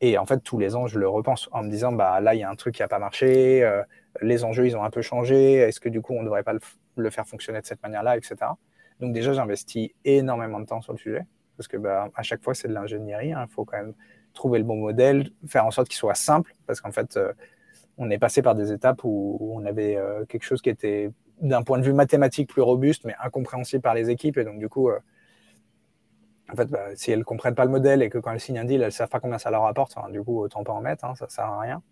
Et 0.00 0.18
en 0.18 0.26
fait, 0.26 0.40
tous 0.40 0.58
les 0.58 0.74
ans, 0.74 0.86
je 0.86 0.98
le 0.98 1.08
repense 1.08 1.48
en 1.52 1.62
me 1.62 1.70
disant, 1.70 1.92
bah 1.92 2.20
là, 2.20 2.34
il 2.34 2.40
y 2.40 2.42
a 2.42 2.50
un 2.50 2.56
truc 2.56 2.74
qui 2.74 2.82
n'a 2.82 2.88
pas 2.88 2.98
marché, 2.98 3.62
euh, 3.62 3.82
les 4.20 4.44
enjeux, 4.44 4.66
ils 4.66 4.76
ont 4.76 4.84
un 4.84 4.90
peu 4.90 5.02
changé, 5.02 5.54
est-ce 5.54 5.80
que 5.80 5.88
du 5.88 6.02
coup, 6.02 6.14
on 6.14 6.20
ne 6.20 6.24
devrait 6.24 6.42
pas 6.42 6.54
le, 6.96 7.10
faire 7.10 7.26
fonctionner 7.26 7.60
de 7.60 7.66
cette 7.66 7.82
manière-là, 7.82 8.16
etc. 8.16 8.36
Donc 9.00 9.12
déjà, 9.12 9.32
j'investis 9.32 9.90
énormément 10.04 10.60
de 10.60 10.66
temps 10.66 10.80
sur 10.80 10.92
le 10.92 10.98
sujet, 10.98 11.26
parce 11.56 11.68
que 11.68 11.76
bah, 11.76 12.10
à 12.14 12.22
chaque 12.22 12.42
fois, 12.42 12.54
c'est 12.54 12.68
de 12.68 12.74
l'ingénierie, 12.74 13.32
hein. 13.32 13.46
il 13.48 13.52
faut 13.52 13.64
quand 13.64 13.78
même 13.78 13.94
trouver 14.34 14.58
le 14.58 14.64
bon 14.64 14.76
modèle, 14.76 15.30
faire 15.46 15.64
en 15.64 15.70
sorte 15.70 15.88
qu'il 15.88 15.96
soit 15.96 16.14
simple, 16.14 16.54
parce 16.66 16.80
qu'en 16.80 16.92
fait, 16.92 17.18
on 17.98 18.10
est 18.10 18.18
passé 18.18 18.42
par 18.42 18.54
des 18.54 18.72
étapes 18.72 19.04
où, 19.04 19.38
on 19.40 19.64
avait 19.64 19.96
euh, 19.96 20.24
quelque 20.26 20.44
chose 20.44 20.62
qui 20.62 20.70
était 20.70 21.10
d'un 21.40 21.62
point 21.62 21.78
de 21.78 21.84
vue 21.84 21.92
mathématique 21.92 22.48
plus 22.48 22.62
robuste, 22.62 23.04
mais 23.04 23.14
incompréhensible 23.22 23.82
par 23.82 23.94
les 23.94 24.10
équipes. 24.10 24.38
Et 24.38 24.44
donc, 24.44 24.58
du 24.58 24.68
coup, 24.68 24.88
euh, 24.88 24.98
en 26.52 26.56
fait, 26.56 26.66
bah, 26.66 26.80
si 26.94 27.10
elles 27.10 27.20
ne 27.20 27.24
comprennent 27.24 27.54
pas 27.54 27.64
le 27.64 27.70
modèle 27.70 28.02
et 28.02 28.10
que 28.10 28.18
quand 28.18 28.32
elles 28.32 28.40
signent 28.40 28.58
un 28.58 28.64
deal, 28.64 28.80
elles 28.80 28.86
ne 28.86 28.90
savent 28.90 29.08
pas 29.08 29.20
combien 29.20 29.38
ça 29.38 29.50
leur 29.50 29.64
apporte, 29.66 29.96
du 30.10 30.22
coup, 30.22 30.40
autant 30.40 30.64
pas 30.64 30.72
en 30.72 30.80
mettre, 30.80 31.04
hein, 31.04 31.14
ça 31.14 31.26
ne 31.26 31.30
sert 31.30 31.44
à 31.44 31.60
rien. 31.60 31.82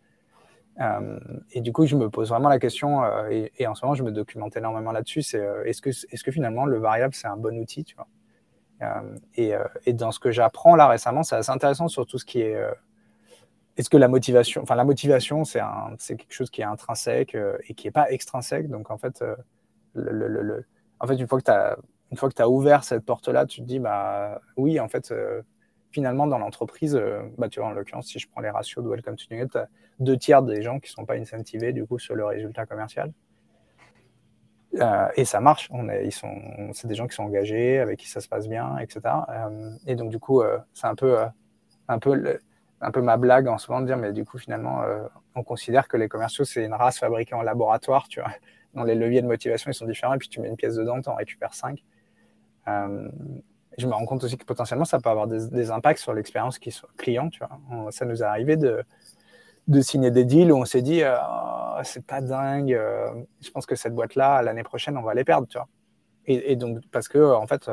et 1.53 1.61
du 1.61 1.73
coup, 1.73 1.87
je 1.87 1.97
me 1.97 2.11
pose 2.11 2.29
vraiment 2.29 2.49
la 2.49 2.59
question, 2.59 3.03
et, 3.31 3.67
en 3.67 3.75
ce 3.75 3.85
moment, 3.85 3.95
je 3.95 4.03
me 4.03 4.13
documente 4.13 4.57
énormément 4.57 4.93
là-dessus, 4.93 5.21
est-ce 5.21 5.81
que, 5.83 5.91
est 5.91 6.23
que 6.23 6.31
finalement 6.31 6.67
le 6.67 6.79
variable, 6.79 7.15
c'est 7.15 7.29
un 7.29 7.37
bon 7.37 7.59
outil 7.59 7.85
tu 7.85 7.95
vois? 7.97 8.09
Et, 9.37 9.55
et, 9.87 9.92
dans 9.92 10.11
ce 10.11 10.18
que 10.18 10.31
j'apprends 10.31 10.77
là 10.77 10.88
récemment, 10.88 11.23
c'est 11.23 11.37
assez 11.37 11.51
intéressant 11.51 11.88
sur 11.88 12.07
tout 12.07 12.18
ce 12.18 12.25
qui 12.25 12.40
est 12.40 12.57
est-ce 13.77 13.88
que 13.88 13.97
la 13.97 14.09
motivation, 14.09 14.62
enfin 14.62 14.75
la 14.75 14.85
motivation, 14.85 15.45
c'est 15.45 15.61
quelque 16.16 16.33
chose 16.33 16.51
qui 16.51 16.61
est 16.61 16.64
intrinsèque 16.64 17.35
euh, 17.35 17.57
et 17.68 17.75
qui 17.75 17.87
n'est 17.87 17.92
pas 17.92 18.11
extrinsèque. 18.11 18.68
Donc 18.68 18.90
en 18.90 18.99
fait, 18.99 19.23
euh, 19.23 19.35
le, 19.95 20.66
en 21.01 21.07
fait 21.07 21.16
une 21.16 21.27
fois 21.27 21.38
que 21.38 21.45
tu 21.45 21.51
as 21.51 21.79
tu 22.11 22.42
as 22.42 22.49
ouvert 22.49 22.85
cette 22.85 23.05
porte-là, 23.05 23.47
tu 23.47 23.62
te 23.62 23.66
dis 23.66 23.79
bah 23.79 24.40
oui, 24.57 24.79
en 24.79 24.88
fait, 24.88 25.11
euh, 25.11 25.42
finalement 25.90 26.27
dans 26.27 26.38
l'entreprise, 26.38 27.01
bah 27.38 27.49
tu 27.49 27.61
vois 27.61 27.71
en 27.71 27.73
l'occurrence 27.73 28.07
si 28.07 28.18
je 28.18 28.29
prends 28.29 28.42
les 28.42 28.51
ratios 28.51 28.85
de 28.85 28.90
Welcome 28.90 29.16
to 29.16 29.25
Nugget, 29.31 29.59
deux 29.99 30.18
tiers 30.18 30.42
des 30.42 30.62
gens 30.62 30.79
qui 30.79 30.90
sont 30.90 31.07
pas 31.07 31.14
incentivés 31.14 31.73
du 31.73 31.87
coup 31.87 31.99
sur 31.99 32.14
le 32.14 32.25
résultat 32.27 32.66
commercial. 32.66 33.12
Et 35.17 35.25
ça 35.25 35.41
marche. 35.41 35.71
Ils 36.05 36.13
sont, 36.13 36.33
c'est 36.73 36.89
des 36.89 36.95
gens 36.95 37.07
qui 37.07 37.15
sont 37.15 37.25
engagés, 37.25 37.79
avec 37.79 37.99
qui 37.99 38.09
ça 38.09 38.21
se 38.21 38.29
passe 38.29 38.49
bien, 38.49 38.79
etc. 38.79 39.01
et 39.87 39.95
donc 39.95 40.11
du 40.11 40.19
coup, 40.19 40.43
c'est 40.75 40.87
un 40.87 40.95
peu, 40.95 41.19
un 41.89 41.99
peu 41.99 42.39
un 42.83 42.91
peu 42.91 43.01
ma 43.01 43.17
blague 43.17 43.49
en 43.49 43.59
ce 43.59 43.71
moment 43.71 43.81
de 43.81 43.87
dire, 43.87 43.97
mais 43.97 44.13
du 44.13 44.25
coup, 44.25 44.39
finalement, 44.39 44.83
euh, 44.83 45.07
on 45.37 45.45
considère 45.45 45.87
que 45.89 45.97
les 45.97 46.09
commerciaux, 46.09 46.45
c'est 46.45 46.65
une 46.65 46.75
race 46.75 46.99
fabriquée 46.99 47.35
en 47.35 47.43
laboratoire, 47.43 48.09
tu 48.09 48.21
vois, 48.21 48.33
dont 48.75 48.83
les 48.83 48.97
leviers 48.97 49.23
de 49.23 49.27
motivation, 49.27 49.71
ils 49.71 49.75
sont 49.75 49.87
différents, 49.87 50.15
et 50.15 50.19
puis 50.19 50.29
tu 50.29 50.41
mets 50.41 50.49
une 50.49 50.57
pièce 50.57 50.75
dedans, 50.75 51.01
tu 51.01 51.09
en 51.09 51.15
récupères 51.15 51.55
cinq. 51.55 51.83
Euh, 52.69 53.09
je 53.79 53.87
me 53.87 53.93
rends 53.93 54.05
compte 54.05 54.25
aussi 54.25 54.37
que 54.37 54.45
potentiellement, 54.45 54.85
ça 54.85 55.01
peut 55.01 55.09
avoir 55.09 55.29
des, 55.29 55.71
impacts 55.71 56.01
sur 56.01 56.13
l'expérience 56.13 56.59
client, 56.99 57.31
tu 57.31 57.41
vois. 57.41 57.91
ça 57.91 58.05
nous 58.05 58.23
est 58.23 58.27
arrivé 58.27 58.57
de, 58.57 58.85
de 59.68 59.81
signer 59.81 60.11
des 60.11 60.25
deals 60.25 60.53
où 60.53 60.57
on 60.57 60.64
s'est 60.64 60.83
dit, 60.83 61.03
oh, 61.05 61.81
c'est 61.85 62.07
pas 62.07 62.20
dingue, 62.20 62.72
euh, 62.72 63.09
je 63.40 63.51
pense 63.51 63.66
que 63.66 63.77
cette 63.77 63.94
boîte-là, 63.94 64.42
l'année 64.42 64.62
prochaine, 64.62 64.96
on 64.96 65.03
va 65.03 65.14
les 65.14 65.25
perdre, 65.25 65.46
tu 65.48 65.59
vois. 65.59 65.68
Et, 66.27 66.55
donc, 66.55 66.79
parce 66.92 67.09
que, 67.09 67.35
en 67.35 67.46
fait, 67.48 67.68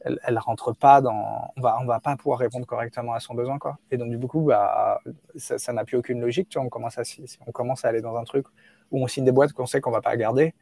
elle, 0.00 0.20
elle 0.22 0.38
rentre 0.38 0.72
pas 0.72 1.00
dans, 1.00 1.52
on 1.56 1.60
va, 1.60 1.78
on 1.80 1.84
va 1.84 1.98
pas 1.98 2.16
pouvoir 2.16 2.38
répondre 2.38 2.64
correctement 2.64 3.12
à 3.12 3.20
son 3.20 3.34
besoin, 3.34 3.58
quoi. 3.58 3.78
Et 3.90 3.96
donc, 3.96 4.10
du 4.10 4.26
coup, 4.28 4.42
bah, 4.42 5.00
ça 5.34 5.72
n'a 5.72 5.84
plus 5.84 5.96
aucune 5.96 6.20
logique, 6.20 6.48
tu 6.48 6.58
vois. 6.58 6.66
On 6.66 6.70
commence 6.70 6.96
à, 6.98 7.02
on 7.46 7.50
commence 7.50 7.84
à 7.84 7.88
aller 7.88 8.02
dans 8.02 8.16
un 8.16 8.24
truc 8.24 8.46
où 8.92 9.02
on 9.02 9.08
signe 9.08 9.24
des 9.24 9.32
boîtes 9.32 9.52
qu'on 9.52 9.66
sait 9.66 9.80
qu'on 9.80 9.90
va 9.90 10.00
pas 10.00 10.16
garder, 10.16 10.54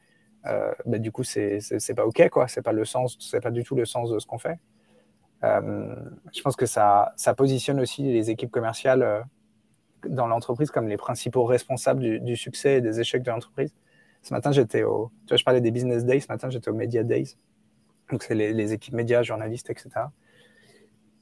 euh, 0.47 0.73
bah, 0.87 0.99
du 0.99 1.13
coup, 1.13 1.25
c'est, 1.25 1.61
pas 1.97 2.07
OK, 2.07 2.29
quoi. 2.31 2.49
C'est 2.49 2.63
pas 2.63 2.73
le 2.73 2.85
sens, 2.85 3.17
c'est 3.21 3.41
pas 3.41 3.51
du 3.51 3.65
tout 3.65 3.75
le 3.75 3.85
sens 3.85 4.11
de 4.11 4.19
ce 4.19 4.27
qu'on 4.27 4.39
fait. 4.39 4.59
Euh, 5.43 5.95
je 6.35 6.41
pense 6.43 6.57
que 6.57 6.67
ça, 6.67 7.13
ça 7.17 7.35
positionne 7.35 7.81
aussi 7.81 8.03
les 8.03 8.31
équipes 8.31 8.51
commerciales 8.51 9.03
euh, 9.03 9.21
dans 10.09 10.27
l'entreprise 10.27 10.71
comme 10.71 10.89
les 10.89 10.97
principaux 10.97 11.45
responsables 11.45 12.21
du, 12.21 12.37
succès 12.37 12.77
et 12.77 12.81
des 12.81 13.01
échecs 13.01 13.23
de 13.23 13.31
l'entreprise. 13.31 13.73
Ce 14.23 14.33
matin, 14.33 14.53
j'étais 14.53 14.83
au, 14.83 15.11
tu 15.27 15.31
vois, 15.31 15.37
je 15.37 15.45
parlais 15.45 15.61
des 15.61 15.71
business 15.71 16.05
days. 16.05 16.21
Ce 16.21 16.29
matin, 16.29 16.49
j'étais 16.51 16.71
au 16.71 16.75
media 16.75 17.03
days. 17.03 17.37
Donc, 18.11 18.23
c'est 18.23 18.35
les, 18.35 18.73
équipes 18.73 18.95
médias, 18.95 19.23
journalistes, 19.23 19.71
etc. 19.71 19.91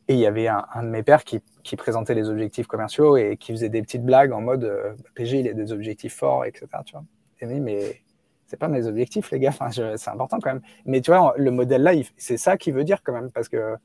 Et 0.09 0.15
il 0.15 0.21
y 0.21 0.27
avait 0.27 0.49
un, 0.49 0.65
de 0.83 0.89
mes 0.89 1.03
pères 1.03 1.25
qui, 1.25 1.41
présentait 1.77 2.15
les 2.15 2.29
objectifs 2.29 2.67
commerciaux 2.67 3.17
et 3.17 3.37
qui 3.37 3.53
faisait 3.53 3.69
des 3.69 3.83
petites 3.83 4.05
blagues 4.05 4.33
en 4.33 4.41
mode 4.41 4.65
euh, 4.65 4.95
PG, 5.15 5.41
il 5.41 5.49
a 5.49 5.55
des 5.55 5.73
objectifs 5.73 6.15
forts, 6.15 6.45
etc. 6.45 6.67
Tu 6.85 6.93
vois. 6.93 7.05
Et 7.41 7.47
dit, 7.47 7.61
mais 7.61 8.03
c'est 8.47 8.57
pas 8.57 8.69
mes 8.69 8.87
objectifs, 8.87 9.31
les 9.31 9.41
gars. 9.41 9.53
C'est 9.97 10.11
important 10.11 10.39
quand 10.41 10.53
même. 10.53 10.63
Mais 10.85 11.01
tu 11.01 11.11
vois, 11.11 11.35
le 11.37 11.51
modèle 11.51 11.83
là, 11.83 11.93
c'est 12.17 12.37
ça 12.37 12.57
qui 12.57 12.71
veut 12.71 12.85
dire 12.85 13.03
quand 13.03 13.13
même. 13.13 13.31
Parce 13.33 13.49
que 13.49 13.77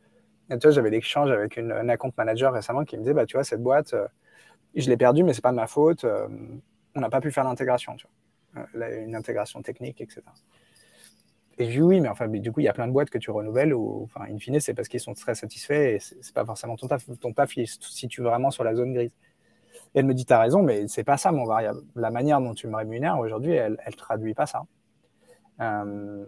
tu 0.49 0.57
vois, 0.61 0.71
j'avais 0.71 0.89
l'échange 0.89 1.31
avec 1.31 1.57
une, 1.57 1.71
un 1.71 1.89
account 1.89 2.11
manager 2.17 2.53
récemment 2.53 2.85
qui 2.85 2.95
me 2.97 3.01
disait, 3.01 3.13
bah, 3.13 3.25
tu 3.25 3.35
vois, 3.35 3.43
cette 3.43 3.61
boîte, 3.61 3.93
euh, 3.93 4.07
je 4.81 4.89
l'ai 4.89 4.97
perdue, 4.97 5.23
mais 5.23 5.33
c'est 5.33 5.41
pas 5.41 5.51
de 5.51 5.55
ma 5.55 5.67
faute. 5.67 6.03
Euh, 6.03 6.27
on 6.95 6.99
n'a 6.99 7.09
pas 7.09 7.21
pu 7.21 7.31
faire 7.31 7.43
l'intégration, 7.43 7.95
vois. 8.53 8.89
une 8.89 9.15
intégration 9.15 9.61
technique, 9.61 10.01
etc. 10.01 10.21
Et 11.59 11.65
je 11.65 11.71
dis 11.71 11.81
oui, 11.81 12.01
mais 12.01 12.09
enfin, 12.09 12.27
du 12.27 12.51
coup, 12.51 12.59
il 12.59 12.65
y 12.65 12.69
a 12.69 12.73
plein 12.73 12.87
de 12.87 12.91
boîtes 12.91 13.09
que 13.09 13.17
tu 13.17 13.31
renouvelles 13.31 13.73
ou, 13.73 14.03
enfin, 14.03 14.31
in 14.31 14.37
fine, 14.37 14.59
c'est 14.59 14.73
parce 14.73 14.87
qu'ils 14.87 14.99
sont 14.99 15.13
très 15.13 15.33
satisfaits 15.33 15.95
et 15.95 15.99
c'est 15.99 16.33
pas 16.33 16.45
forcément 16.45 16.75
ton 16.75 16.87
taf. 16.87 17.05
Ton 17.19 17.33
taf, 17.33 17.57
il 17.57 17.67
se 17.67 17.77
situe 17.81 18.21
vraiment 18.21 18.51
sur 18.51 18.63
la 18.63 18.75
zone 18.75 18.93
grise. 18.93 19.11
Et 19.95 19.99
elle 19.99 20.05
me 20.05 20.13
dit, 20.13 20.25
tu 20.25 20.33
as 20.33 20.39
raison, 20.39 20.61
mais 20.61 20.87
c'est 20.87 21.03
pas 21.03 21.17
ça 21.17 21.31
mon 21.31 21.45
variable. 21.45 21.81
La 21.95 22.11
manière 22.11 22.39
dont 22.41 22.53
tu 22.53 22.67
me 22.67 22.75
rémunères 22.75 23.17
aujourd'hui, 23.19 23.53
elle, 23.53 23.77
elle 23.85 23.95
traduit 23.95 24.33
pas 24.33 24.45
ça. 24.45 24.63
Euh, 25.61 26.25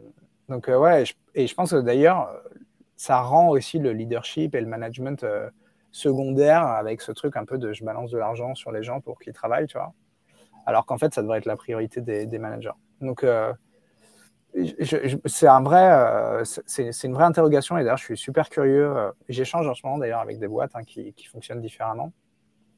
donc, 0.47 0.67
euh, 0.67 0.77
ouais, 0.79 1.03
et 1.35 1.45
je 1.45 1.53
pense 1.53 1.71
que 1.71 1.81
d'ailleurs, 1.81 2.31
ça 2.95 3.21
rend 3.21 3.49
aussi 3.49 3.79
le 3.79 3.93
leadership 3.93 4.55
et 4.55 4.61
le 4.61 4.67
management 4.67 5.23
euh, 5.23 5.49
secondaire 5.91 6.63
avec 6.63 7.01
ce 7.01 7.11
truc 7.11 7.35
un 7.37 7.45
peu 7.45 7.57
de 7.57 7.73
je 7.73 7.83
balance 7.83 8.11
de 8.11 8.17
l'argent 8.17 8.55
sur 8.55 8.71
les 8.71 8.83
gens 8.83 9.01
pour 9.01 9.19
qu'ils 9.19 9.33
travaillent, 9.33 9.67
tu 9.67 9.77
vois. 9.77 9.93
Alors 10.65 10.85
qu'en 10.85 10.97
fait, 10.97 11.13
ça 11.13 11.21
devrait 11.21 11.39
être 11.39 11.45
la 11.45 11.55
priorité 11.57 12.01
des, 12.01 12.37
managers. 12.37 12.77
Donc, 13.01 13.23
c'est 15.25 15.47
un 15.47 15.61
vrai, 15.61 15.91
euh, 15.91 16.43
c'est 16.43 17.03
une 17.03 17.13
vraie 17.13 17.25
interrogation 17.25 17.77
et 17.77 17.83
d'ailleurs 17.83 17.97
je 17.97 18.05
suis 18.05 18.17
super 18.17 18.49
curieux. 18.49 18.95
Euh, 18.95 19.11
j'échange 19.27 19.67
en 19.67 19.75
ce 19.75 19.81
moment 19.85 19.97
d'ailleurs 19.99 20.21
avec 20.21 20.39
des 20.39 20.47
boîtes 20.47 20.71
hein, 20.73 20.83
qui, 20.83 21.13
qui, 21.13 21.27
fonctionnent 21.27 21.61
différemment. 21.61 22.11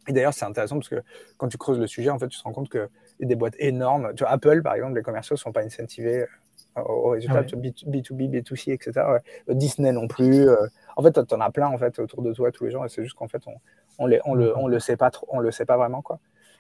Et 0.08 0.14
d'ailleurs 0.14 0.34
c'est 0.34 0.46
intéressant 0.46 0.76
parce 0.76 0.90
que 0.90 1.02
quand 1.38 1.48
tu 1.48 1.58
creuses 1.58 1.80
le 1.80 1.88
sujet, 1.88 2.10
en 2.10 2.20
fait 2.20 2.28
tu 2.28 2.38
te 2.38 2.44
rends 2.44 2.52
compte 2.52 2.70
que 2.70 2.90
des 3.20 3.36
boîtes 3.36 3.56
énormes. 3.60 4.14
Tu 4.16 4.24
vois, 4.24 4.32
Apple 4.32 4.62
par 4.62 4.74
exemple, 4.74 4.96
les 4.96 5.02
commerciaux 5.02 5.36
ne 5.36 5.40
sont 5.40 5.52
pas 5.52 5.64
incentivés 5.64 6.24
euh, 6.24 6.28
au 6.76 7.10
résultat 7.10 7.40
ah 7.40 7.42
B2B, 7.42 8.30
B2C, 8.30 8.72
etc. 8.72 9.06
Disney 9.50 9.92
non 9.92 10.08
plus. 10.08 10.48
en 10.96 11.04
fait, 11.04 11.26
tu 11.26 11.34
en 11.34 11.42
as 11.42 11.52
plein 11.52 11.68
en 11.68 11.78
fait 11.78 12.00
autour 12.00 12.22
de 12.22 12.34
toi 12.34 12.52
tous 12.52 12.66
les 12.66 12.72
jours 12.72 12.86
et 12.86 12.90
c'est 12.90 13.04
juste 13.04 13.16
qu'en 13.16 13.28
fait 13.28 13.44
on, 13.46 13.56
on, 14.00 14.06
les, 14.06 14.20
on, 14.26 14.34
le, 14.34 14.58
on 14.58 14.68
le 14.68 14.80
sait 14.80 14.98
pas 14.98 15.12
trop, 15.12 15.28
on 15.30 15.40
le 15.40 15.52
sait 15.52 15.66
pas 15.66 15.78
vraiment 15.78 16.02
quoi. 16.02 16.20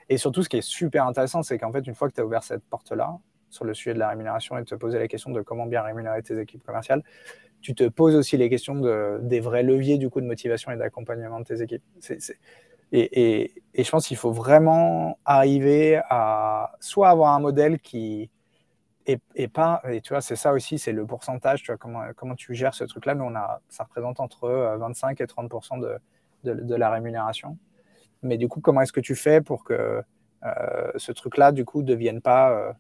Et 0.09 0.17
surtout, 0.17 0.43
ce 0.43 0.49
qui 0.49 0.57
est 0.57 0.61
super 0.61 1.05
intéressant, 1.07 1.41
c'est 1.41 1.57
qu'en 1.57 1.71
fait, 1.71 1.87
une 1.87 1.95
fois 1.95 2.09
que 2.09 2.13
tu 2.13 2.19
as 2.19 2.25
ouvert 2.25 2.43
cette 2.43 2.63
porte-là, 2.63 3.17
sur 3.51 3.65
le 3.65 3.73
sujet 3.73 3.93
de 3.93 3.99
la 3.99 4.09
rémunération 4.09 4.57
et 4.57 4.61
de 4.61 4.65
te 4.65 4.75
poser 4.75 4.97
la 4.97 5.07
question 5.07 5.31
de 5.31 5.41
comment 5.41 5.67
bien 5.67 5.81
rémunérer 5.83 6.23
tes 6.23 6.39
équipes 6.39 6.63
commerciales, 6.63 7.03
tu 7.61 7.75
te 7.75 7.87
poses 7.87 8.15
aussi 8.15 8.37
les 8.37 8.49
questions 8.49 8.75
de, 8.75 9.19
des 9.21 9.39
vrais 9.39 9.61
leviers 9.61 9.97
du 9.97 10.09
coup 10.09 10.21
de 10.21 10.25
motivation 10.25 10.71
et 10.71 10.77
d'accompagnement 10.77 11.39
de 11.39 11.45
tes 11.45 11.61
équipes. 11.61 11.83
et, 12.91 13.51
et, 13.73 13.83
je 13.83 13.89
pense 13.89 14.07
qu'il 14.07 14.17
faut 14.17 14.31
vraiment 14.31 15.19
arriver 15.25 16.01
à 16.09 16.73
soit 16.79 17.09
avoir 17.09 17.33
un 17.33 17.39
modèle 17.39 17.79
qui 17.79 18.31
est, 19.35 19.47
pas, 19.47 19.81
et 19.89 20.01
tu 20.01 20.13
vois, 20.13 20.21
c'est 20.21 20.35
ça 20.35 20.53
aussi, 20.53 20.79
c'est 20.79 20.91
le 20.91 21.05
pourcentage, 21.05 21.63
tu 21.63 21.67
vois, 21.67 21.77
comment, 21.77 22.03
comment 22.15 22.35
tu 22.35 22.53
gères 22.53 22.73
ce 22.73 22.83
truc-là. 22.83 23.15
Nous, 23.15 23.23
on 23.23 23.33
ça 23.69 23.83
représente 23.83 24.19
entre 24.19 24.49
25 24.79 25.21
et 25.21 25.27
30 25.27 25.49
de, 25.81 25.97
de, 26.43 26.53
de, 26.53 26.75
la 26.75 26.89
rémunération. 26.89 27.57
Mais 28.23 28.37
du 28.37 28.47
coup, 28.47 28.61
comment 28.61 28.81
est-ce 28.81 28.93
que 28.93 28.99
tu 28.99 29.15
fais 29.15 29.41
pour 29.41 29.63
que 29.63 30.03
euh, 30.43 30.91
ce 30.95 31.11
truc-là, 31.11 31.51
du 31.51 31.65
coup, 31.65 31.81
ne 31.81 31.87
devienne 31.87 32.21
pas 32.21 32.51
euh, 32.51 32.73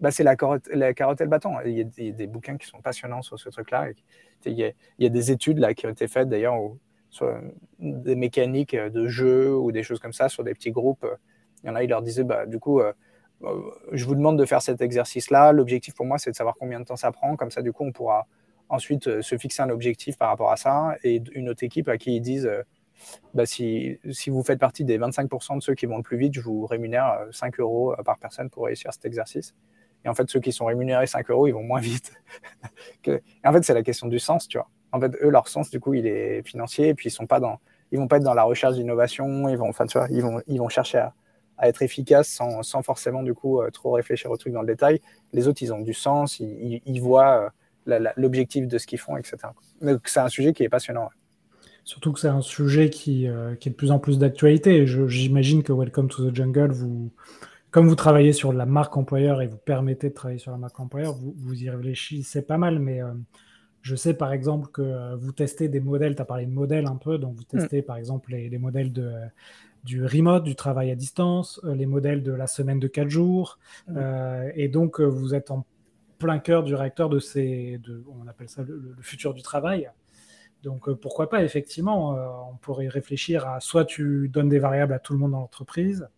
bah, 0.00 0.10
c'est 0.10 0.24
la 0.24 0.36
carotte, 0.36 0.68
et 0.70 0.76
le 0.76 1.26
bâton. 1.26 1.60
Il 1.64 1.72
y, 1.72 1.80
a 1.80 2.12
des, 2.12 2.26
bouquins 2.26 2.56
qui 2.56 2.66
sont 2.66 2.80
passionnants 2.80 3.22
sur 3.22 3.38
ce 3.38 3.48
truc-là. 3.50 3.88
Il 4.44 4.52
y, 4.52 4.64
a, 5.06 5.08
des 5.08 5.30
études 5.30 5.58
là, 5.58 5.74
qui 5.74 5.86
ont 5.86 5.90
été 5.90 6.08
faites 6.08 6.28
d'ailleurs 6.28 6.56
sur 7.08 7.32
des 7.78 8.16
mécaniques 8.16 8.74
de 8.74 9.06
jeu 9.06 9.54
ou 9.54 9.70
des 9.70 9.84
choses 9.84 10.00
comme 10.00 10.12
ça 10.12 10.28
sur 10.28 10.42
des 10.42 10.54
petits 10.54 10.72
groupes. 10.72 11.06
Il 11.62 11.68
y 11.68 11.70
en 11.70 11.76
a, 11.76 11.82
ils 11.84 11.88
leur 11.88 12.02
disaient, 12.02 12.24
bah, 12.24 12.46
du 12.46 12.58
coup, 12.58 12.80
euh, 12.80 12.88
euh, 12.90 12.92
je 13.92 14.04
vous 14.04 14.14
demande 14.14 14.38
de 14.38 14.44
faire 14.44 14.62
cet 14.62 14.80
exercice-là. 14.80 15.52
L'objectif 15.52 15.94
pour 15.94 16.06
moi, 16.06 16.18
c'est 16.18 16.30
de 16.30 16.36
savoir 16.36 16.54
combien 16.58 16.80
de 16.80 16.84
temps 16.84 16.96
ça 16.96 17.10
prend. 17.12 17.36
Comme 17.36 17.50
ça, 17.50 17.62
du 17.62 17.72
coup, 17.72 17.84
on 17.84 17.92
pourra 17.92 18.26
ensuite 18.68 19.06
euh, 19.08 19.22
se 19.22 19.36
fixer 19.36 19.62
un 19.62 19.70
objectif 19.70 20.16
par 20.16 20.28
rapport 20.28 20.50
à 20.50 20.56
ça. 20.56 20.96
Et 21.04 21.22
une 21.32 21.48
autre 21.48 21.64
équipe 21.64 21.88
à 21.88 21.98
qui 21.98 22.16
ils 22.16 22.20
disent, 22.20 22.50
bah, 23.34 23.46
si, 23.46 23.98
vous 24.28 24.42
faites 24.42 24.58
partie 24.58 24.84
des 24.84 24.98
25% 24.98 25.56
de 25.56 25.62
ceux 25.62 25.74
qui 25.74 25.86
vont 25.86 25.96
le 25.96 26.02
plus 26.02 26.16
vite, 26.16 26.34
je 26.34 26.40
vous 26.40 26.66
rémunère 26.66 27.26
5 27.32 27.58
euros 27.60 27.94
par 28.04 28.18
personne 28.18 28.50
pour 28.50 28.64
réussir 28.66 28.92
cet 28.92 29.04
exercice. 29.04 29.54
Et 30.04 30.08
en 30.08 30.14
fait, 30.14 30.28
ceux 30.28 30.40
qui 30.40 30.52
sont 30.52 30.66
rémunérés 30.66 31.06
5 31.06 31.30
euros, 31.30 31.46
ils 31.46 31.52
vont 31.52 31.62
moins 31.62 31.80
vite. 31.80 32.12
Et 33.06 33.20
en 33.44 33.52
fait, 33.52 33.62
c'est 33.62 33.74
la 33.74 33.82
question 33.82 34.08
du 34.08 34.18
sens, 34.18 34.48
tu 34.48 34.58
vois. 34.58 34.68
En 34.92 35.00
fait, 35.00 35.12
eux, 35.22 35.30
leur 35.30 35.48
sens, 35.48 35.70
du 35.70 35.80
coup, 35.80 35.94
il 35.94 36.06
est 36.06 36.46
financier, 36.46 36.88
et 36.88 36.94
puis 36.94 37.08
ils 37.08 37.12
sont 37.12 37.26
pas 37.26 37.40
dans, 37.40 37.60
vont 37.92 38.08
pas 38.08 38.18
être 38.18 38.24
dans 38.24 38.34
la 38.34 38.42
recherche 38.42 38.74
d'innovation, 38.74 39.48
ils 39.48 39.58
enfin, 39.60 39.86
ils 40.10 40.22
vont, 40.22 40.42
ils 40.46 40.58
vont 40.58 40.68
chercher 40.68 40.98
à, 40.98 41.14
à 41.62 41.68
être 41.68 41.80
efficaces 41.80 42.28
sans, 42.28 42.62
sans, 42.62 42.82
forcément, 42.82 43.22
du 43.22 43.34
coup, 43.34 43.62
euh, 43.62 43.70
trop 43.70 43.92
réfléchir 43.92 44.30
au 44.30 44.36
truc 44.36 44.52
dans 44.52 44.62
le 44.62 44.66
détail. 44.66 45.00
Les 45.32 45.46
autres, 45.46 45.62
ils 45.62 45.72
ont 45.72 45.80
du 45.80 45.94
sens, 45.94 46.40
ils, 46.40 46.82
ils, 46.84 47.00
voient 47.00 47.52
euh, 47.86 48.10
l'objectif 48.16 48.66
de 48.66 48.78
ce 48.78 48.86
qu'ils 48.86 48.98
font, 48.98 49.16
etc. 49.16 49.36
Donc, 49.80 50.00
c'est 50.06 50.20
un 50.20 50.28
sujet 50.28 50.52
qui 50.52 50.64
est 50.64 50.68
passionnant. 50.68 51.08
Surtout 51.84 52.12
que 52.12 52.18
c'est 52.18 52.28
un 52.28 52.42
sujet 52.42 52.90
qui, 52.90 53.28
euh, 53.28 53.54
qui, 53.54 53.68
est 53.68 53.72
de 53.72 53.76
plus 53.76 53.92
en 53.92 54.00
plus 54.00 54.18
d'actualité. 54.18 54.86
J'imagine 54.86 55.62
que 55.62 55.72
Welcome 55.72 56.08
to 56.08 56.30
the 56.30 56.34
Jungle, 56.34 56.72
vous, 56.72 57.12
comme 57.70 57.86
vous 57.86 57.94
travaillez 57.94 58.32
sur 58.32 58.52
la 58.52 58.66
marque 58.66 58.96
employeur 58.96 59.40
et 59.40 59.46
vous 59.46 59.56
permettez 59.56 60.08
de 60.08 60.14
travailler 60.14 60.40
sur 60.40 60.50
la 60.50 60.58
marque 60.58 60.78
employeur, 60.80 61.14
vous, 61.14 61.32
vous 61.38 61.62
y 61.62 61.70
réfléchissez 61.70 62.42
pas 62.42 62.58
mal, 62.58 62.80
mais 62.80 63.00
euh, 63.00 63.12
je 63.82 63.94
sais 63.94 64.14
par 64.14 64.32
exemple 64.32 64.68
que 64.72 65.14
vous 65.16 65.32
testez 65.32 65.68
des 65.68 65.80
modèles, 65.80 66.16
tu 66.16 66.22
as 66.22 66.24
parlé 66.24 66.46
de 66.46 66.52
modèles 66.52 66.86
un 66.86 66.96
peu, 66.96 67.18
donc 67.18 67.36
vous 67.36 67.42
mm. 67.42 67.58
testez 67.60 67.82
par 67.82 67.96
exemple 67.96 68.32
les, 68.32 68.58
modèles 68.58 68.92
de, 68.92 69.12
du 69.84 70.04
remote, 70.04 70.44
du 70.44 70.54
travail 70.54 70.90
à 70.90 70.94
distance, 70.94 71.60
euh, 71.64 71.74
les 71.74 71.86
modèles 71.86 72.22
de 72.22 72.32
la 72.32 72.46
semaine 72.46 72.78
de 72.78 72.88
4 72.88 73.08
jours, 73.08 73.58
mm. 73.88 73.98
et 74.54 74.68
donc 74.68 75.00
vous 75.00 75.34
êtes 75.34 75.50
en 75.50 75.66
plein 76.18 76.38
cœur 76.38 76.62
du 76.62 76.74
réacteur 76.74 77.08
de 77.08 77.18
ces, 77.18 77.78
de, 77.78 78.04
on 78.22 78.28
appelle 78.28 78.48
ça 78.48 78.62
le, 78.62 78.94
le 78.96 79.02
futur 79.02 79.34
du 79.34 79.42
travail. 79.42 79.90
Donc 80.62 80.92
pourquoi 80.92 81.28
pas, 81.28 81.42
effectivement, 81.42 82.14
on 82.48 82.56
pourrait 82.58 82.86
réfléchir 82.86 83.48
à 83.48 83.58
soit 83.58 83.84
tu 83.84 84.28
donnes 84.28 84.48
des 84.48 84.60
variables 84.60 84.92
à 84.92 85.00
tout 85.00 85.12
le 85.12 85.18
monde 85.18 85.32
dans 85.32 85.40
l'entreprise, 85.40 86.08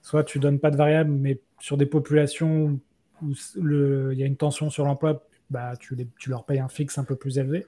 soit 0.00 0.24
tu 0.24 0.38
donnes 0.38 0.58
pas 0.58 0.70
de 0.70 0.76
variable, 0.76 1.10
mais 1.10 1.40
sur 1.58 1.76
des 1.76 1.84
populations 1.86 2.80
où 3.22 3.32
il 3.56 4.18
y 4.18 4.22
a 4.22 4.26
une 4.26 4.36
tension 4.36 4.70
sur 4.70 4.84
l'emploi, 4.84 5.26
bah, 5.50 5.76
tu, 5.78 5.96
tu 6.18 6.30
leur 6.30 6.44
payes 6.44 6.60
un 6.60 6.68
fixe 6.68 6.98
un 6.98 7.04
peu 7.04 7.16
plus 7.16 7.38
élevé. 7.38 7.66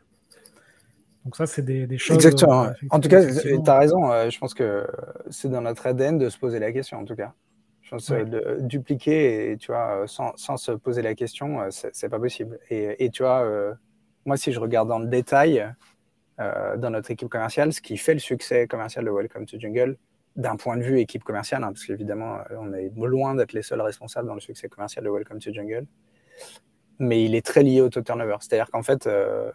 Donc 1.27 1.37
ça, 1.37 1.47
c'est 1.47 1.63
des, 1.63 1.99
choses. 1.99 2.17
Exactement. 2.17 2.69
en 2.91 3.01
tout 3.01 3.09
cas, 3.09 3.23
tu 3.27 3.61
as 3.67 3.79
raison. 3.79 4.31
je 4.31 4.39
pense 4.39 4.55
que 4.55 4.87
c'est 5.29 5.51
dans 5.51 5.61
notre 5.61 5.87
ADN 5.87 6.17
de 6.17 6.31
se 6.31 6.39
poser 6.39 6.59
la 6.59 6.73
question, 6.73 6.99
en 6.99 7.05
tout 7.05 7.17
cas. 7.17 7.35
Je 7.83 7.91
pense 7.91 8.11
de 8.11 8.59
dupliquer 8.61 9.53
et 9.53 9.57
tu 9.59 9.73
vois, 9.73 10.05
sans, 10.07 10.33
sans, 10.37 10.57
se 10.57 10.73
poser 10.73 11.03
la 11.03 11.15
question, 11.15 11.59
c'est 11.71 12.09
pas 12.09 12.19
possible. 12.19 12.59
Et, 12.71 13.05
et, 13.05 13.11
tu 13.11 13.23
vois, 13.23 13.45
moi, 14.25 14.37
si 14.37 14.53
je 14.53 14.61
regarde 14.61 14.89
dans 14.89 14.99
le 15.01 15.07
détail, 15.07 15.67
euh, 16.39 16.77
dans 16.77 16.91
notre 16.91 17.11
équipe 17.11 17.31
commerciale, 17.31 17.73
ce 17.73 17.81
qui 17.81 17.97
fait 17.97 18.13
le 18.13 18.21
succès 18.21 18.67
commercial 18.67 19.07
de 19.07 19.11
Welcome 19.11 19.47
to 19.47 19.59
Jungle, 19.59 19.97
d'un 20.37 20.57
point 20.57 20.77
de 20.77 20.83
vue 20.83 21.01
équipe 21.01 21.25
commerciale, 21.25 21.65
hein, 21.65 21.69
parce 21.69 21.87
qu'évidemment, 21.87 22.41
euh, 22.51 22.57
on 22.59 22.75
est 22.75 22.93
loin 22.95 23.35
d'être 23.35 23.55
les 23.55 23.63
seuls 23.63 23.81
responsables 23.81 24.29
dans 24.29 24.35
le 24.35 24.41
succès 24.41 24.69
commercial 24.69 25.03
de 25.03 25.09
Welcome 25.09 25.39
to 25.39 25.51
Jungle, 25.51 25.87
mais 26.99 27.25
il 27.25 27.35
est 27.35 27.45
très 27.45 27.63
lié 27.63 27.81
au 27.81 27.89
taux 27.89 28.03
turnover. 28.03 28.37
C'est-à-dire 28.41 28.71
qu'en 28.71 28.83
fait, 28.83 29.07
euh, 29.07 29.51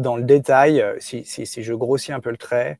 dans 0.00 0.16
le 0.16 0.24
détail, 0.24 0.84
si, 0.98 1.24
si, 1.24 1.46
si, 1.46 1.62
je 1.62 1.74
grossis 1.74 2.12
un 2.12 2.20
peu 2.20 2.30
le 2.30 2.36
trait, 2.36 2.78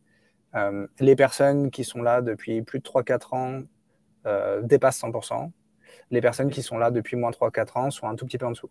les 0.98 1.16
personnes 1.16 1.70
qui 1.70 1.84
sont 1.84 2.02
là 2.02 2.22
depuis 2.22 2.62
plus 2.62 2.80
de 2.80 2.84
3-4 2.84 3.36
ans 3.36 3.62
dépassent 4.62 5.02
100%. 5.02 5.50
Les 6.10 6.20
personnes 6.20 6.50
qui 6.50 6.62
sont 6.62 6.78
là 6.78 6.90
depuis 6.90 7.16
moins 7.16 7.30
de 7.30 7.36
3-4 7.36 7.78
ans 7.78 7.90
sont 7.90 8.08
un 8.08 8.16
tout 8.16 8.26
petit 8.26 8.38
peu 8.38 8.46
en 8.46 8.50
dessous 8.50 8.70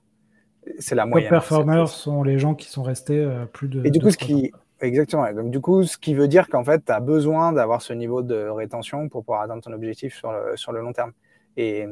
c'est 0.77 0.95
la 0.95 1.05
moyenne. 1.05 1.27
Les 1.27 1.29
performers 1.29 1.87
sont 1.87 2.23
les 2.23 2.37
gens 2.37 2.55
qui 2.55 2.67
sont 2.67 2.83
restés 2.83 3.19
euh, 3.19 3.45
plus 3.45 3.67
de. 3.67 3.85
Et 3.85 3.91
du 3.91 3.99
coup, 3.99 4.11
ce 4.11 4.17
qui. 4.17 4.51
Exactement. 4.81 5.31
Donc, 5.33 5.51
du 5.51 5.59
coup, 5.59 5.83
ce 5.83 5.97
qui 5.97 6.13
veut 6.13 6.29
dire 6.29 6.47
qu'en 6.47 6.63
fait, 6.63 6.85
tu 6.85 6.91
as 6.91 7.01
besoin 7.01 7.51
d'avoir 7.51 7.81
ce 7.81 7.91
niveau 7.91 8.21
de 8.21 8.47
rétention 8.47 9.09
pour 9.09 9.25
pouvoir 9.25 9.41
atteindre 9.41 9.61
ton 9.61 9.73
objectif 9.73 10.15
sur 10.15 10.31
le, 10.31 10.55
sur 10.55 10.71
le 10.71 10.79
long 10.79 10.93
terme. 10.93 11.11
Et, 11.57 11.85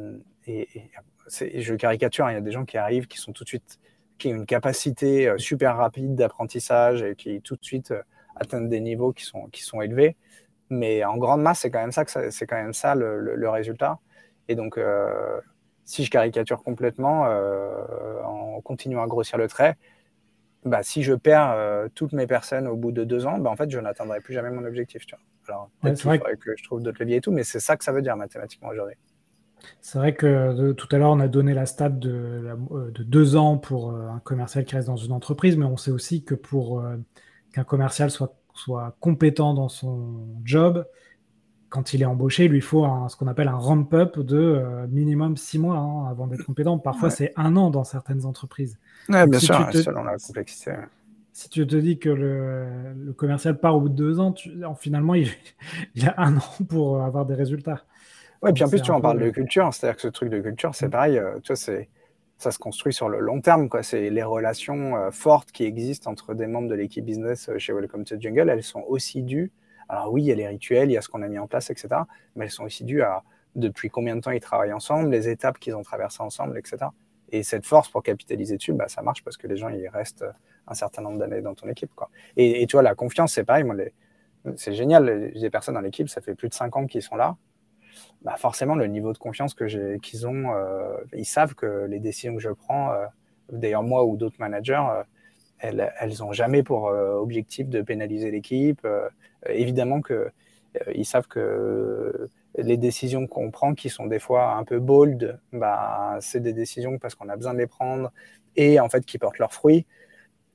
et, 0.47 0.69
je 1.27 1.75
caricature, 1.75 2.25
hein, 2.25 2.31
il 2.31 2.35
y 2.35 2.37
a 2.37 2.41
des 2.41 2.53
gens 2.53 2.63
qui 2.63 2.77
arrivent, 2.77 3.07
qui 3.07 3.17
sont 3.17 3.33
tout 3.33 3.43
de 3.43 3.49
suite, 3.49 3.79
qui 4.17 4.29
ont 4.29 4.37
une 4.37 4.45
capacité 4.45 5.27
euh, 5.27 5.37
super 5.37 5.77
rapide 5.77 6.15
d'apprentissage 6.15 7.03
et 7.03 7.15
qui 7.15 7.41
tout 7.41 7.55
de 7.55 7.63
suite 7.63 7.91
euh, 7.91 8.01
atteignent 8.35 8.69
des 8.69 8.79
niveaux 8.79 9.13
qui 9.13 9.23
sont, 9.23 9.47
qui 9.47 9.63
sont 9.63 9.81
élevés. 9.81 10.15
Mais 10.69 11.03
en 11.05 11.17
grande 11.17 11.41
masse, 11.41 11.59
c'est 11.61 11.71
quand 11.71 11.79
même 11.79 11.91
ça, 11.91 12.03
c'est 12.05 12.45
quand 12.45 12.57
même 12.57 12.73
ça 12.73 12.93
le, 12.95 13.35
le, 13.35 13.49
résultat. 13.49 13.99
Et 14.49 14.55
donc, 14.55 14.77
si 15.87 16.03
je 16.03 16.11
caricature 16.11 16.63
complètement 16.63 17.25
euh, 17.27 18.21
en 18.23 18.59
continuant 18.61 19.01
à 19.01 19.07
grossir 19.07 19.37
le 19.37 19.47
trait, 19.47 19.77
bah, 20.65 20.83
si 20.83 21.01
je 21.01 21.13
perds 21.13 21.51
euh, 21.51 21.87
toutes 21.95 22.11
mes 22.11 22.27
personnes 22.27 22.67
au 22.67 22.75
bout 22.75 22.91
de 22.91 23.05
deux 23.05 23.25
ans, 23.25 23.37
bah, 23.39 23.49
en 23.49 23.55
fait, 23.55 23.71
je 23.71 23.79
n'atteindrai 23.79 24.19
plus 24.19 24.33
jamais 24.33 24.51
mon 24.51 24.65
objectif. 24.65 25.05
Tu 25.05 25.15
vois. 25.15 25.23
Alors, 25.47 25.69
peut-être 25.81 26.01
qu'il 26.01 26.11
faudrait 26.11 26.35
que 26.35 26.57
je 26.57 26.63
trouve 26.65 26.83
d'autres 26.83 27.01
leviers 27.01 27.17
et 27.17 27.21
tout, 27.21 27.31
mais 27.31 27.43
c'est 27.43 27.61
ça 27.61 27.77
que 27.77 27.85
ça 27.85 27.93
veut 27.93 28.01
dire 28.01 28.17
mathématiquement 28.17 28.67
aujourd'hui. 28.67 28.97
C'est 29.81 29.97
vrai 29.97 30.15
que 30.15 30.71
tout 30.73 30.87
à 30.91 30.97
l'heure, 30.97 31.11
on 31.11 31.19
a 31.19 31.27
donné 31.27 31.53
la 31.53 31.65
stat 31.65 31.89
de, 31.89 32.09
euh, 32.09 32.91
de, 32.91 33.03
deux 33.03 33.35
ans 33.35 33.57
pour 33.57 33.91
un 33.91 34.19
commercial 34.19 34.65
qui 34.65 34.75
reste 34.75 34.87
dans 34.87 34.97
une 34.97 35.11
entreprise, 35.11 35.57
mais 35.57 35.65
on 35.65 35.77
sait 35.77 35.91
aussi 35.91 36.23
que 36.23 36.35
pour 36.35 36.83
qu'un 37.53 37.63
commercial 37.63 38.11
soit, 38.11 38.35
soit 38.53 38.95
compétent 38.99 39.53
dans 39.53 39.69
son 39.69 40.25
job, 40.43 40.85
quand 41.69 41.93
il 41.93 42.01
est 42.01 42.05
embauché, 42.05 42.45
il 42.45 42.51
lui 42.51 42.61
faut 42.61 42.87
ce 43.09 43.15
qu'on 43.15 43.27
appelle 43.27 43.49
un 43.49 43.55
ramp-up 43.55 44.19
de 44.19 44.37
euh, 44.37 44.87
minimum 44.87 45.35
six 45.35 45.59
mois 45.59 45.77
hein, 45.77 46.09
avant 46.09 46.27
d'être 46.27 46.45
compétent. 46.45 46.77
Parfois, 46.77 47.09
c'est 47.09 47.33
un 47.35 47.55
an 47.57 47.69
dans 47.69 47.83
certaines 47.83 48.25
entreprises. 48.25 48.77
Oui, 49.09 49.27
bien 49.27 49.39
sûr, 49.39 49.55
selon 49.73 50.03
la 50.03 50.17
complexité. 50.17 50.73
Si 51.33 51.49
tu 51.49 51.67
te 51.67 51.75
dis 51.75 51.99
que 51.99 52.09
le, 52.09 53.13
commercial 53.15 53.59
part 53.59 53.75
au 53.75 53.81
bout 53.81 53.89
de 53.89 53.95
deux 53.95 54.19
ans, 54.19 54.33
finalement, 54.79 55.13
il, 55.13 55.29
il, 55.95 56.07
a 56.07 56.15
un 56.17 56.37
an 56.37 56.55
pour 56.67 57.01
avoir 57.03 57.25
des 57.25 57.35
résultats. 57.35 57.83
Oui, 58.41 58.53
puis 58.53 58.63
en 58.63 58.69
plus, 58.69 58.81
tu 58.81 58.91
en 58.91 59.01
parles 59.01 59.19
de 59.19 59.29
culture. 59.29 59.73
C'est-à-dire 59.73 59.95
que 59.95 60.01
ce 60.01 60.07
truc 60.07 60.29
de 60.29 60.39
culture, 60.39 60.75
c'est 60.75 60.87
mm. 60.87 60.91
pareil. 60.91 61.17
Euh, 61.17 61.39
tu 61.39 61.47
vois, 61.47 61.55
c'est 61.55 61.89
ça 62.39 62.51
se 62.51 62.59
construit 62.59 62.93
sur 62.93 63.09
le 63.09 63.19
long 63.19 63.41
terme. 63.41 63.67
C'est 63.81 64.11
les 64.11 64.23
relations 64.23 64.95
euh, 64.95 65.11
fortes 65.11 65.51
qui 65.51 65.63
existent 65.65 66.11
entre 66.11 66.35
des 66.35 66.45
membres 66.45 66.67
de 66.67 66.75
l'équipe 66.75 67.03
business 67.03 67.49
chez 67.57 67.73
Welcome 67.73 68.03
to 68.03 68.19
Jungle. 68.19 68.49
Elles 68.49 68.61
sont 68.61 68.83
aussi 68.87 69.23
dues 69.23 69.51
alors 69.89 70.11
oui, 70.11 70.23
il 70.23 70.25
y 70.27 70.31
a 70.31 70.35
les 70.35 70.47
rituels, 70.47 70.89
il 70.89 70.93
y 70.93 70.97
a 70.97 71.01
ce 71.01 71.09
qu'on 71.09 71.21
a 71.21 71.27
mis 71.27 71.39
en 71.39 71.47
place, 71.47 71.69
etc. 71.69 71.89
Mais 72.35 72.45
elles 72.45 72.51
sont 72.51 72.65
aussi 72.65 72.83
dues 72.83 73.01
à 73.01 73.23
depuis 73.55 73.89
combien 73.89 74.15
de 74.15 74.21
temps 74.21 74.31
ils 74.31 74.39
travaillent 74.39 74.73
ensemble, 74.73 75.09
les 75.09 75.29
étapes 75.29 75.57
qu'ils 75.57 75.75
ont 75.75 75.81
traversées 75.81 76.21
ensemble, 76.21 76.57
etc. 76.57 76.77
Et 77.31 77.43
cette 77.43 77.65
force 77.65 77.89
pour 77.89 78.03
capitaliser 78.03 78.57
dessus, 78.57 78.73
bah, 78.73 78.87
ça 78.87 79.01
marche 79.01 79.23
parce 79.23 79.37
que 79.37 79.47
les 79.47 79.57
gens, 79.57 79.69
ils 79.69 79.87
restent 79.87 80.25
un 80.67 80.73
certain 80.73 81.01
nombre 81.01 81.17
d'années 81.17 81.41
dans 81.41 81.55
ton 81.55 81.67
équipe. 81.67 81.91
Quoi. 81.95 82.09
Et, 82.35 82.65
tu 82.67 82.75
vois, 82.75 82.83
la 82.83 82.95
confiance, 82.95 83.33
c'est 83.33 83.43
pareil. 83.43 83.65
c'est 84.55 84.73
génial. 84.73 85.31
Des 85.33 85.49
personnes 85.49 85.75
dans 85.75 85.81
l'équipe, 85.81 86.09
ça 86.09 86.21
fait 86.21 86.35
plus 86.35 86.49
de 86.49 86.53
cinq 86.53 86.75
ans 86.75 86.85
qu'ils 86.85 87.01
sont 87.01 87.15
là. 87.15 87.35
Bah, 88.21 88.35
forcément, 88.37 88.75
le 88.75 88.87
niveau 88.87 89.13
de 89.13 89.17
confiance 89.17 89.53
que 89.53 89.67
j'ai, 89.67 89.99
qu'ils 90.01 90.27
ont, 90.27 90.53
euh, 90.53 90.97
ils 91.13 91.25
savent 91.25 91.55
que 91.55 91.85
les 91.89 91.99
décisions 91.99 92.35
que 92.35 92.41
je 92.41 92.49
prends, 92.49 92.91
euh, 92.91 93.05
d'ailleurs 93.51 93.83
moi 93.83 94.05
ou 94.05 94.17
d'autres 94.17 94.39
managers, 94.39 94.83
euh, 94.91 95.03
elles, 95.59 95.91
elles 95.99 96.23
ont 96.23 96.33
jamais 96.33 96.63
pour 96.63 96.83
objectif 96.85 97.67
de 97.69 97.81
pénaliser 97.81 98.31
l'équipe. 98.31 98.85
Évidemment 99.47 100.01
qu'ils 100.01 100.15
euh, 100.87 101.03
savent 101.03 101.27
que 101.27 102.29
les 102.57 102.77
décisions 102.77 103.27
qu'on 103.27 103.51
prend, 103.51 103.73
qui 103.73 103.89
sont 103.89 104.07
des 104.07 104.19
fois 104.19 104.53
un 104.53 104.63
peu 104.63 104.79
bold, 104.79 105.39
bah, 105.53 106.17
c'est 106.21 106.39
des 106.41 106.53
décisions 106.53 106.97
parce 106.99 107.15
qu'on 107.15 107.29
a 107.29 107.35
besoin 107.35 107.53
de 107.53 107.59
les 107.59 107.67
prendre 107.67 108.11
et 108.55 108.79
en 108.79 108.89
fait 108.89 109.05
qui 109.05 109.17
portent 109.17 109.39
leurs 109.39 109.53
fruits. 109.53 109.85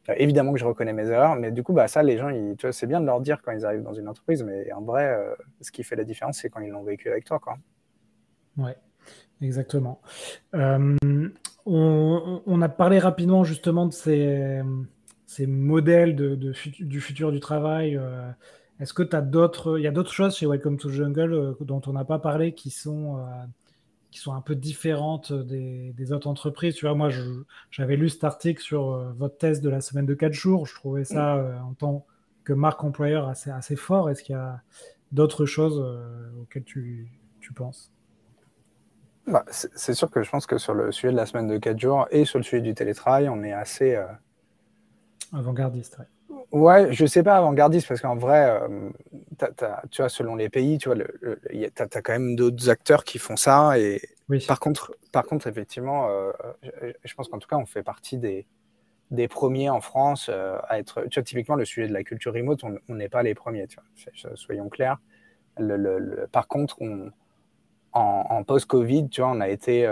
Euh, 0.09 0.15
évidemment 0.17 0.53
que 0.53 0.59
je 0.59 0.65
reconnais 0.65 0.93
mes 0.93 1.09
erreurs, 1.09 1.37
mais 1.37 1.51
du 1.53 1.63
coup, 1.63 1.73
bah, 1.73 1.89
ça, 1.89 2.03
les 2.03 2.19
gens, 2.19 2.31
c'est 2.73 2.87
bien 2.87 3.01
de 3.01 3.07
leur 3.07 3.21
dire 3.21 3.41
quand 3.43 3.53
ils 3.53 3.65
arrivent 3.65 3.83
dans 3.83 3.95
une 3.95 4.09
entreprise, 4.09 4.43
mais 4.43 4.73
en 4.73 4.83
vrai, 4.83 5.17
ce 5.61 5.71
qui 5.71 5.83
fait 5.85 5.97
la 5.97 6.05
différence, 6.05 6.39
c'est 6.39 6.51
quand 6.51 6.61
ils 6.61 6.71
l'ont 6.71 6.83
vécu 6.83 7.09
avec 7.09 7.25
toi. 7.25 7.39
Quoi. 7.39 7.57
Ouais, 8.57 8.77
exactement. 9.41 10.01
on, 10.55 11.31
a 12.63 12.69
parlé 12.69 12.99
rapidement 12.99 13.45
justement 13.45 13.87
de 13.87 13.93
ces, 13.93 14.63
modèles 15.47 16.17
du 16.17 17.01
futur 17.01 17.33
du 17.33 17.41
travail. 17.41 17.99
Est-ce 18.83 18.95
que 18.95 19.05
tu 19.05 19.15
as 19.15 19.23
d'autres, 19.23 19.79
il 19.79 19.83
y 19.83 19.87
a 19.87 19.93
d'autres 19.93 20.13
choses 20.13 20.37
chez 20.37 20.47
Welcome 20.47 20.77
to 20.77 20.89
Jungle 20.89 21.33
euh, 21.33 21.55
dont 21.61 21.81
on 21.87 21.93
n'a 21.93 22.05
pas 22.05 22.19
parlé 22.19 22.53
qui 22.53 22.71
sont, 22.71 23.19
euh, 23.19 23.23
qui 24.13 24.21
sont 24.21 24.33
un 24.33 24.41
peu 24.41 24.55
différentes 24.55 25.33
des, 25.33 26.13
autres 26.13 26.29
entreprises 26.29 26.75
Tu 26.77 26.87
vois, 26.87 26.95
moi, 26.95 27.09
j'avais 27.71 27.97
lu 27.97 28.09
cet 28.09 28.23
article 28.23 28.63
sur 28.63 28.93
euh, 28.93 29.13
votre 29.17 29.39
test 29.39 29.63
de 29.63 29.69
la 29.69 29.81
semaine 29.81 30.07
de 30.07 30.15
4 30.15 30.33
jours. 30.33 30.67
Je 30.67 30.75
trouvais 30.75 31.05
ça 31.05 31.61
en 31.65 31.75
tant 31.75 32.07
que 32.45 32.53
marque 32.53 32.85
employeur 32.85 33.29
assez, 33.29 33.51
assez 33.51 33.75
fort. 33.75 34.11
Est-ce 34.11 34.23
qu'il 34.23 34.35
y 34.35 34.39
a 34.39 34.63
d'autres 35.11 35.47
choses 35.47 35.85
auxquelles 36.41 36.65
tu, 36.65 37.09
tu 37.41 37.53
penses? 37.53 37.91
Bah, 39.27 39.45
c'est 39.51 39.95
sûr 39.95 40.11
que 40.11 40.23
je 40.23 40.31
pense 40.31 40.47
que 40.47 40.59
sur 40.59 40.75
le 40.75 40.93
sujet 40.93 41.13
de 41.13 41.17
la 41.17 41.27
semaine 41.27 41.49
de 41.49 41.57
4 41.57 41.79
jours 41.79 42.07
et 42.11 42.25
sur 42.25 42.39
le 42.39 42.45
sujet 42.45 42.63
du 42.63 42.75
télétravail, 42.75 43.29
on 43.29 43.43
est 43.43 43.53
assez 43.53 43.99
avant-gardiste. 45.33 45.99
Ouais, 46.53 46.93
je 46.93 47.07
sais 47.07 47.23
pas 47.23 47.39
avant-gardiste 47.39 47.89
parce 47.89 48.03
qu'en 48.03 48.15
vrai, 48.15 48.61
euh, 48.61 48.91
tu 49.91 50.03
vois, 50.03 50.11
selon 50.11 50.37
les 50.37 50.51
pays, 50.51 50.77
tu 50.77 50.91
vois, 50.91 50.99
tu 50.99 51.83
as, 51.83 52.03
quand 52.03 52.13
même 52.13 52.37
d'autres 52.37 52.69
acteurs 52.69 53.05
qui 53.05 53.19
font 53.19 53.37
ça. 53.37 53.79
Et 53.79 54.03
par 54.47 54.61
contre, 54.61 54.95
par 55.13 55.25
contre, 55.25 55.47
effectivement, 55.47 56.11
euh, 56.11 56.31
je, 57.05 57.15
pense 57.15 57.29
qu'en 57.29 57.39
tout 57.39 57.49
cas, 57.49 57.57
on 57.57 57.65
fait 57.65 57.83
partie 57.83 58.19
des, 58.19 58.47
des 59.11 59.29
premiers 59.29 59.71
en 59.71 59.81
France 59.81 60.29
euh, 60.31 60.59
à 60.69 60.79
être. 60.79 61.05
Tu 61.09 61.19
vois, 61.19 61.25
typiquement, 61.25 61.55
le 61.55 61.65
sujet 61.65 61.89
de 61.89 61.95
la 61.95 62.05
culture 62.05 62.35
remote, 62.35 62.63
on 62.65 62.95
n'est 62.95 63.09
pas 63.09 63.23
les 63.23 63.35
premiers. 63.35 63.67
Tu 63.67 63.79
vois, 63.79 64.37
soyons 64.37 64.69
clairs. 64.69 64.99
Le, 65.57 66.27
par 66.33 66.49
contre, 66.49 66.77
on, 66.83 67.13
en, 67.95 68.27
en 68.29 68.45
post-Covid, 68.45 69.09
tu 69.09 69.23
vois, 69.23 69.31
on 69.31 69.41
a 69.41 69.49
été 69.49 69.87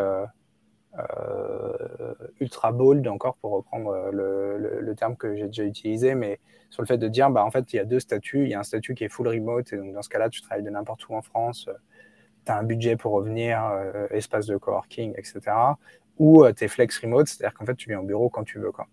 ultra 2.41 2.73
bold 2.73 3.07
encore 3.09 3.37
pour 3.37 3.53
reprendre 3.53 3.91
euh, 3.91 4.81
le, 4.81 4.95
terme 4.95 5.17
que 5.17 5.37
j'ai 5.37 5.47
déjà 5.47 5.65
utilisé, 5.65 6.15
mais 6.15 6.41
sur 6.71 6.83
le 6.83 6.87
fait 6.87 6.99
de 6.99 7.09
dire 7.09 7.31
bah 7.31 7.45
en 7.45 7.51
fait 7.51 7.73
il 7.73 7.77
y 7.77 7.79
a 7.79 7.85
deux 7.85 8.01
statuts, 8.01 8.45
il 8.45 8.51
y 8.51 8.55
a 8.55 8.61
un 8.61 8.65
statut 8.65 8.95
qui 8.95 9.05
est 9.05 9.09
full 9.09 9.29
remote 9.29 9.73
et 9.73 9.77
donc 9.77 9.93
dans 9.93 10.03
ce 10.03 10.09
cas-là 10.09 10.29
tu 10.29 10.41
travailles 10.41 10.65
de 10.65 10.71
n'importe 10.71 11.09
où 11.09 11.15
en 11.15 11.23
France, 11.23 11.67
euh, 11.69 11.75
tu 12.45 12.53
as 12.53 12.59
un 12.59 12.65
budget 12.65 12.97
pour 12.97 13.13
revenir, 13.13 13.63
espace 14.11 14.47
de 14.47 14.57
coworking, 14.57 15.13
etc. 15.17 15.41
Ou 16.19 16.45
tu 16.53 16.65
es 16.65 16.69
flex 16.69 16.99
remote, 16.99 17.29
c'est-à-dire 17.29 17.55
qu'en 17.57 17.67
fait 17.67 17.75
tu 17.75 17.89
viens 17.89 18.01
au 18.01 18.05
bureau 18.05 18.31
quand 18.31 18.45
tu 18.45 18.59
veux 18.59 18.73
quoi. 18.73 18.87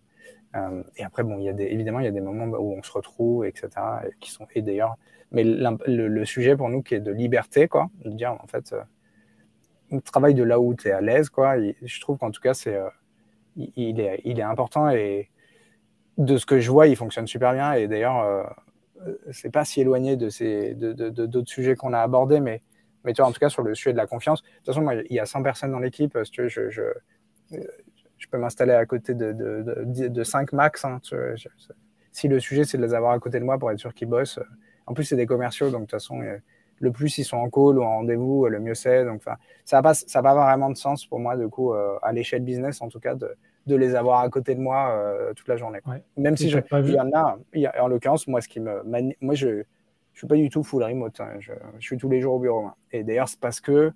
et 0.97 1.03
après 1.03 1.23
bon 1.23 1.37
il 1.39 1.45
y 1.45 1.49
a 1.49 1.53
des, 1.53 1.65
évidemment 1.65 1.99
il 1.99 2.05
y 2.05 2.09
a 2.09 2.11
des 2.11 2.21
moments 2.21 2.57
où 2.57 2.75
on 2.77 2.83
se 2.83 2.91
retrouve, 2.91 3.45
etc. 3.45 3.69
Et 4.05 4.11
qui 4.19 4.31
sont 4.31 4.47
et 4.53 4.61
d'ailleurs, 4.61 4.97
mais 5.31 5.43
le, 5.43 6.07
le, 6.07 6.25
sujet 6.25 6.55
pour 6.55 6.69
nous 6.69 6.81
qui 6.83 6.95
est 6.95 6.99
de 6.99 7.11
liberté 7.11 7.67
quoi, 7.67 7.89
de 8.03 8.11
dire 8.11 8.33
en 8.33 8.47
fait 8.47 8.75
travail 10.03 10.33
de 10.33 10.43
là 10.43 10.59
où 10.59 10.73
tu 10.75 10.87
es 10.87 10.91
à 10.91 11.01
l'aise, 11.01 11.29
quoi. 11.29 11.55
je 11.59 12.01
trouve 12.01 12.17
qu'en 12.17 12.31
tout 12.31 12.41
cas, 12.41 12.53
c'est, 12.53 12.75
euh, 12.75 12.89
il, 13.55 13.99
est, 13.99 14.21
il 14.25 14.39
est 14.39 14.43
important 14.43 14.89
et 14.89 15.29
de 16.17 16.37
ce 16.37 16.45
que 16.45 16.59
je 16.59 16.71
vois, 16.71 16.87
il 16.87 16.95
fonctionne 16.95 17.27
super 17.27 17.53
bien. 17.53 17.73
Et 17.73 17.87
d'ailleurs, 17.87 18.19
euh, 18.19 18.43
c'est 19.31 19.51
pas 19.51 19.65
si 19.65 19.81
éloigné 19.81 20.15
de 20.15 20.29
ces, 20.29 20.73
de, 20.73 20.91
d'autres 21.09 21.49
sujets 21.49 21.75
qu'on 21.75 21.93
a 21.93 21.99
abordés, 21.99 22.39
mais, 22.39 22.61
mais 23.03 23.13
tu 23.13 23.21
vois, 23.21 23.29
en 23.29 23.31
tout 23.31 23.39
cas, 23.39 23.49
sur 23.49 23.63
le 23.63 23.75
sujet 23.75 23.93
de 23.93 23.97
la 23.97 24.07
confiance. 24.07 24.41
De 24.41 24.47
toute 24.57 24.65
façon, 24.67 24.81
moi, 24.81 24.95
il 24.95 25.15
y 25.15 25.19
a 25.19 25.25
100 25.25 25.43
personnes 25.43 25.71
dans 25.71 25.79
l'équipe. 25.79 26.17
Si 26.23 26.31
tu 26.31 26.41
veux, 26.43 26.49
je, 26.49 26.69
je, 26.69 26.81
je 27.51 28.27
peux 28.27 28.37
m'installer 28.37 28.73
à 28.73 28.85
côté 28.85 29.13
de, 29.13 29.31
de, 29.31 30.07
de 30.07 30.23
5 30.23 30.53
max. 30.53 30.85
Hein, 30.85 30.99
si 32.11 32.27
le 32.27 32.39
sujet, 32.39 32.63
c'est 32.63 32.77
de 32.77 32.83
les 32.83 32.93
avoir 32.93 33.13
à 33.13 33.19
côté 33.19 33.39
de 33.39 33.45
moi 33.45 33.57
pour 33.57 33.71
être 33.71 33.79
sûr 33.79 33.93
qu'ils 33.93 34.09
bossent. 34.09 34.39
En 34.87 34.93
plus, 34.93 35.03
c'est 35.03 35.15
des 35.15 35.27
commerciaux, 35.27 35.69
donc 35.69 35.81
de 35.81 35.85
toute 35.85 35.91
façon, 35.91 36.21
le 36.79 36.91
plus 36.91 37.17
ils 37.17 37.23
sont 37.23 37.37
en 37.37 37.49
call 37.49 37.79
ou 37.79 37.83
en 37.83 37.97
rendez-vous, 37.97 38.47
le 38.47 38.59
mieux 38.59 38.75
c'est. 38.75 39.05
Donc, 39.05 39.23
ça 39.23 39.77
n'a 39.77 39.81
pas, 39.81 39.93
ça 39.93 40.21
pas 40.21 40.33
vraiment 40.33 40.69
de 40.69 40.77
sens 40.77 41.05
pour 41.05 41.19
moi, 41.19 41.35
du 41.35 41.47
coup, 41.47 41.73
à 41.73 42.11
l'échelle 42.13 42.43
business, 42.43 42.81
en 42.81 42.89
tout 42.89 42.99
cas, 42.99 43.15
de, 43.15 43.35
de 43.65 43.75
les 43.75 43.95
avoir 43.95 44.21
à 44.21 44.29
côté 44.29 44.55
de 44.55 44.59
moi 44.59 45.15
toute 45.35 45.47
la 45.47 45.57
journée. 45.57 45.79
Même 46.17 46.37
si 46.37 46.49
je, 46.49 46.59
il 46.83 46.93
y 46.93 46.99
en 46.99 47.11
a, 47.13 47.37
en 47.79 47.87
l'occurrence, 47.87 48.27
moi, 48.27 48.41
ce 48.41 48.47
qui 48.47 48.59
me, 48.59 48.83
moi, 49.21 49.35
je, 49.35 49.63
je 50.17 50.21
suis 50.21 50.27
pas 50.27 50.35
du 50.35 50.49
tout 50.49 50.63
full 50.63 50.81
remote. 50.81 51.19
Hein. 51.19 51.35
Je, 51.39 51.53
suis 51.79 51.95
tous 51.97 52.09
les 52.09 52.21
jours 52.21 52.33
au 52.33 52.39
bureau. 52.39 52.65
Hein. 52.65 52.73
Et 52.91 53.03
d'ailleurs, 53.03 53.29
c'est 53.29 53.39
parce 53.39 53.61
que 53.61 53.91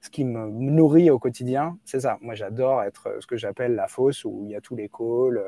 ce 0.00 0.10
qui 0.10 0.24
me 0.24 0.48
nourrit 0.48 1.10
au 1.10 1.20
quotidien, 1.20 1.78
c'est 1.84 2.00
ça. 2.00 2.18
Moi, 2.22 2.34
j'adore 2.34 2.82
être 2.82 3.16
ce 3.20 3.26
que 3.28 3.36
j'appelle 3.36 3.76
la 3.76 3.86
fosse 3.86 4.24
où 4.24 4.42
il 4.46 4.50
y 4.50 4.56
a 4.56 4.60
tous 4.60 4.74
les 4.74 4.88
calls, 4.88 5.40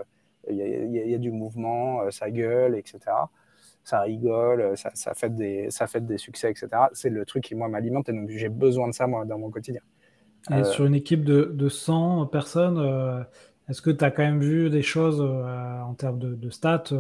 il 0.49 0.57
y 0.57 1.15
a, 1.15 1.19
du 1.19 1.33
mouvement, 1.33 2.03
euh, 2.03 2.11
ça 2.13 2.31
gueule, 2.31 2.77
etc. 2.77 3.01
Ça 3.85 4.01
rigole, 4.01 4.75
ça, 4.77 5.15
fait 5.15 5.35
des, 5.35 5.71
ça 5.71 5.87
fait 5.87 6.05
des 6.05 6.19
succès, 6.19 6.51
etc. 6.51 6.69
C'est 6.93 7.11
le 7.11 7.25
truc 7.25 7.45
qui, 7.45 7.55
moi, 7.55 7.69
m'alimente 7.69 8.09
et 8.09 8.13
donc 8.13 8.31
j'ai 8.31 8.49
besoin 8.49 8.89
de 8.89 8.95
ça, 8.95 9.07
moi, 9.07 9.25
dans 9.25 9.39
mon 9.39 9.51
quotidien. 9.51 9.81
Et 10.51 10.55
euh, 10.55 10.65
sur 10.65 10.87
une 10.87 10.95
équipe 10.95 11.25
de, 11.25 11.51
de 11.53 11.69
100 11.69 12.27
personnes, 12.27 12.79
euh, 12.79 13.23
est-ce 13.69 13.83
que 13.83 13.91
tu 13.91 14.05
as 14.05 14.11
quand 14.11 14.23
même 14.23 14.41
vu 14.41 14.71
des 14.71 14.83
choses 14.83 15.21
en 15.21 15.95
termes 15.95 16.19
de, 16.19 16.35
de 16.35 16.51
stats 16.51 16.93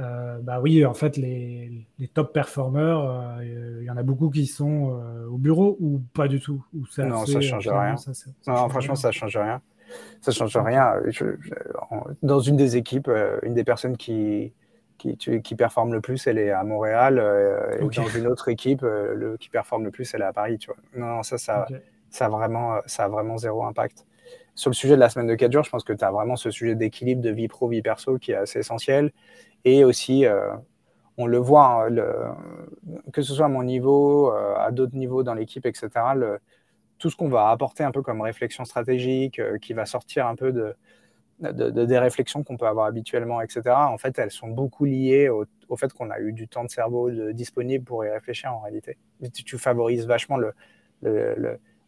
euh, 0.00 0.38
bah 0.42 0.60
oui, 0.60 0.84
en 0.84 0.94
fait, 0.94 1.16
les, 1.16 1.86
les 1.98 2.08
top 2.08 2.32
performeurs, 2.32 3.38
euh, 3.40 3.78
il 3.80 3.84
y 3.84 3.90
en 3.90 3.96
a 3.96 4.02
beaucoup 4.02 4.28
qui 4.28 4.46
sont 4.46 4.98
euh, 5.00 5.26
au 5.28 5.38
bureau 5.38 5.76
ou 5.78 6.02
pas 6.14 6.26
du 6.26 6.40
tout? 6.40 6.64
Ou 6.74 6.84
Non, 6.98 7.24
ça 7.26 7.40
change 7.40 7.68
rien. 7.68 7.94
non, 8.46 8.68
franchement, 8.68 8.96
ça 8.96 9.12
change 9.12 9.36
rien. 9.36 9.60
Ça 10.20 10.32
change 10.32 10.56
rien. 10.56 10.94
dans 12.22 12.40
une 12.40 12.56
des 12.56 12.76
équipes, 12.76 13.10
une 13.42 13.54
des 13.54 13.64
personnes 13.64 13.96
qui, 13.96 14.52
qui, 15.16 15.40
qui, 15.42 15.54
performe 15.54 15.92
le 15.92 16.00
plus, 16.00 16.26
elle 16.26 16.38
est 16.38 16.50
à 16.50 16.64
Montréal. 16.64 17.22
Et 17.78 17.84
dans 17.84 18.08
une 18.08 18.26
autre 18.26 18.48
équipe, 18.48 18.82
le, 18.82 19.36
qui 19.38 19.48
performe 19.48 19.84
le 19.84 19.90
plus, 19.90 20.12
elle 20.14 20.22
est 20.22 20.26
à 20.26 20.32
Paris. 20.32 20.58
Tu 20.58 20.68
vois. 20.68 20.76
Non, 20.96 21.22
ça, 21.22 21.38
ça, 21.38 21.66
ça, 22.10 22.26
a 22.26 22.28
vraiment, 22.28 22.78
ça 22.86 23.04
a 23.04 23.08
vraiment 23.08 23.36
zéro 23.36 23.64
impact. 23.64 24.06
Sur 24.54 24.70
le 24.70 24.74
sujet 24.74 24.94
de 24.94 25.00
la 25.00 25.08
semaine 25.08 25.26
de 25.26 25.34
4 25.34 25.52
jours, 25.52 25.64
je 25.64 25.70
pense 25.70 25.82
que 25.82 25.92
tu 25.92 26.04
as 26.04 26.10
vraiment 26.12 26.36
ce 26.36 26.50
sujet 26.50 26.76
d'équilibre 26.76 27.20
de 27.20 27.30
vie 27.30 27.48
pro, 27.48 27.68
vie 27.68 27.82
perso 27.82 28.18
qui 28.18 28.32
est 28.32 28.36
assez 28.36 28.60
essentiel. 28.60 29.10
Et 29.64 29.84
aussi, 29.84 30.26
euh, 30.26 30.54
on 31.18 31.26
le 31.26 31.38
voit, 31.38 31.86
hein, 31.88 32.36
que 33.12 33.22
ce 33.22 33.34
soit 33.34 33.46
à 33.46 33.48
mon 33.48 33.64
niveau, 33.64 34.32
euh, 34.32 34.54
à 34.56 34.70
d'autres 34.70 34.94
niveaux 34.96 35.22
dans 35.22 35.34
l'équipe, 35.34 35.66
etc., 35.66 35.88
tout 36.98 37.10
ce 37.10 37.16
qu'on 37.16 37.28
va 37.28 37.50
apporter 37.50 37.82
un 37.82 37.90
peu 37.90 38.02
comme 38.02 38.20
réflexion 38.20 38.64
stratégique, 38.64 39.40
euh, 39.40 39.58
qui 39.58 39.72
va 39.72 39.86
sortir 39.86 40.26
un 40.28 40.36
peu 40.36 40.52
de, 40.52 40.74
des 41.40 41.98
réflexions 41.98 42.42
qu'on 42.44 42.56
peut 42.56 42.66
avoir 42.66 42.86
habituellement, 42.86 43.40
etc., 43.40 43.62
en 43.76 43.98
fait, 43.98 44.18
elles 44.18 44.30
sont 44.30 44.48
beaucoup 44.48 44.84
liées 44.84 45.28
au, 45.28 45.46
fait 45.76 45.92
qu'on 45.92 46.10
a 46.10 46.20
eu 46.20 46.32
du 46.32 46.46
temps 46.46 46.64
de 46.64 46.70
cerveau 46.70 47.10
disponible 47.32 47.84
pour 47.84 48.04
y 48.04 48.10
réfléchir 48.10 48.54
en 48.54 48.60
réalité. 48.60 48.98
Tu, 49.32 49.58
favorises 49.58 50.06
vachement 50.06 50.36
le, 50.36 50.54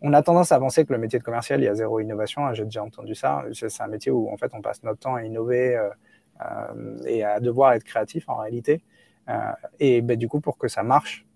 On 0.00 0.12
a 0.12 0.22
tendance 0.22 0.52
à 0.52 0.58
penser 0.58 0.84
que 0.84 0.92
le 0.92 0.98
métier 0.98 1.18
de 1.18 1.24
commercial, 1.24 1.60
il 1.60 1.64
y 1.64 1.68
a 1.68 1.74
zéro 1.74 2.00
innovation. 2.00 2.46
Hein, 2.46 2.54
j'ai 2.54 2.64
déjà 2.64 2.82
entendu 2.82 3.14
ça. 3.14 3.44
C'est 3.52 3.80
un 3.80 3.86
métier 3.86 4.10
où, 4.10 4.28
en 4.30 4.36
fait, 4.36 4.50
on 4.52 4.60
passe 4.60 4.82
notre 4.82 4.98
temps 4.98 5.14
à 5.14 5.22
innover. 5.22 5.76
Euh, 5.76 5.90
et 7.06 7.24
à 7.24 7.40
devoir 7.40 7.72
être 7.72 7.84
créatif 7.84 8.28
en 8.28 8.36
réalité. 8.36 8.82
Euh, 9.28 9.52
et 9.80 10.02
ben, 10.02 10.16
du 10.16 10.28
coup, 10.28 10.40
pour 10.40 10.58
que 10.58 10.68
ça 10.68 10.82
marche, 10.82 11.26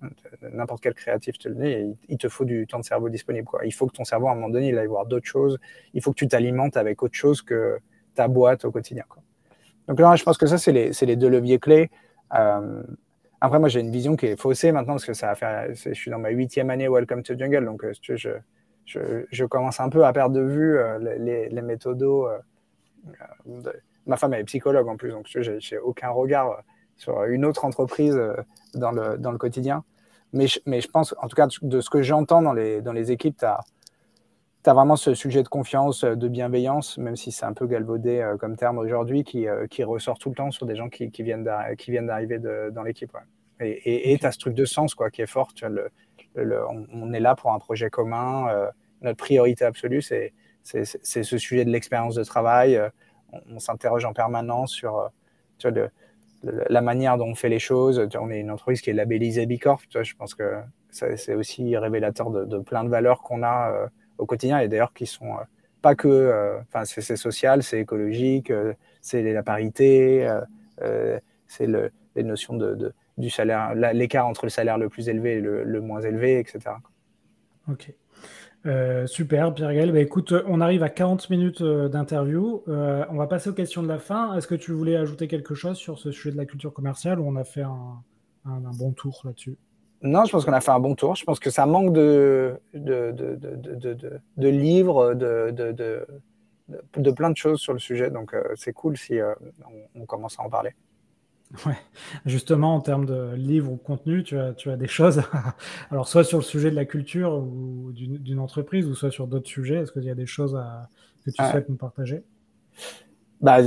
n'importe 0.43 0.83
quel 0.83 0.95
créatif 0.95 1.39
te 1.39 1.49
le 1.49 1.55
dit, 1.55 1.99
il 2.09 2.19
te 2.19 2.29
faut 2.29 2.45
du 2.45 2.67
temps 2.67 2.79
de 2.79 2.85
cerveau 2.85 3.09
disponible. 3.09 3.49
Il 3.65 3.73
faut 3.73 3.87
que 3.87 3.93
ton 3.93 4.05
cerveau, 4.05 4.29
à 4.29 4.33
un 4.33 4.35
moment 4.35 4.51
donné, 4.51 4.69
il 4.69 4.79
aille 4.79 4.87
voir 4.87 5.07
d'autres 5.07 5.27
choses. 5.27 5.59
Il 5.95 6.03
faut 6.03 6.11
que 6.11 6.17
tu 6.17 6.29
t'alimentes 6.29 6.77
avec 6.77 7.03
autre 7.03 7.15
chose 7.15 7.43
que 7.43 7.79
ta 8.15 8.29
boîte 8.29 8.65
au 8.65 8.71
quotidien. 8.71 9.05
Quoi. 9.09 9.23
Donc 9.89 10.01
là, 10.01 10.15
je 10.17 10.23
pense 10.23 10.39
que 10.39 10.47
ça, 10.47 10.59
c'est 10.59 10.73
les, 10.73 10.91
les, 11.03 11.17
deux 11.17 11.29
leviers 11.29 11.59
clés. 11.59 11.91
Euh, 12.35 12.83
après, 13.41 13.59
moi, 13.59 13.69
j'ai 13.69 13.81
une 13.81 13.91
vision 13.91 14.17
qui 14.17 14.27
est 14.27 14.37
faussée 14.37 14.73
maintenant 14.73 14.95
parce 14.95 15.07
que 15.07 15.15
ça 15.15 15.29
va 15.29 15.35
faire. 15.35 15.69
Je 15.75 15.93
suis 15.93 16.11
dans 16.11 16.19
ma 16.19 16.31
huitième 16.31 16.71
année 16.71 16.89
Welcome 16.89 17.23
to 17.23 17.37
Jungle, 17.39 17.65
donc 17.65 17.85
je, 18.03 18.17
je, 18.85 19.25
je, 19.31 19.45
commence 19.45 19.81
un 19.81 19.89
peu 19.89 20.05
à 20.05 20.13
perdre 20.13 20.35
de 20.35 20.43
vue 20.43 20.79
les, 21.01 21.49
les, 21.49 21.63
méthodos 21.63 22.29
ma 24.07 24.17
femme 24.17 24.35
est 24.35 24.45
psychologue 24.45 24.89
en 24.89 24.97
plus, 24.97 25.11
donc 25.11 25.27
je 25.29 25.53
n'ai 25.53 25.79
aucun 25.79 26.11
regard 26.11 26.63
sur 26.97 27.25
une 27.25 27.45
autre 27.45 27.65
entreprise 27.65 28.17
euh, 28.17 28.35
dans 28.75 28.91
le, 28.91 29.17
dans 29.17 29.33
le 29.33 29.39
quotidien. 29.39 29.85
Mais 30.33 30.47
je, 30.47 30.61
mais 30.67 30.81
je 30.81 30.89
pense, 30.89 31.15
en 31.21 31.29
tout 31.29 31.37
cas, 31.37 31.49
de 31.63 31.81
ce 31.81 31.91
que 31.91 32.03
j'entends 32.03 32.43
dans 32.43 32.53
les, 32.53 32.83
dans 32.83 32.93
les 32.93 33.11
équipes, 33.11 33.39
tu 33.39 33.45
as, 33.45 33.61
as, 34.67 34.75
vraiment 34.75 34.97
ce 34.97 35.15
sujet 35.15 35.43
de 35.43 35.49
confiance, 35.49 36.05
de 36.05 36.29
bienveillance, 36.29 36.99
même 36.99 37.17
si 37.17 37.33
c'est 37.33 37.47
un 37.47 37.53
peu 37.53 37.67
galvaudé 37.67 38.21
euh, 38.21 38.37
comme 38.37 38.57
terme 38.57 38.79
aujourd'hui, 38.79 39.25
qui, 39.25 39.47
euh, 39.47 39.67
qui, 39.67 39.85
ressort 39.85 40.19
tout 40.19 40.29
le 40.29 40.35
temps 40.35 40.51
sur 40.51 40.67
des 40.67 40.77
gens 40.77 40.89
qui, 40.89 41.11
qui 41.11 41.23
viennent 41.23 41.45
d'arriver 41.45 42.39
dans 42.73 42.83
l'équipe. 42.83 43.17
Et 43.61 44.17
tu 44.19 44.27
as 44.27 44.33
ce 44.33 44.39
truc 44.39 44.55
de 44.55 44.65
sens 44.65 44.95
quoi, 44.95 45.11
qui 45.11 45.21
est 45.21 45.27
fort. 45.27 45.53
Tu 45.53 45.67
le, 45.69 45.91
on, 46.93 47.13
est 47.13 47.21
là 47.21 47.35
pour 47.35 47.53
un 47.53 47.59
projet 47.59 47.91
commun. 47.91 48.47
notre 49.03 49.19
priorité 49.19 49.67
absolue, 49.67 50.01
c'est 50.01 50.33
ce 50.63 51.39
sujet 51.39 51.65
de 51.65 51.71
l'expérience 51.71 52.15
de 52.15 52.25
travail 52.25 52.81
on, 53.33 53.59
s'interroge 53.59 54.05
en 54.05 54.13
permanence 54.13 54.73
sur, 54.73 55.11
euh, 55.67 55.89
la 56.43 56.81
manière 56.81 57.19
dont 57.19 57.27
on 57.27 57.35
fait 57.35 57.49
les 57.49 57.59
choses. 57.59 58.07
on 58.19 58.31
est 58.31 58.41
une 58.41 58.51
entreprise 58.51 58.81
qui 58.81 58.91
est 58.91 58.95
labellisée 58.95 59.47
Bicorp. 59.47 59.83
je 59.91 60.15
pense 60.15 60.35
que 60.35 60.61
c'est 60.91 61.35
aussi 61.35 61.77
révélateur 61.77 62.31
de, 62.31 62.59
plein 62.59 62.83
de 62.83 62.89
valeurs 62.89 63.21
qu'on 63.21 63.43
a 63.43 63.71
euh, 63.73 63.87
au 64.21 64.27
quotidien 64.27 64.59
et 64.59 64.69
d'ailleurs 64.69 64.93
qui 64.93 65.07
sont 65.07 65.33
euh, 65.33 65.43
pas 65.83 65.95
que, 65.95 66.59
enfin 66.69 66.85
c'est 66.85 67.17
social, 67.17 67.63
c'est 67.63 67.81
écologique, 67.81 68.53
c'est 69.01 69.23
la 69.33 69.43
parité, 69.43 70.31
c'est 71.47 71.67
les 71.67 72.23
notions 72.23 72.55
de, 72.55 72.93
du 73.17 73.31
salaire, 73.31 73.75
l'écart 73.75 74.27
entre 74.27 74.45
le 74.45 74.51
salaire 74.51 74.77
le 74.77 74.91
plus 74.91 75.09
élevé 75.09 75.35
et 75.37 75.41
le, 75.41 75.65
le 75.65 75.81
moins 75.81 76.03
élevé, 76.03 76.39
etc. 76.39 76.73
Ok. 77.67 77.95
Euh, 78.67 79.07
super, 79.07 79.55
Pierre 79.55 79.73
Gaël. 79.73 79.93
Bah, 79.93 80.01
écoute, 80.01 80.35
on 80.47 80.61
arrive 80.61 80.83
à 80.83 80.91
40 80.91 81.31
minutes 81.31 81.63
euh, 81.63 81.89
d'interview. 81.89 82.63
Euh, 82.69 83.05
on 83.11 83.17
va 83.17 83.27
passer 83.27 83.51
aux 83.51 83.55
questions 83.55 83.83
de 83.83 83.89
la 83.89 83.99
fin. 83.99 84.37
Est-ce 84.37 84.47
que 84.47 84.55
tu 84.55 84.73
voulais 84.73 84.97
ajouter 84.97 85.29
quelque 85.29 85.55
chose 85.55 85.77
sur 85.79 85.99
ce 85.99 86.13
sujet 86.13 86.33
de 86.33 86.37
la 86.37 86.45
culture 86.45 86.73
commerciale 86.73 87.21
ou 87.21 87.27
on 87.27 87.37
a 87.37 87.45
fait 87.45 87.63
un, 87.63 88.03
bon 88.45 88.93
tour 88.93 89.23
là-dessus? 89.25 89.57
Non, 90.03 90.25
je 90.25 90.33
pense 90.33 90.45
qu'on 90.45 90.53
a 90.53 90.61
fait 90.61 90.71
un 90.71 90.81
bon 90.81 90.95
tour. 90.95 91.15
Je 91.15 91.25
pense 91.25 91.39
que 91.39 91.51
ça 91.51 91.67
manque 91.67 91.93
de, 91.93 92.59
de, 92.73 93.15
de, 94.37 94.49
livres, 94.49 95.15
de, 95.15 95.51
de, 96.97 97.11
plein 97.11 97.31
de 97.31 97.37
choses 97.37 97.61
sur 97.61 97.73
le 97.73 97.79
sujet. 97.79 98.11
Donc, 98.11 98.35
c'est 98.57 98.73
cool 98.73 98.97
si 98.97 99.19
on 99.95 100.07
commence 100.07 100.39
à 100.39 100.43
en 100.43 100.49
parler. 100.49 100.71
Ouais. 101.67 101.77
Justement, 102.27 102.77
en 102.77 102.81
termes 102.81 103.07
de 103.07 103.35
livres 103.35 103.73
ou 103.73 103.77
contenu, 103.77 104.23
tu 104.23 104.39
as, 104.39 104.55
tu 104.55 104.71
as 104.71 104.77
des 104.77 104.87
choses, 104.87 105.23
alors 105.91 106.07
soit 106.07 106.23
sur 106.23 106.39
le 106.39 106.45
sujet 106.45 106.71
de 106.71 106.77
la 106.77 106.85
culture 106.85 107.35
ou 107.35 107.91
d'une 107.93 108.39
entreprise, 108.39 108.87
ou 108.87 108.95
soit 108.95 109.11
sur 109.11 109.27
d'autres 109.27 109.49
sujets. 109.49 109.77
Est-ce 109.77 109.93
qu'il 109.93 110.05
y 110.05 110.11
a 110.11 110.15
des 110.15 110.27
choses 110.27 110.59
que 111.25 111.31
tu 111.31 111.45
souhaites 111.45 111.69
nous 111.69 111.77
partager? 111.77 112.23
Bah, 113.41 113.59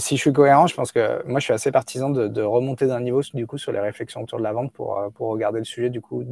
si 0.00 0.16
je 0.16 0.20
suis 0.20 0.32
cohérent, 0.32 0.66
je 0.66 0.74
pense 0.74 0.90
que 0.90 1.24
moi 1.28 1.38
je 1.38 1.44
suis 1.44 1.52
assez 1.52 1.70
partisan 1.70 2.10
de, 2.10 2.42
remonter 2.42 2.86
d'un 2.88 3.00
niveau 3.00 3.20
du 3.34 3.46
coup 3.46 3.56
sur 3.56 3.70
les 3.70 3.78
réflexions 3.78 4.22
autour 4.22 4.38
de 4.38 4.42
la 4.42 4.52
vente 4.52 4.72
pour, 4.72 4.98
euh, 4.98 5.08
regarder 5.18 5.60
le 5.60 5.64
sujet 5.64 5.90
du 5.90 6.00
coup 6.00 6.24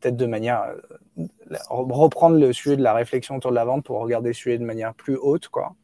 peut-être 0.00 0.16
de 0.16 0.26
manière 0.26 0.74
euh, 1.18 1.24
reprendre 1.68 2.38
le 2.38 2.52
sujet 2.52 2.76
de 2.76 2.82
la 2.82 2.94
réflexion 2.94 3.36
autour 3.36 3.50
de 3.50 3.56
la 3.56 3.64
vente 3.64 3.84
pour 3.84 3.98
regarder 4.00 4.28
le 4.28 4.34
sujet 4.34 4.58
de 4.58 4.64
manière 4.64 4.94
plus 4.94 5.16
haute 5.16 5.48
quoi 5.48 5.74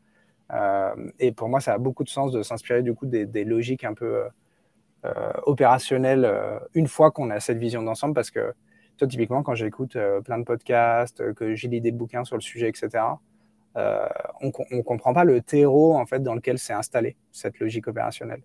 euh, 0.52 0.94
et 1.18 1.32
pour 1.32 1.48
moi, 1.48 1.60
ça 1.60 1.72
a 1.72 1.78
beaucoup 1.78 2.04
de 2.04 2.10
sens 2.10 2.30
de 2.30 2.42
s'inspirer 2.42 2.82
du 2.82 2.94
coup 2.94 3.06
des, 3.06 3.44
logiques 3.44 3.84
un 3.84 3.94
peu 3.94 4.24
opérationnelles 5.46 6.30
une 6.74 6.86
fois 6.88 7.10
qu'on 7.10 7.30
a 7.30 7.40
cette 7.40 7.56
vision 7.56 7.82
d'ensemble, 7.82 8.12
parce 8.12 8.30
que 8.30 8.52
toi, 8.98 9.08
typiquement, 9.08 9.42
quand 9.42 9.54
j'écoute 9.54 9.96
plein 10.24 10.38
de 10.38 10.44
podcasts, 10.44 11.32
que 11.32 11.54
j'ai 11.54 11.68
lis 11.68 11.80
des 11.80 11.90
bouquins 11.90 12.24
sur 12.24 12.36
le 12.36 12.42
sujet, 12.42 12.68
etc., 12.68 13.02
on 13.74 14.52
ne 14.70 14.82
comprend 14.82 15.14
pas 15.14 15.24
le 15.24 15.40
terreau 15.40 15.94
en 15.94 16.06
fait 16.06 16.22
dans 16.22 16.34
lequel 16.34 16.58
c'est 16.58 16.72
installé 16.72 17.16
cette 17.30 17.58
logique 17.58 17.88
opérationnelle. 17.88 18.42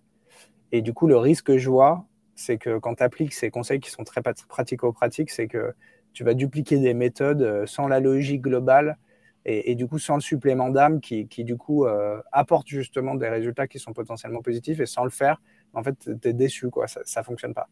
Et 0.72 0.82
du 0.82 0.94
coup, 0.94 1.08
le 1.08 1.18
risque 1.18 1.48
que 1.48 1.58
je 1.58 1.70
vois, 1.70 2.06
c'est 2.36 2.58
que 2.58 2.78
quand 2.78 2.96
tu 2.96 3.04
appliques 3.04 3.34
ces 3.34 3.50
conseils 3.50 3.80
qui 3.80 3.90
sont 3.90 4.04
très 4.04 4.22
pratico-pratiques, 4.22 5.32
c'est 5.32 5.48
que 5.48 5.74
tu 6.14 6.24
vas 6.24 6.34
dupliquer 6.34 6.78
des 6.78 6.94
méthodes 6.94 7.66
sans 7.66 7.88
la 7.88 8.00
logique 8.00 8.42
globale 8.42 8.98
et, 9.46 9.76
du 9.76 9.88
coup 9.88 9.98
sans 9.98 10.16
le 10.16 10.22
supplément 10.22 10.70
d'âme 10.70 11.00
qui, 11.00 11.26
du 11.26 11.56
coup 11.56 11.86
euh, 11.86 12.22
apporte 12.34 12.68
justement 12.68 13.16
des 13.16 13.30
résultats 13.30 13.66
qui 13.68 13.80
sont 13.80 13.94
potentiellement 13.94 14.42
positifs 14.42 14.80
et 14.82 14.86
sans 14.86 15.06
le 15.06 15.10
faire, 15.10 15.42
en 15.74 15.84
fait, 15.84 15.96
tu 16.22 16.28
es 16.28 16.34
déçu, 16.34 16.70
quoi, 16.70 16.88
ça 16.88 17.22
ne 17.22 17.24
fonctionne 17.24 17.54
pas. 17.54 17.70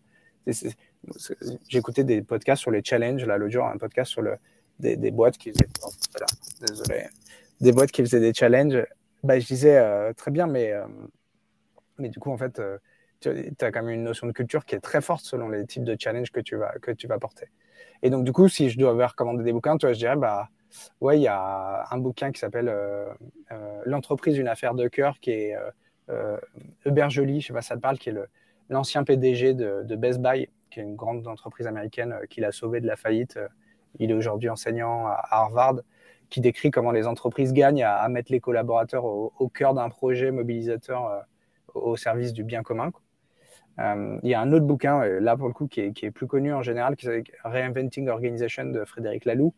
Écouté 1.72 2.04
des 2.04 2.22
podcasts 2.22 2.62
sur 2.62 2.72
les 2.72 2.84
challenges, 2.84 3.26
là, 3.26 3.38
l'autre 3.38 3.52
jour, 3.52 3.66
un 3.66 3.78
podcast 3.78 4.12
sur 4.12 4.22
le, 4.22 4.38
des, 4.80 5.12
boîtes 5.12 5.38
qui 5.38 5.52
faisaient, 5.52 5.68
oh, 5.84 5.90
désolé, 6.62 7.08
des 7.62 7.72
boîtes 7.72 7.92
qui 7.92 8.02
faisaient 8.02 8.20
des 8.20 8.34
challenges. 8.34 8.86
Bah, 9.24 9.40
je 9.40 9.46
disais 9.46 9.78
euh, 9.78 10.14
très 10.14 10.32
bien, 10.32 10.48
mais, 10.48 10.72
euh, 10.72 10.86
mais 11.98 12.10
du 12.10 12.20
coup, 12.20 12.32
en 12.32 12.38
fait, 12.38 12.62
tu 13.22 13.30
as 13.30 13.72
quand 13.72 13.84
même 13.84 13.94
une 13.94 14.04
notion 14.04 14.28
de 14.28 14.32
culture 14.32 14.66
qui 14.66 14.76
est 14.76 14.80
très 14.80 15.02
forte 15.02 15.26
selon 15.26 15.50
les 15.50 15.66
types 15.66 15.84
de 15.84 15.96
challenges 16.00 16.32
que 16.32 16.42
tu 16.42 16.56
vas, 16.56 16.74
que 16.82 16.92
tu 16.92 17.08
vas 17.08 17.18
porter. 17.18 17.48
Et 18.04 18.10
donc, 18.10 18.24
du 18.24 18.32
coup, 18.32 18.48
si 18.48 18.70
je 18.70 18.78
dois 18.78 19.08
recommander 19.08 19.44
des 19.44 19.54
bouquins, 19.54 19.78
toi, 19.78 19.94
je 19.94 19.98
dirais, 20.00 20.16
bah, 20.16 20.50
Ouais, 21.02 21.20
il 21.20 21.22
y 21.24 21.28
a 21.28 21.86
un 21.92 21.98
bouquin 21.98 22.32
qui 22.32 22.40
s'appelle 22.40 22.70
euh, 22.70 23.06
euh, 23.52 23.82
L'entreprise, 23.86 24.38
une 24.38 24.48
affaire 24.48 24.74
de 24.74 24.88
cœur, 24.88 25.20
qui 25.20 25.32
est 25.32 25.56
euh, 26.10 26.38
Hubert 26.86 27.10
Joly, 27.10 27.42
je 27.42 27.48
sais 27.48 27.54
pas 27.54 27.62
si 27.62 27.70
ça 27.70 27.76
te 27.76 27.82
parle, 27.82 27.98
qui 27.98 28.10
est 28.10 28.16
l'ancien 28.70 29.04
PDG 29.04 29.54
de, 29.54 29.96
Best 29.96 30.20
Buy, 30.20 30.50
qui 30.70 30.80
est 30.80 30.84
une 30.84 30.96
grande 30.96 31.28
entreprise 31.28 31.68
américaine 31.68 32.16
qui 32.30 32.42
l'a 32.42 32.52
sauvé 32.52 32.82
de 32.82 32.88
la 32.88 32.96
faillite. 32.96 33.40
Il 34.00 34.12
est 34.12 34.14
aujourd'hui 34.14 34.50
enseignant 34.50 35.08
à 35.08 35.26
Harvard, 35.32 35.76
qui 36.30 36.42
décrit 36.42 36.72
comment 36.72 36.92
les 36.92 37.08
entreprises 37.08 37.54
gagnent 37.54 37.84
à, 37.84 38.08
mettre 38.10 38.32
les 38.32 38.40
collaborateurs 38.40 39.06
au, 39.06 39.50
cœur 39.54 39.74
d'un 39.74 39.90
projet 39.90 40.32
mobilisateur 40.32 41.26
au 41.74 41.96
service 41.96 42.34
du 42.34 42.44
bien 42.44 42.64
commun. 42.64 42.92
il 43.78 44.30
y 44.30 44.34
a 44.34 44.42
un 44.42 44.52
autre 44.52 44.66
bouquin, 44.66 45.06
là 45.20 45.38
pour 45.38 45.48
le 45.48 45.54
coup, 45.54 45.68
qui 45.68 45.82
est, 45.82 45.92
qui 45.94 46.06
est 46.06 46.12
plus 46.12 46.28
connu 46.28 46.54
en 46.54 46.62
général, 46.62 46.96
qui 46.96 47.06
s'appelle 47.06 47.24
Reinventing 47.44 48.10
Organization 48.10 48.66
de 48.66 48.84
Frédéric 48.86 49.26
Laloux, 49.26 49.54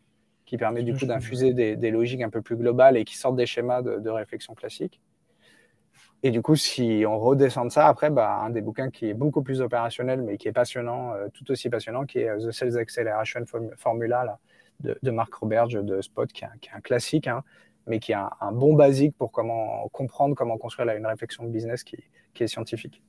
qui 0.48 0.56
permet 0.56 0.82
du 0.82 0.94
coup 0.94 1.04
d'infuser 1.04 1.52
des, 1.52 1.90
logiques 1.90 2.22
un 2.22 2.30
peu 2.30 2.40
plus 2.40 2.56
globales 2.56 2.96
et 2.96 3.04
qui 3.04 3.18
sortent 3.18 3.36
des 3.36 3.44
schémas 3.44 3.82
de, 3.82 4.08
réflexion 4.08 4.54
classique. 4.54 4.98
Et 6.22 6.30
du 6.30 6.40
coup, 6.40 6.56
si 6.56 7.04
on 7.06 7.18
redescend 7.18 7.66
de 7.66 7.72
ça, 7.72 7.86
après, 7.86 8.08
bah, 8.08 8.40
un 8.42 8.48
des 8.48 8.62
bouquins 8.62 8.90
qui 8.90 9.10
est 9.10 9.14
beaucoup 9.14 9.42
plus 9.42 9.60
opérationnel, 9.60 10.22
mais 10.22 10.38
qui 10.38 10.48
est 10.48 10.52
passionnant, 10.52 11.12
euh, 11.12 11.28
tout 11.32 11.48
aussi 11.50 11.68
passionnant, 11.68 12.06
qui 12.06 12.20
est 12.20 12.28
euh, 12.30 12.48
The 12.48 12.50
Sales 12.50 12.78
Acceleration 12.78 13.44
Formula 13.76 14.24
là, 14.24 14.38
de, 14.80 15.10
Marc 15.10 15.34
Roberge 15.34 15.74
de 15.74 16.00
Spot, 16.00 16.30
qui 16.32 16.44
est 16.44 16.48
un, 16.74 16.80
classique, 16.80 17.26
hein, 17.26 17.42
mais 17.86 17.98
qui 17.98 18.12
est 18.12 18.16
un, 18.16 18.52
bon 18.52 18.74
basique 18.74 19.16
pour 19.16 19.32
comment 19.32 19.88
comprendre 19.88 20.34
comment 20.34 20.58
construire 20.58 20.88
une 20.96 21.06
réflexion 21.06 21.44
de 21.44 21.50
business 21.50 21.84
qui, 21.84 21.96
est 22.40 22.46
scientifique. 22.46 23.02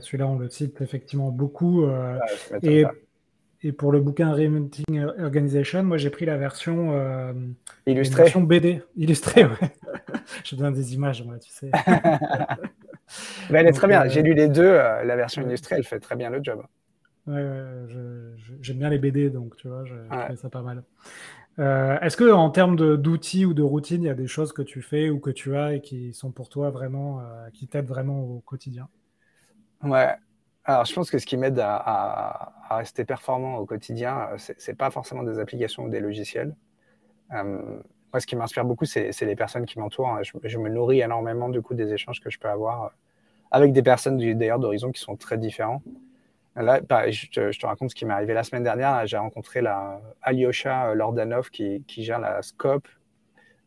Celui-là, 0.00 0.28
on 0.28 0.38
le 0.38 0.48
cite 0.48 0.80
effectivement 0.80 1.30
beaucoup. 1.30 1.84
Euh, 1.84 2.18
et 2.62 2.84
et 3.64 3.72
pour 3.72 3.92
le 3.92 4.00
bouquin 4.00 4.30
Reinventing 4.34 5.06
Organization, 5.18 5.82
moi 5.84 5.96
j'ai 5.96 6.10
pris 6.10 6.26
la 6.26 6.36
version 6.36 6.92
euh, 6.92 7.32
illustrée. 7.86 8.24
Version 8.24 8.42
BD, 8.42 8.82
illustrée, 8.94 9.44
ouais. 9.46 9.72
J'ai 10.44 10.56
besoin 10.56 10.70
des 10.70 10.94
images, 10.94 11.24
moi, 11.24 11.38
tu 11.38 11.50
sais. 11.50 11.70
elle 13.50 13.66
est 13.66 13.72
très 13.72 13.88
bien. 13.88 14.02
Euh, 14.02 14.08
j'ai 14.08 14.22
lu 14.22 14.34
les 14.34 14.48
deux. 14.48 14.74
La 14.74 15.16
version 15.16 15.42
illustrée, 15.42 15.76
elle 15.76 15.84
fait 15.84 15.98
très 15.98 16.16
bien 16.16 16.28
le 16.28 16.40
job. 16.42 16.62
Ouais, 17.26 17.86
j'aime 18.60 18.78
bien 18.78 18.90
les 18.90 18.98
BD, 18.98 19.30
donc 19.30 19.56
tu 19.56 19.68
vois, 19.68 19.84
je, 19.84 19.94
je 20.28 20.36
ça 20.36 20.50
pas 20.50 20.62
mal. 20.62 20.82
Est-ce 21.56 22.16
que 22.16 22.30
en 22.30 22.50
termes 22.50 22.76
d'outils 22.96 23.46
ou 23.46 23.54
de 23.54 23.62
routines, 23.62 24.02
il 24.02 24.06
y 24.06 24.10
a 24.10 24.14
des 24.14 24.26
choses 24.26 24.52
que 24.52 24.62
tu 24.62 24.82
fais 24.82 25.08
ou 25.08 25.20
que 25.20 25.30
tu 25.30 25.56
as 25.56 25.74
et 25.74 25.80
qui 25.80 26.12
sont 26.12 26.32
pour 26.32 26.48
toi 26.48 26.70
vraiment, 26.70 27.22
qui 27.54 27.66
t'aident 27.66 27.86
vraiment 27.86 28.20
au 28.20 28.40
quotidien? 28.40 28.88
Ouais, 29.82 30.14
alors, 30.66 30.86
je 30.86 30.94
pense 30.94 31.10
que 31.10 31.18
ce 31.18 31.26
qui 31.26 31.36
m'aide 31.36 31.58
à, 31.60 32.54
rester 32.70 33.04
performant 33.04 33.58
au 33.58 33.66
quotidien, 33.66 34.28
euh, 34.32 34.38
ce 34.38 34.52
n'est 34.52 34.76
pas 34.76 34.90
forcément 34.90 35.22
des 35.22 35.38
applications 35.38 35.84
ou 35.84 35.88
des 35.90 36.00
logiciels. 36.00 36.56
Euh, 37.32 37.80
moi, 38.12 38.20
ce 38.20 38.26
qui 38.26 38.34
m'inspire 38.34 38.64
beaucoup, 38.64 38.86
c'est 38.86 39.20
les 39.20 39.36
personnes 39.36 39.66
qui 39.66 39.78
m'entourent. 39.78 40.18
Je, 40.22 40.58
me 40.58 40.70
nourris 40.70 41.00
énormément 41.00 41.48
du 41.50 41.60
coup 41.60 41.74
des 41.74 41.92
échanges 41.92 42.20
que 42.20 42.30
je 42.30 42.38
peux 42.38 42.48
avoir 42.48 42.84
euh, 42.84 42.88
avec 43.50 43.72
des 43.72 43.82
personnes 43.82 44.16
d'ailleurs 44.16 44.58
d'horizons 44.58 44.90
qui 44.90 45.00
sont 45.00 45.16
très 45.16 45.36
différents. 45.36 45.82
Là, 46.56 46.80
bah, 46.80 47.10
je, 47.10 47.26
te, 47.28 47.66
raconte 47.66 47.90
ce 47.90 47.94
qui 47.94 48.04
m'est 48.04 48.14
arrivé 48.14 48.32
la 48.32 48.44
semaine 48.44 48.62
dernière. 48.62 49.06
J'ai 49.06 49.16
rencontré 49.16 49.60
la 49.60 50.00
Alyosha 50.22 50.94
Lordanov 50.94 51.50
qui, 51.50 51.82
qui 51.86 52.04
gère 52.04 52.20
la 52.20 52.42
SCOPE 52.42 52.86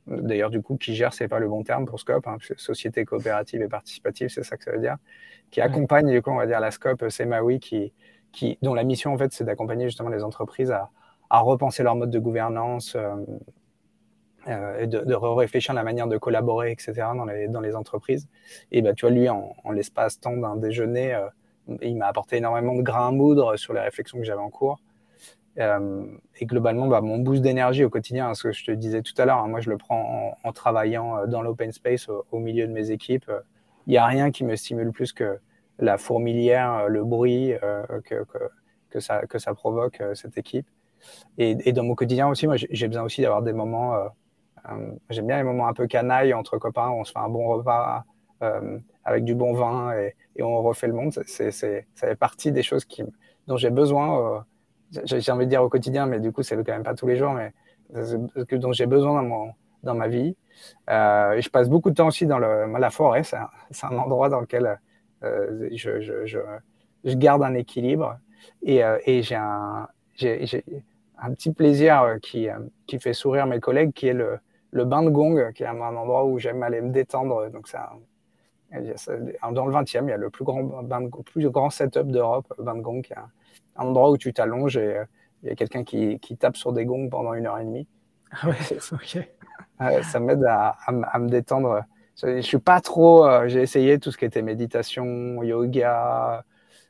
D'ailleurs, 0.07 0.49
du 0.49 0.61
coup, 0.61 0.77
qui 0.77 0.95
gère, 0.95 1.13
c'est 1.13 1.27
pas 1.27 1.39
le 1.39 1.49
bon 1.49 1.63
terme 1.63 1.85
pour 1.85 1.99
Scope, 1.99 2.27
hein, 2.27 2.37
société 2.55 3.03
coopérative 3.03 3.61
et 3.61 3.67
participative, 3.67 4.29
c'est 4.29 4.43
ça 4.43 4.55
que 4.55 4.63
ça 4.63 4.71
veut 4.71 4.79
dire, 4.79 4.95
qui 5.51 5.59
accompagne, 5.59 6.09
du 6.09 6.21
coup, 6.21 6.31
on 6.31 6.37
va 6.37 6.47
dire, 6.47 6.61
la 6.61 6.71
Scope, 6.71 7.03
c'est 7.09 7.25
Maui, 7.25 7.59
qui, 7.59 7.93
qui, 8.31 8.57
dont 8.61 8.73
la 8.73 8.85
mission, 8.85 9.13
en 9.13 9.17
fait, 9.17 9.33
c'est 9.33 9.43
d'accompagner 9.43 9.85
justement 9.85 10.09
les 10.09 10.23
entreprises 10.23 10.71
à, 10.71 10.89
à, 11.29 11.39
repenser 11.39 11.83
leur 11.83 11.95
mode 11.95 12.09
de 12.09 12.19
gouvernance 12.19 12.95
euh, 12.95 13.15
euh, 14.47 14.79
et 14.79 14.87
de, 14.87 14.99
de 14.99 15.13
réfléchir 15.13 15.71
à 15.71 15.75
la 15.75 15.83
manière 15.83 16.07
de 16.07 16.17
collaborer, 16.17 16.71
etc., 16.71 16.93
dans 17.13 17.25
les, 17.25 17.49
dans 17.49 17.61
les 17.61 17.75
entreprises. 17.75 18.29
Et 18.71 18.81
bah, 18.81 18.93
tu 18.93 19.05
vois, 19.05 19.13
lui, 19.13 19.27
en, 19.27 19.53
l'espace 19.71 20.21
temps 20.21 20.37
d'un 20.37 20.55
déjeuner, 20.55 21.15
euh, 21.15 21.27
il 21.81 21.97
m'a 21.97 22.07
apporté 22.07 22.37
énormément 22.37 22.75
de 22.75 22.81
grains 22.81 23.09
à 23.09 23.11
moudre 23.11 23.57
sur 23.57 23.73
les 23.73 23.81
réflexions 23.81 24.19
que 24.19 24.23
j'avais 24.23 24.41
en 24.41 24.49
cours. 24.49 24.79
Euh, 25.59 26.05
et 26.39 26.45
globalement, 26.45 26.87
bah, 26.87 27.01
mon 27.01 27.17
boost 27.17 27.41
d'énergie 27.41 27.83
au 27.83 27.89
quotidien, 27.89 28.33
ce 28.33 28.43
que 28.43 28.51
je 28.51 28.63
te 28.63 28.71
disais 28.71 29.01
tout 29.01 29.13
à 29.17 29.25
l'heure, 29.25 29.39
hein, 29.39 29.47
moi 29.47 29.59
je 29.59 29.69
le 29.69 29.77
prends 29.77 30.37
en, 30.43 30.51
travaillant 30.51 31.17
euh, 31.17 31.25
dans 31.25 31.41
l'open 31.41 31.71
space 31.71 32.09
au, 32.09 32.39
milieu 32.39 32.67
de 32.67 32.71
mes 32.71 32.91
équipes. 32.91 33.31
Il 33.87 33.91
n'y 33.91 33.97
a 33.97 34.05
rien 34.05 34.31
qui 34.31 34.43
me 34.43 34.55
stimule 34.55 34.91
plus 34.91 35.13
que 35.13 35.39
la 35.79 35.97
fourmilière, 35.97 36.89
le 36.89 37.03
bruit 37.03 37.53
que, 38.05 38.25
que, 38.89 38.99
ça, 38.99 39.25
que 39.27 39.37
ça 39.37 39.53
provoque 39.53 40.01
cette 40.13 40.37
équipe. 40.37 40.67
Et, 41.37 41.57
et, 41.69 41.73
dans 41.73 41.83
mon 41.83 41.95
quotidien 41.95 42.27
aussi, 42.27 42.47
moi 42.47 42.55
j'ai 42.57 42.87
besoin 42.87 43.03
aussi 43.03 43.21
d'avoir 43.21 43.41
des 43.41 43.53
moments, 43.53 43.95
euh, 43.95 44.07
j'aime 45.09 45.27
bien 45.27 45.37
les 45.37 45.43
moments 45.43 45.67
un 45.67 45.73
peu 45.73 45.87
canailles 45.87 46.33
entre 46.33 46.57
copains, 46.57 46.89
où 46.89 46.99
on 46.99 47.03
se 47.03 47.11
fait 47.11 47.19
un 47.19 47.29
bon 47.29 47.47
repas 47.47 48.03
avec 49.07 49.23
du 49.23 49.33
bon 49.33 49.53
vin 49.53 49.93
et, 49.93 50.13
on 50.43 50.61
refait 50.61 50.85
le 50.85 50.93
monde. 50.93 51.11
C'est, 51.25 51.51
ça 51.51 51.67
fait 51.95 52.15
partie 52.15 52.51
des 52.51 52.61
choses 52.61 52.85
dont 53.47 53.57
j'ai 53.57 53.71
besoin 53.71 54.45
j'ai 55.03 55.31
envie 55.31 55.45
de 55.45 55.49
dire 55.49 55.63
au 55.63 55.69
quotidien, 55.69 56.05
mais 56.05 56.19
du 56.19 56.31
coup, 56.31 56.43
c'est 56.43 56.55
quand 56.55 56.71
même 56.71 56.83
pas 56.83 56.93
tous 56.93 57.07
les 57.07 57.17
jours, 57.17 57.33
mais 57.33 57.51
que 57.93 58.55
dont 58.55 58.71
j'ai 58.71 58.85
besoin 58.85 59.21
dans, 59.21 59.27
mon, 59.27 59.51
dans 59.83 59.95
ma 59.95 60.07
vie. 60.07 60.35
Euh, 60.89 61.41
je 61.41 61.49
passe 61.49 61.69
beaucoup 61.69 61.89
de 61.89 61.95
temps 61.95 62.07
aussi 62.07 62.25
dans 62.25 62.39
la 62.39 62.89
forêt. 62.89 63.23
C'est 63.23 63.37
un, 63.37 63.97
endroit 63.97 64.29
dans 64.29 64.39
lequel 64.39 64.79
euh, 65.23 65.69
je, 65.73 65.99
je, 65.99 66.25
je, 66.25 67.13
garde 67.15 67.43
un 67.43 67.55
équilibre 67.55 68.17
et, 68.63 68.83
euh, 68.83 68.97
et 69.05 69.23
j'ai 69.23 69.35
un, 69.35 69.87
un 71.19 71.33
petit 71.33 71.51
plaisir 71.51 72.01
euh, 72.01 72.17
qui, 72.19 72.49
euh, 72.49 72.59
qui 72.85 72.99
fait 72.99 73.13
sourire 73.13 73.47
mes 73.47 73.59
collègues, 73.59 73.93
qui 73.93 74.07
est 74.07 74.13
le, 74.13 74.39
le 74.71 74.85
bain 74.85 75.03
de 75.03 75.09
gong, 75.09 75.51
qui 75.53 75.63
est 75.63 75.67
un, 75.67 75.79
endroit 75.79 76.25
où 76.25 76.39
j'aime 76.39 76.63
aller 76.63 76.81
me 76.81 76.91
détendre. 76.91 77.49
Donc, 77.49 77.67
ça, 77.67 77.91
dans 78.71 79.65
le 79.65 79.73
20e, 79.73 80.03
il 80.03 80.09
y 80.09 80.11
a 80.11 80.17
le 80.17 80.29
plus 80.29 80.43
grand, 80.43 80.63
bain 80.63 81.01
de, 81.01 81.09
plus 81.23 81.49
grand 81.49 81.69
setup 81.69 82.07
d'Europe, 82.07 82.53
bain 82.59 82.75
de 82.75 82.81
gong, 82.81 83.01
qui 83.01 83.13
est 83.13 83.17
un, 83.17 83.29
endroit 83.75 84.09
où 84.09 84.17
tu 84.17 84.33
t'allonges 84.33 84.77
et 84.77 84.97
euh, 84.97 85.05
il 85.43 85.49
y 85.49 85.51
a 85.51 85.55
quelqu'un 85.55 85.83
qui, 85.83 86.19
qui, 86.19 86.35
tape 86.35 86.57
sur 86.57 86.73
des 86.73 86.85
gongs 86.85 87.09
pendant 87.09 87.33
une 87.33 87.45
heure 87.45 87.59
et 87.59 87.63
demie. 87.63 87.87
Ah 88.31 88.49
ouais, 88.49 88.55
ok. 88.91 89.29
ça 90.03 90.19
m'aide 90.19 90.43
à, 90.43 90.75
à, 90.85 91.19
me 91.19 91.29
détendre. 91.29 91.83
Je, 92.21 92.41
suis 92.41 92.57
pas 92.57 92.81
trop. 92.81 93.25
Euh, 93.25 93.47
j'ai 93.47 93.61
essayé 93.61 93.99
tout 93.99 94.11
ce 94.11 94.17
qui 94.17 94.25
était 94.25 94.41
méditation, 94.41 95.43
yoga 95.43 96.43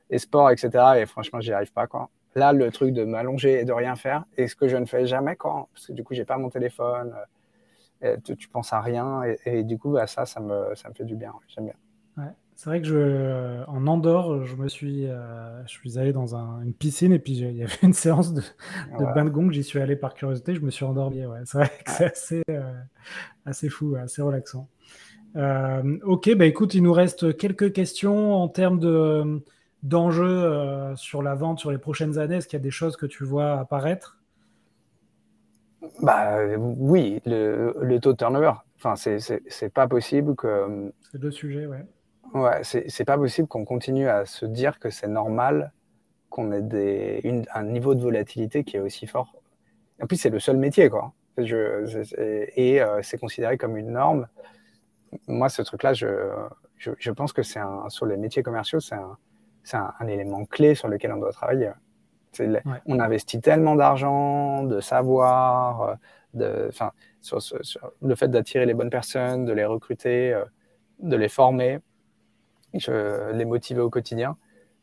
et 0.10 0.18
sport, 0.18 0.50
etc. 0.52 0.70
Et 0.98 1.06
franchement, 1.06 1.42
j'y 1.42 1.52
arrive 1.52 1.74
pas. 1.74 1.88
Quoi. 1.88 2.10
Là, 2.36 2.54
le 2.54 2.72
truc 2.72 2.94
de 2.94 3.04
m'allonger 3.04 3.62
et 3.62 3.66
de 3.66 3.74
rien 3.74 3.96
faire, 3.96 4.24
et 4.38 4.48
ce 4.48 4.56
que 4.56 4.68
je 4.68 4.78
ne 4.78 4.86
fais 4.86 5.06
jamais, 5.06 5.36
quoi, 5.36 5.68
parce 5.74 5.88
que 5.88 5.94
du 5.94 6.04
coup, 6.04 6.14
j'ai 6.14 6.26
pas 6.26 6.38
mon 6.38 6.50
téléphone, 6.50 7.14
euh, 7.18 7.26
tu, 8.24 8.36
tu, 8.38 8.48
penses 8.50 8.74
à 8.74 8.82
rien, 8.82 9.24
et, 9.46 9.64
du 9.64 9.78
coup, 9.78 9.92
bah, 9.92 10.08
ça, 10.08 10.26
ça 10.26 10.40
me, 10.40 10.76
ça 10.76 10.90
me 10.90 10.94
fait 10.94 11.06
du 11.06 11.16
bien. 11.16 11.34
J'aime 11.48 11.66
bien. 11.66 11.76
Ouais. 12.18 12.32
C'est 12.58 12.72
vrai 12.72 12.82
que 12.82 12.88
je, 12.88 13.64
en 13.68 13.86
Andorre, 13.86 14.44
je 14.44 14.56
me 14.56 14.68
suis, 14.68 15.06
euh, 15.06 15.64
je 15.68 15.74
suis 15.74 16.00
allé 16.00 16.12
dans 16.12 16.36
une 16.36 16.74
piscine 16.74 17.14
et 17.14 17.20
puis 17.20 17.34
il 17.34 17.56
y 17.56 17.64
avait 17.64 17.72
une 17.84 17.94
séance 17.94 18.34
de, 18.34 18.42
de 18.42 19.14
bain 19.14 19.26
de 19.26 19.30
gong. 19.30 19.52
J'y 19.52 19.64
suis 19.64 19.80
allé 19.80 19.96
par 19.96 20.16
curiosité, 20.16 20.56
je 20.56 20.62
me 20.62 20.72
suis 20.72 20.84
endormi. 20.84 21.24
Ouais. 21.24 21.38
C'est 21.46 21.60
vrai 21.60 21.72
que 21.86 21.92
c'est 21.92 22.06
assez, 22.06 22.44
euh, 22.50 22.74
assez 23.46 23.70
fou, 23.70 23.96
assez 23.96 24.24
relaxant. 24.24 24.68
Euh, 25.36 26.00
ok, 26.02 26.34
bah 26.36 26.46
écoute, 26.46 26.74
il 26.74 26.82
nous 26.82 26.94
reste 26.94 27.38
quelques 27.38 27.74
questions 27.74 28.34
en 28.34 28.48
termes 28.48 28.80
de 28.80 29.44
d'enjeux 29.84 30.96
sur 30.96 31.22
la 31.22 31.36
vente 31.36 31.60
sur 31.60 31.70
les 31.72 31.78
prochaines 31.78 32.18
années. 32.18 32.38
Est-ce 32.38 32.48
qu'il 32.48 32.58
y 32.58 32.62
a 32.62 32.64
des 32.64 32.72
choses 32.72 32.98
que 32.98 33.06
tu 33.06 33.24
vois 33.24 33.60
apparaître? 33.60 34.18
Bah 36.02 36.38
oui, 36.58 37.22
le, 37.26 37.76
le 37.82 38.00
taux 38.00 38.14
de 38.14 38.18
turnover. 38.18 38.54
Enfin, 38.78 38.96
c'est 38.96 39.74
pas 39.74 39.88
possible 39.88 40.36
que. 40.36 40.92
C'est 41.12 41.20
deux 41.20 41.32
sujets, 41.32 41.66
ouais 41.66 41.86
Ouais, 42.34 42.62
c'est 42.64 43.06
pas 43.06 43.18
possible 43.18 43.48
qu'on 43.48 43.66
continue 43.66 44.08
à 44.08 44.26
se 44.26 44.46
dire 44.46 44.80
que 44.80 44.90
c'est 44.90 45.08
normal 45.08 45.72
qu'on 46.30 46.52
ait 46.52 46.62
des, 46.62 47.22
une, 47.24 47.46
un 47.54 47.64
niveau 47.64 47.96
de 47.96 48.02
volatilité 48.02 48.64
qui 48.64 48.78
est 48.78 48.82
aussi 48.82 49.08
fort. 49.08 49.34
En 50.02 50.08
plus, 50.08 50.18
c'est 50.18 50.30
le 50.30 50.40
seul 50.40 50.58
métier, 50.58 50.90
quoi. 50.90 51.14
Je, 51.38 51.86
et 52.56 52.82
euh, 52.82 53.02
c'est 53.02 53.18
considéré 53.20 53.58
comme 53.58 53.78
une 53.78 53.92
norme. 53.92 54.28
Moi, 55.28 55.50
ce 55.50 55.62
truc-là, 55.62 55.94
je, 55.94 56.08
je, 56.78 56.92
je, 56.98 57.12
pense 57.12 57.32
que 57.32 57.44
c'est 57.44 57.62
sur 57.90 58.06
les 58.06 58.18
métiers 58.18 58.44
commerciaux, 58.44 58.80
c'est 58.80 58.96
un, 58.96 59.18
un, 59.74 59.94
un, 60.00 60.08
élément 60.08 60.46
clé 60.46 60.76
sur 60.76 60.88
lequel 60.88 61.14
on 61.14 61.18
doit 61.18 61.32
travailler. 61.32 61.72
On 62.86 63.00
investit 63.00 63.42
tellement 63.42 63.76
d'argent, 63.76 64.64
de 64.64 64.80
savoir, 64.80 65.98
de, 66.34 66.70
sur, 67.22 67.42
sur, 67.42 67.66
sur, 67.66 67.92
le 68.02 68.16
fait 68.16 68.28
d'attirer 68.28 68.66
les 68.66 68.74
bonnes 68.74 68.90
personnes, 68.90 69.46
de 69.46 69.54
les 69.54 69.66
recruter, 69.66 70.34
euh, 70.34 70.46
de 71.00 71.16
les 71.16 71.30
former 71.30 71.80
je, 72.74 73.32
les 73.32 73.46
motiver 73.46 73.82
au 73.82 73.90
quotidien. 73.90 74.38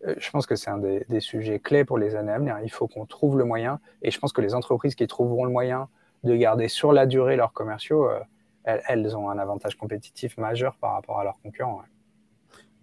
Euh, 0.07 0.15
je 0.19 0.31
pense 0.31 0.47
que 0.47 0.57
c'est 0.57 0.71
un 0.71 0.79
des, 0.79 1.21
sujets 1.21 1.59
clés 1.59 1.85
pour 1.85 1.99
les 1.99 2.17
années 2.17 2.33
à 2.33 2.39
venir. 2.39 2.59
Il 2.63 2.71
faut 2.71 2.89
qu'on 2.89 3.07
trouve 3.07 3.39
le 3.39 3.45
moyen, 3.45 3.81
et 4.03 4.11
je 4.11 4.19
pense 4.19 4.33
que 4.33 4.41
les 4.41 4.55
entreprises 4.55 4.95
qui 4.95 5.07
trouveront 5.07 5.45
le 5.45 5.51
moyen 5.51 5.89
de 6.25 6.35
garder 6.35 6.69
sur 6.69 6.93
la 6.93 7.07
durée 7.07 7.37
leurs 7.37 7.53
commerciaux, 7.53 8.09
euh, 8.09 8.21
elles, 8.65 9.17
ont 9.17 9.29
un 9.29 9.39
avantage 9.39 9.77
compétitif 9.77 10.39
majeur 10.39 10.77
par 10.77 10.93
rapport 10.95 11.21
à 11.21 11.25
leurs 11.25 11.39
concurrents. 11.43 11.79
Ouais. 11.79 11.94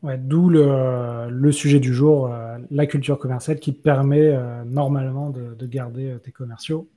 D'où 0.04 0.50
le, 0.50 1.30
le, 1.30 1.52
sujet 1.52 1.80
du 1.80 1.94
jour, 1.94 2.26
euh, 2.26 2.58
la 2.72 2.88
culture 2.88 3.20
commerciale 3.20 3.60
qui 3.60 3.72
permet 3.72 4.36
normalement 4.66 5.30
de, 5.30 5.66
garder 5.68 6.18
tes 6.24 6.32
commerciaux. 6.32 6.90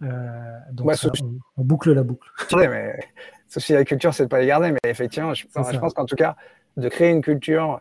donc 0.00 0.90
on, 1.56 1.64
boucle 1.64 1.92
la 1.92 2.02
boucle. 2.02 2.30
mais, 2.56 2.98
sauf 3.48 3.62
si 3.62 3.74
la 3.74 3.84
culture, 3.84 4.14
c'est 4.14 4.24
de 4.24 4.28
pas 4.28 4.40
les 4.40 4.46
garder, 4.46 4.72
mais 4.72 4.90
effectivement, 4.90 5.34
je, 5.34 5.44
je 5.44 5.78
pense 5.78 5.92
qu'en 5.92 6.06
tout 6.06 6.16
cas, 6.16 6.36
de 6.78 6.88
créer 6.88 7.10
une 7.10 7.22
culture 7.22 7.80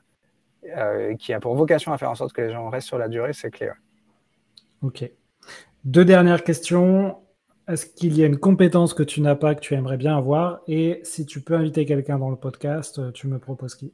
qui 1.17 1.31
a 1.31 1.39
pour 1.39 1.55
vocation 1.55 1.93
à 1.93 1.97
faire 1.97 2.11
en 2.11 2.15
sorte 2.15 2.33
que 2.33 2.41
les 2.41 2.51
gens 2.51 2.69
restent 2.69 2.87
sur 2.87 2.97
la 2.97 3.07
durée, 3.07 3.31
c'est 3.31 3.51
clé. 3.51 3.69
Ok. 4.81 5.09
Deux 5.85 6.03
dernières 6.03 6.43
questions. 6.43 7.17
Est-ce 7.67 7.85
qu'il 7.85 8.17
y 8.17 8.23
a 8.23 8.25
une 8.25 8.37
compétence 8.37 8.93
que 8.93 9.03
tu 9.03 9.21
n'as 9.21 9.35
pas, 9.35 9.55
que 9.55 9.61
tu 9.61 9.73
aimerais 9.73 9.97
bien 9.97 10.17
avoir? 10.17 10.59
Et 10.67 11.01
si 11.03 11.25
tu 11.25 11.41
peux 11.41 11.53
inviter 11.53 11.85
quelqu'un 11.85 12.17
dans 12.17 12.29
le 12.29 12.35
podcast, 12.35 13.13
tu 13.13 13.27
me 13.27 13.39
proposes 13.39 13.75
qui? 13.75 13.93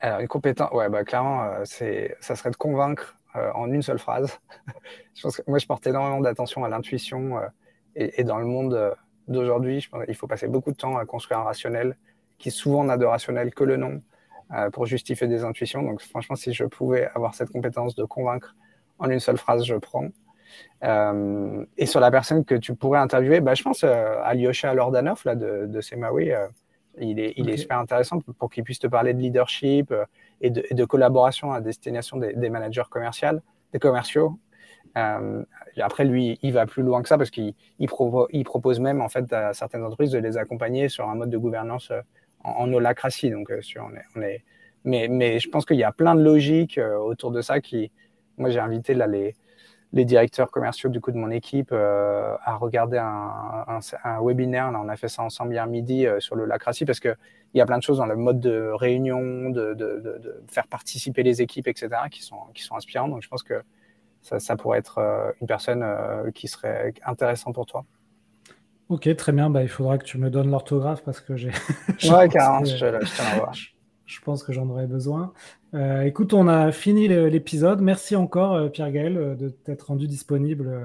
Alors, 0.00 0.20
une 0.20 0.28
compétence, 0.28 0.70
ouais, 0.72 0.88
bah, 0.88 1.04
clairement, 1.04 1.44
euh, 1.44 1.62
c'est, 1.64 2.16
ça 2.20 2.34
serait 2.34 2.50
de 2.50 2.56
convaincre 2.56 3.16
euh, 3.36 3.52
en 3.54 3.70
une 3.70 3.82
seule 3.82 3.98
phrase. 3.98 4.40
je 5.14 5.22
pense 5.22 5.36
que 5.36 5.42
moi, 5.46 5.58
je 5.58 5.66
porte 5.66 5.86
énormément 5.86 6.20
d'attention 6.20 6.64
à 6.64 6.68
l'intuition 6.68 7.38
euh, 7.38 7.46
et, 7.94 8.24
dans 8.24 8.38
le 8.38 8.46
monde 8.46 8.94
d'aujourd'hui, 9.28 9.80
je 9.80 9.90
pense 9.90 10.04
qu'il 10.04 10.14
faut 10.14 10.26
passer 10.26 10.48
beaucoup 10.48 10.70
de 10.72 10.76
temps 10.76 10.96
à 10.96 11.04
construire 11.04 11.40
un 11.40 11.44
rationnel 11.44 11.96
qui 12.38 12.50
souvent 12.50 12.84
n'a 12.84 12.96
de 12.96 13.04
rationnel 13.04 13.52
que 13.52 13.64
le 13.64 13.76
nom 13.76 14.02
pour 14.72 14.86
justifier 14.86 15.28
des 15.28 15.44
intuitions. 15.44 15.82
Donc, 15.82 16.00
franchement, 16.00 16.34
si 16.34 16.52
je 16.52 16.64
pouvais 16.64 17.08
avoir 17.14 17.34
cette 17.34 17.50
compétence 17.50 17.94
de 17.94 18.04
convaincre 18.04 18.56
en 18.98 19.10
une 19.10 19.20
seule 19.20 19.36
phrase, 19.36 19.64
je 19.64 19.74
prends. 19.74 20.08
Euh, 20.84 21.64
et 21.76 21.86
sur 21.86 22.00
la 22.00 22.10
personne 22.10 22.44
que 22.44 22.54
tu 22.54 22.74
pourrais 22.74 22.98
interviewer, 22.98 23.40
bah, 23.40 23.54
je 23.54 23.62
pense 23.62 23.84
euh, 23.84 24.16
à 24.22 24.34
Lyosha 24.34 24.74
Lordanov 24.74 25.22
là, 25.24 25.34
de, 25.34 25.66
de. 25.66 25.80
Euh, 27.00 27.04
il, 27.04 27.20
est, 27.20 27.34
il 27.36 27.50
est, 27.50 27.56
super 27.56 27.78
intéressant 27.78 28.20
pour 28.20 28.50
qu'il 28.50 28.64
puisse 28.64 28.78
te 28.78 28.86
parler 28.86 29.14
de 29.14 29.20
leadership 29.20 29.92
et 30.40 30.50
de, 30.50 30.64
de, 30.70 30.84
collaboration 30.84 31.52
à 31.52 31.60
destination 31.60 32.16
des, 32.16 32.34
des 32.34 32.50
managers 32.50 32.82
commerciaux. 32.90 33.40
Des 33.72 33.78
commerciaux. 33.78 34.38
après, 34.94 36.04
lui, 36.04 36.38
il 36.42 36.52
va 36.52 36.66
plus 36.66 36.82
loin 36.82 37.02
que 37.02 37.08
ça 37.08 37.16
parce 37.16 37.30
qu'il 37.30 37.54
il, 37.78 37.88
il, 38.30 38.44
propose 38.44 38.80
même 38.80 39.00
en 39.00 39.08
fait 39.08 39.32
à 39.32 39.52
certaines 39.52 39.84
entreprises 39.84 40.10
de 40.10 40.18
les 40.18 40.36
accompagner 40.36 40.88
sur 40.88 41.08
un 41.08 41.14
mode 41.14 41.30
de 41.30 41.38
gouvernance 41.38 41.92
en, 42.42 42.50
en 42.50 42.72
holacratie. 42.72 43.30
Donc, 43.30 43.52
sur, 43.60 43.84
on 43.84 43.94
est, 43.94 44.04
on 44.16 44.22
est... 44.22 44.44
Mais, 44.84 45.08
mais 45.08 45.38
je 45.38 45.48
pense 45.50 45.66
qu'il 45.66 45.76
y 45.76 45.84
a 45.84 45.92
plein 45.92 46.14
de 46.14 46.22
logiques 46.22 46.78
autour 46.78 47.30
de 47.30 47.42
ça 47.42 47.60
qui, 47.60 47.92
moi, 48.38 48.48
j'ai 48.48 48.60
invité 48.60 48.94
là 48.94 49.06
les 49.06 49.36
les 49.92 50.04
directeurs 50.04 50.50
commerciaux 50.50 50.88
du 50.88 51.00
coup 51.00 51.10
de 51.10 51.16
mon 51.16 51.30
équipe 51.30 51.70
euh, 51.72 52.36
à 52.44 52.56
regarder 52.56 52.98
un, 52.98 53.80
un, 54.04 54.20
webinaire. 54.22 54.70
Là, 54.70 54.80
on 54.82 54.88
a 54.88 54.96
fait 54.96 55.08
ça 55.08 55.22
ensemble 55.22 55.52
hier 55.52 55.66
midi 55.66 56.06
euh, 56.06 56.20
sur 56.20 56.36
le 56.36 56.44
lacratie 56.44 56.84
parce 56.84 57.00
qu'il 57.00 57.16
y 57.54 57.60
a 57.60 57.66
plein 57.66 57.78
de 57.78 57.82
choses 57.82 57.98
dans 57.98 58.06
le 58.06 58.16
mode 58.16 58.40
de 58.40 58.70
réunion, 58.72 59.50
de, 59.50 59.74
de, 59.74 60.00
de, 60.00 60.42
faire 60.48 60.68
participer 60.68 61.22
les 61.22 61.42
équipes, 61.42 61.66
etc., 61.66 61.88
qui 62.10 62.22
sont, 62.22 62.38
qui 62.54 62.62
sont 62.62 62.76
inspirantes. 62.76 63.10
Donc, 63.10 63.22
je 63.22 63.28
pense 63.28 63.42
que 63.42 63.62
ça, 64.22 64.38
ça 64.38 64.56
pourrait 64.56 64.78
être 64.78 64.98
euh, 64.98 65.32
une 65.40 65.46
personne 65.46 65.84
qui 66.34 66.46
serait 66.46 66.94
intéressante 67.04 67.54
pour 67.54 67.66
toi. 67.66 67.84
Ok, 68.88 69.14
très 69.16 69.32
bien. 69.32 69.50
Bah, 69.50 69.62
il 69.62 69.68
faudra 69.68 69.98
que 69.98 70.04
tu 70.04 70.18
me 70.18 70.30
donnes 70.30 70.50
l'orthographe 70.50 71.02
parce 71.02 71.20
que 71.20 71.36
j'ai. 71.36 71.50
ouais, 72.10 72.28
carrément, 72.28 72.64
je, 72.64 72.76
je 72.76 73.14
tiens 73.14 73.24
à 73.32 73.36
voir 73.38 73.54
je 74.10 74.20
pense 74.20 74.42
que 74.42 74.52
j'en 74.52 74.68
aurais 74.68 74.88
besoin. 74.88 75.32
Euh, 75.74 76.02
écoute, 76.02 76.34
on 76.34 76.48
a 76.48 76.72
fini 76.72 77.06
l'épisode. 77.06 77.80
Merci 77.80 78.16
encore, 78.16 78.54
euh, 78.54 78.68
Pierre-Gaël, 78.68 79.16
euh, 79.16 79.34
de 79.36 79.48
t'être 79.48 79.82
rendu 79.82 80.08
disponible 80.08 80.80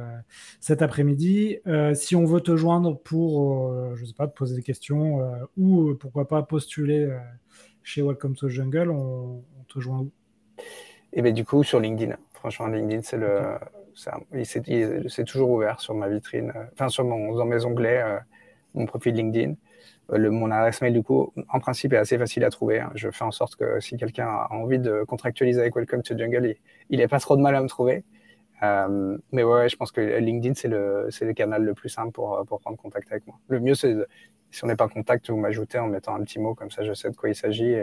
cet 0.60 0.84
après-midi. 0.84 1.58
si 1.94 2.16
on 2.16 2.26
veut 2.26 2.42
te 2.42 2.56
joindre 2.56 2.98
pour, 3.00 3.74
je 3.96 4.02
ne 4.02 4.06
sais 4.06 4.14
pas, 4.14 4.28
te 4.28 4.36
poser 4.36 4.56
des 4.56 4.62
questions 4.62 5.22
ou 5.58 5.96
pourquoi 5.96 6.28
pas 6.28 6.44
postuler 6.44 7.10
chez 7.84 8.02
Welcome 8.02 8.36
to 8.36 8.48
Jungle, 8.48 8.92
on, 8.92 9.44
te 9.68 9.80
joint 9.80 10.00
où? 10.00 10.12
Et 11.14 11.20
eh 11.20 11.22
bien, 11.22 11.32
du 11.32 11.46
coup, 11.46 11.64
sur 11.64 11.80
LinkedIn. 11.80 12.16
Franchement, 12.34 12.68
LinkedIn, 12.68 13.02
c'est 13.02 13.18
le. 13.18 13.40
C'est 14.44 15.24
toujours 15.24 15.50
ouvert 15.50 15.80
sur 15.80 15.96
ma 15.96 16.10
vitrine, 16.10 16.52
enfin, 16.74 16.90
sur 16.90 17.06
mon, 17.06 17.34
dans 17.34 17.46
mes 17.46 17.64
onglets, 17.64 18.04
mon 18.74 18.86
profil 18.86 19.16
LinkedIn. 19.16 19.56
Euh, 20.12 20.18
le, 20.18 20.32
mon 20.32 20.52
adresse 20.52 20.82
mail, 20.82 20.94
du 20.94 21.04
coup, 21.04 21.34
en 21.50 21.60
principe, 21.60 21.94
est 21.94 21.98
assez 21.98 22.18
facile 22.18 22.44
à 22.44 22.50
trouver. 22.50 22.80
Hein. 22.80 22.92
Je 22.96 23.10
fais 23.10 23.24
en 23.24 23.32
sorte 23.32 23.56
que 23.56 23.80
si 23.80 23.98
quelqu'un 23.98 24.28
a 24.28 24.48
envie 24.52 24.80
de 24.80 25.04
contractualiser 25.04 25.62
avec 25.62 25.76
Welcome 25.76 26.04
to 26.04 26.18
Jungle, 26.18 26.56
il 26.90 27.00
n'ait 27.00 27.08
pas 27.08 27.20
trop 27.20 27.36
de 27.36 27.42
mal 27.42 27.56
à 27.56 27.62
me 27.62 27.68
trouver. 27.68 28.04
Euh, 28.64 29.18
mais 29.32 29.44
ouais, 29.44 29.70
je 29.70 29.76
pense 29.76 29.92
que 29.92 30.02
LinkedIn, 30.02 30.54
c'est 30.54 30.68
le, 30.68 31.34
canal 31.34 31.64
le 31.64 31.74
plus 31.74 31.90
simple 31.90 32.12
pour, 32.12 32.46
prendre 32.62 32.78
contact 32.78 33.12
avec 33.12 33.26
moi. 33.28 33.38
Le 33.48 33.60
mieux, 33.60 33.76
c'est 33.76 33.96
si 34.52 34.64
on 34.64 34.68
n'est 34.68 34.76
pas 34.76 34.86
en 34.86 34.90
contact, 34.90 35.30
vous 35.30 35.38
m'ajoutez 35.38 35.80
en 35.80 35.88
mettant 35.88 36.16
un 36.16 36.24
petit 36.24 36.40
mot, 36.40 36.56
comme 36.56 36.72
ça 36.72 36.84
je 36.84 36.94
sais 36.94 37.10
de 37.10 37.16
quoi 37.16 37.28
il 37.28 37.36
s'agit 37.36 37.74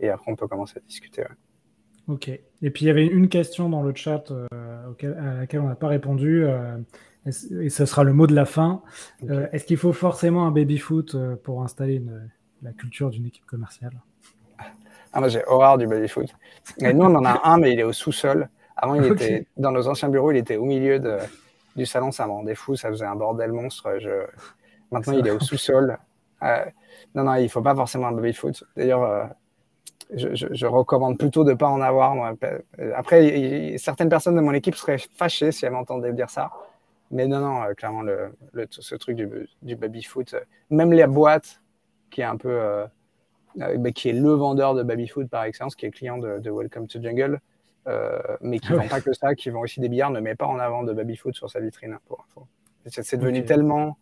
et, 0.00 0.08
après 0.08 0.32
on 0.32 0.36
peut 0.36 0.48
commencer 0.48 0.78
à 0.78 0.80
discuter. 0.80 1.24
Ok. 2.08 2.28
Et 2.28 2.70
puis 2.70 2.84
il 2.84 2.88
y 2.88 2.90
avait 2.90 3.06
une 3.06 3.28
question 3.28 3.68
dans 3.68 3.82
le 3.82 3.94
chat 3.94 4.30
euh, 4.30 4.46
à 4.52 5.40
laquelle 5.40 5.60
on 5.60 5.68
n'a 5.68 5.74
pas 5.74 5.88
répondu. 5.88 6.46
Et 7.26 7.70
ce 7.70 7.86
sera 7.86 8.04
le 8.04 8.12
mot 8.12 8.26
de 8.26 8.34
la 8.34 8.44
fin. 8.44 8.82
Euh, 9.28 9.46
est-ce 9.52 9.64
qu'il 9.64 9.78
faut 9.78 9.92
forcément 9.92 10.46
un 10.46 10.50
baby-foot 10.50 11.14
euh, 11.14 11.36
pour 11.36 11.62
installer 11.62 12.02
la 12.62 12.72
culture 12.72 13.10
d'une 13.10 13.26
équipe 13.26 13.46
commerciale? 13.46 13.92
Ah, 15.12 15.20
Moi, 15.20 15.28
j'ai 15.28 15.42
horreur 15.46 15.78
du 15.78 15.86
baby-foot. 15.86 16.28
nous, 16.80 17.04
on 17.04 17.14
en 17.14 17.24
a 17.24 17.40
un, 17.44 17.58
mais 17.58 17.72
il 17.72 17.80
est 17.80 17.84
au 17.84 17.92
sous-sol. 17.92 18.48
Avant, 18.76 18.94
il 18.94 19.04
était 19.12 19.46
dans 19.56 19.72
nos 19.72 19.88
anciens 19.88 20.08
bureaux, 20.08 20.32
il 20.32 20.36
était 20.36 20.56
au 20.56 20.64
milieu 20.64 20.98
de, 20.98 21.16
du 21.76 21.86
salon. 21.86 22.12
Ça 22.12 22.26
me 22.26 22.32
rendait 22.32 22.54
fou, 22.54 22.76
ça 22.76 22.90
faisait 22.90 23.06
un 23.06 23.16
bordel 23.16 23.52
monstre. 23.52 23.96
Je... 23.98 24.26
Maintenant, 24.90 25.14
il 25.14 25.26
est 25.26 25.30
au 25.30 25.40
sous-sol. 25.40 25.98
Euh, 26.42 26.64
non, 27.14 27.24
non, 27.24 27.36
il 27.36 27.44
ne 27.44 27.48
faut 27.48 27.62
pas 27.62 27.74
forcément 27.74 28.08
un 28.08 28.12
baby-foot. 28.12 28.64
D'ailleurs, 28.76 29.30
je, 30.14 30.66
recommande 30.66 31.16
plutôt 31.16 31.42
de 31.44 31.52
ne 31.52 31.56
pas 31.56 31.68
en 31.68 31.80
avoir. 31.80 32.14
Moi. 32.14 32.34
Après, 32.94 33.76
certaines 33.78 34.10
personnes 34.10 34.36
de 34.36 34.42
mon 34.42 34.52
équipe 34.52 34.74
seraient 34.74 34.98
fâchées 35.16 35.52
si 35.52 35.64
elles 35.64 35.72
m'entendaient 35.72 36.12
dire 36.12 36.28
ça. 36.28 36.50
Mais 37.10 37.26
non, 37.26 37.40
non, 37.40 37.62
euh, 37.62 37.74
clairement, 37.74 38.02
le, 38.02 38.32
ce 38.70 38.94
truc 38.94 39.16
du, 39.16 39.28
du 39.62 39.76
baby-foot, 39.76 40.34
euh, 40.34 40.40
même 40.70 40.92
les 40.92 41.06
boîtes, 41.06 41.62
qui 42.10 42.20
est 42.20 42.24
un 42.24 42.36
peu. 42.36 42.50
Euh, 42.50 42.86
bah, 43.56 43.92
qui 43.92 44.08
est 44.08 44.12
le 44.12 44.30
vendeur 44.30 44.74
de 44.74 44.82
baby-foot 44.82 45.28
par 45.28 45.44
excellence, 45.44 45.76
qui 45.76 45.86
est 45.86 45.90
client 45.90 46.18
de, 46.18 46.50
Welcome 46.50 46.88
to 46.88 47.00
Jungle, 47.00 47.40
mais 48.40 48.58
qui 48.58 48.72
ne 48.72 48.78
vend 48.78 48.88
pas 48.88 49.00
que 49.00 49.12
ça, 49.12 49.36
qui 49.36 49.48
vend 49.50 49.60
aussi 49.60 49.78
des 49.78 49.88
billards, 49.88 50.10
ne 50.10 50.18
met 50.18 50.34
pas 50.34 50.46
en 50.46 50.58
avant 50.58 50.82
de 50.82 50.92
baby-foot 50.92 51.36
sur 51.36 51.48
sa 51.48 51.60
vitrine, 51.60 51.92
hein, 51.92 52.00
pour. 52.08 52.26
C'est 52.86 53.16
devenu 53.16 53.44
tellement 53.44 53.96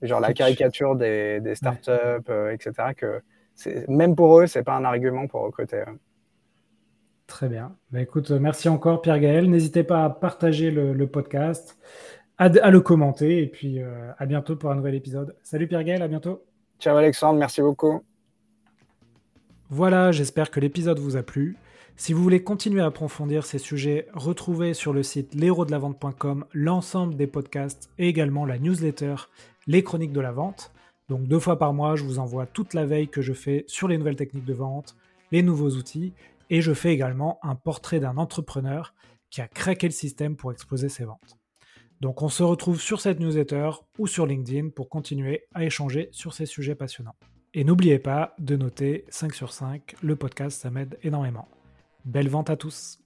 genre 0.00 0.20
la 0.20 0.32
caricature 0.32 0.96
des, 0.96 1.40
des 1.40 1.56
startups, 1.56 2.30
etc., 2.52 2.72
que 2.96 3.20
même 3.88 4.14
pour 4.14 4.38
eux, 4.38 4.46
c'est 4.46 4.62
pas 4.62 4.76
un 4.76 4.84
argument 4.84 5.26
pour 5.26 5.42
recruter. 5.42 5.82
Très 7.26 7.48
bien. 7.48 7.76
Bah, 7.90 8.00
écoute, 8.00 8.30
merci 8.30 8.68
encore 8.68 9.02
Pierre 9.02 9.18
Gaël. 9.18 9.50
N'hésitez 9.50 9.82
pas 9.82 10.04
à 10.04 10.10
partager 10.10 10.70
le, 10.70 10.92
le 10.92 11.06
podcast 11.08 11.76
à, 12.38 12.48
le 12.48 12.80
commenter. 12.80 13.42
Et 13.42 13.46
puis 13.46 13.80
euh, 13.80 14.12
à 14.18 14.26
bientôt 14.26 14.56
pour 14.56 14.70
un 14.70 14.74
nouvel 14.74 14.94
épisode. 14.94 15.36
Salut 15.42 15.66
Pierre 15.66 15.84
Gaël, 15.84 16.02
à 16.02 16.08
bientôt. 16.08 16.44
Ciao 16.80 16.96
Alexandre, 16.96 17.38
merci 17.38 17.62
beaucoup. 17.62 18.02
Voilà, 19.70 20.12
j'espère 20.12 20.50
que 20.50 20.60
l'épisode 20.60 20.98
vous 20.98 21.16
a 21.16 21.22
plu. 21.22 21.56
Si 21.96 22.12
vous 22.12 22.22
voulez 22.22 22.42
continuer 22.42 22.80
à 22.80 22.86
approfondir 22.86 23.46
ces 23.46 23.58
sujets, 23.58 24.08
retrouvez 24.12 24.74
sur 24.74 24.92
le 24.92 25.02
site 25.02 25.34
l'héros-de-la-vente.com 25.34 26.44
l'ensemble 26.52 27.14
des 27.14 27.28
podcasts 27.28 27.88
et 27.98 28.08
également 28.08 28.44
la 28.44 28.58
newsletter 28.58 29.14
Les 29.66 29.84
Chroniques 29.84 30.12
de 30.12 30.20
la 30.20 30.32
Vente. 30.32 30.72
Donc 31.08 31.28
deux 31.28 31.38
fois 31.38 31.58
par 31.58 31.72
mois, 31.72 31.94
je 31.94 32.04
vous 32.04 32.18
envoie 32.18 32.46
toute 32.46 32.74
la 32.74 32.84
veille 32.84 33.08
que 33.08 33.22
je 33.22 33.32
fais 33.32 33.64
sur 33.68 33.88
les 33.88 33.96
nouvelles 33.96 34.16
techniques 34.16 34.44
de 34.44 34.54
vente, 34.54 34.96
les 35.30 35.42
nouveaux 35.42 35.70
outils, 35.70 36.14
et 36.50 36.60
je 36.60 36.74
fais 36.74 36.92
également 36.92 37.38
un 37.42 37.54
portrait 37.54 38.00
d'un 38.00 38.16
entrepreneur 38.16 38.94
qui 39.30 39.40
a 39.40 39.48
craqué 39.48 39.86
le 39.86 39.92
système 39.92 40.36
pour 40.36 40.50
exploser 40.50 40.88
ses 40.88 41.04
ventes. 41.04 41.36
Donc 42.04 42.20
on 42.20 42.28
se 42.28 42.42
retrouve 42.42 42.82
sur 42.82 43.00
cette 43.00 43.18
newsletter 43.18 43.70
ou 43.98 44.06
sur 44.06 44.26
LinkedIn 44.26 44.68
pour 44.68 44.90
continuer 44.90 45.46
à 45.54 45.64
échanger 45.64 46.10
sur 46.12 46.34
ces 46.34 46.44
sujets 46.44 46.74
passionnants. 46.74 47.14
Et 47.54 47.64
n'oubliez 47.64 47.98
pas 47.98 48.34
de 48.38 48.56
noter 48.56 49.06
5 49.08 49.32
sur 49.32 49.54
5, 49.54 49.96
le 50.02 50.14
podcast 50.14 50.60
ça 50.60 50.70
m'aide 50.70 50.98
énormément. 51.02 51.48
Belle 52.04 52.28
vente 52.28 52.50
à 52.50 52.58
tous 52.58 52.98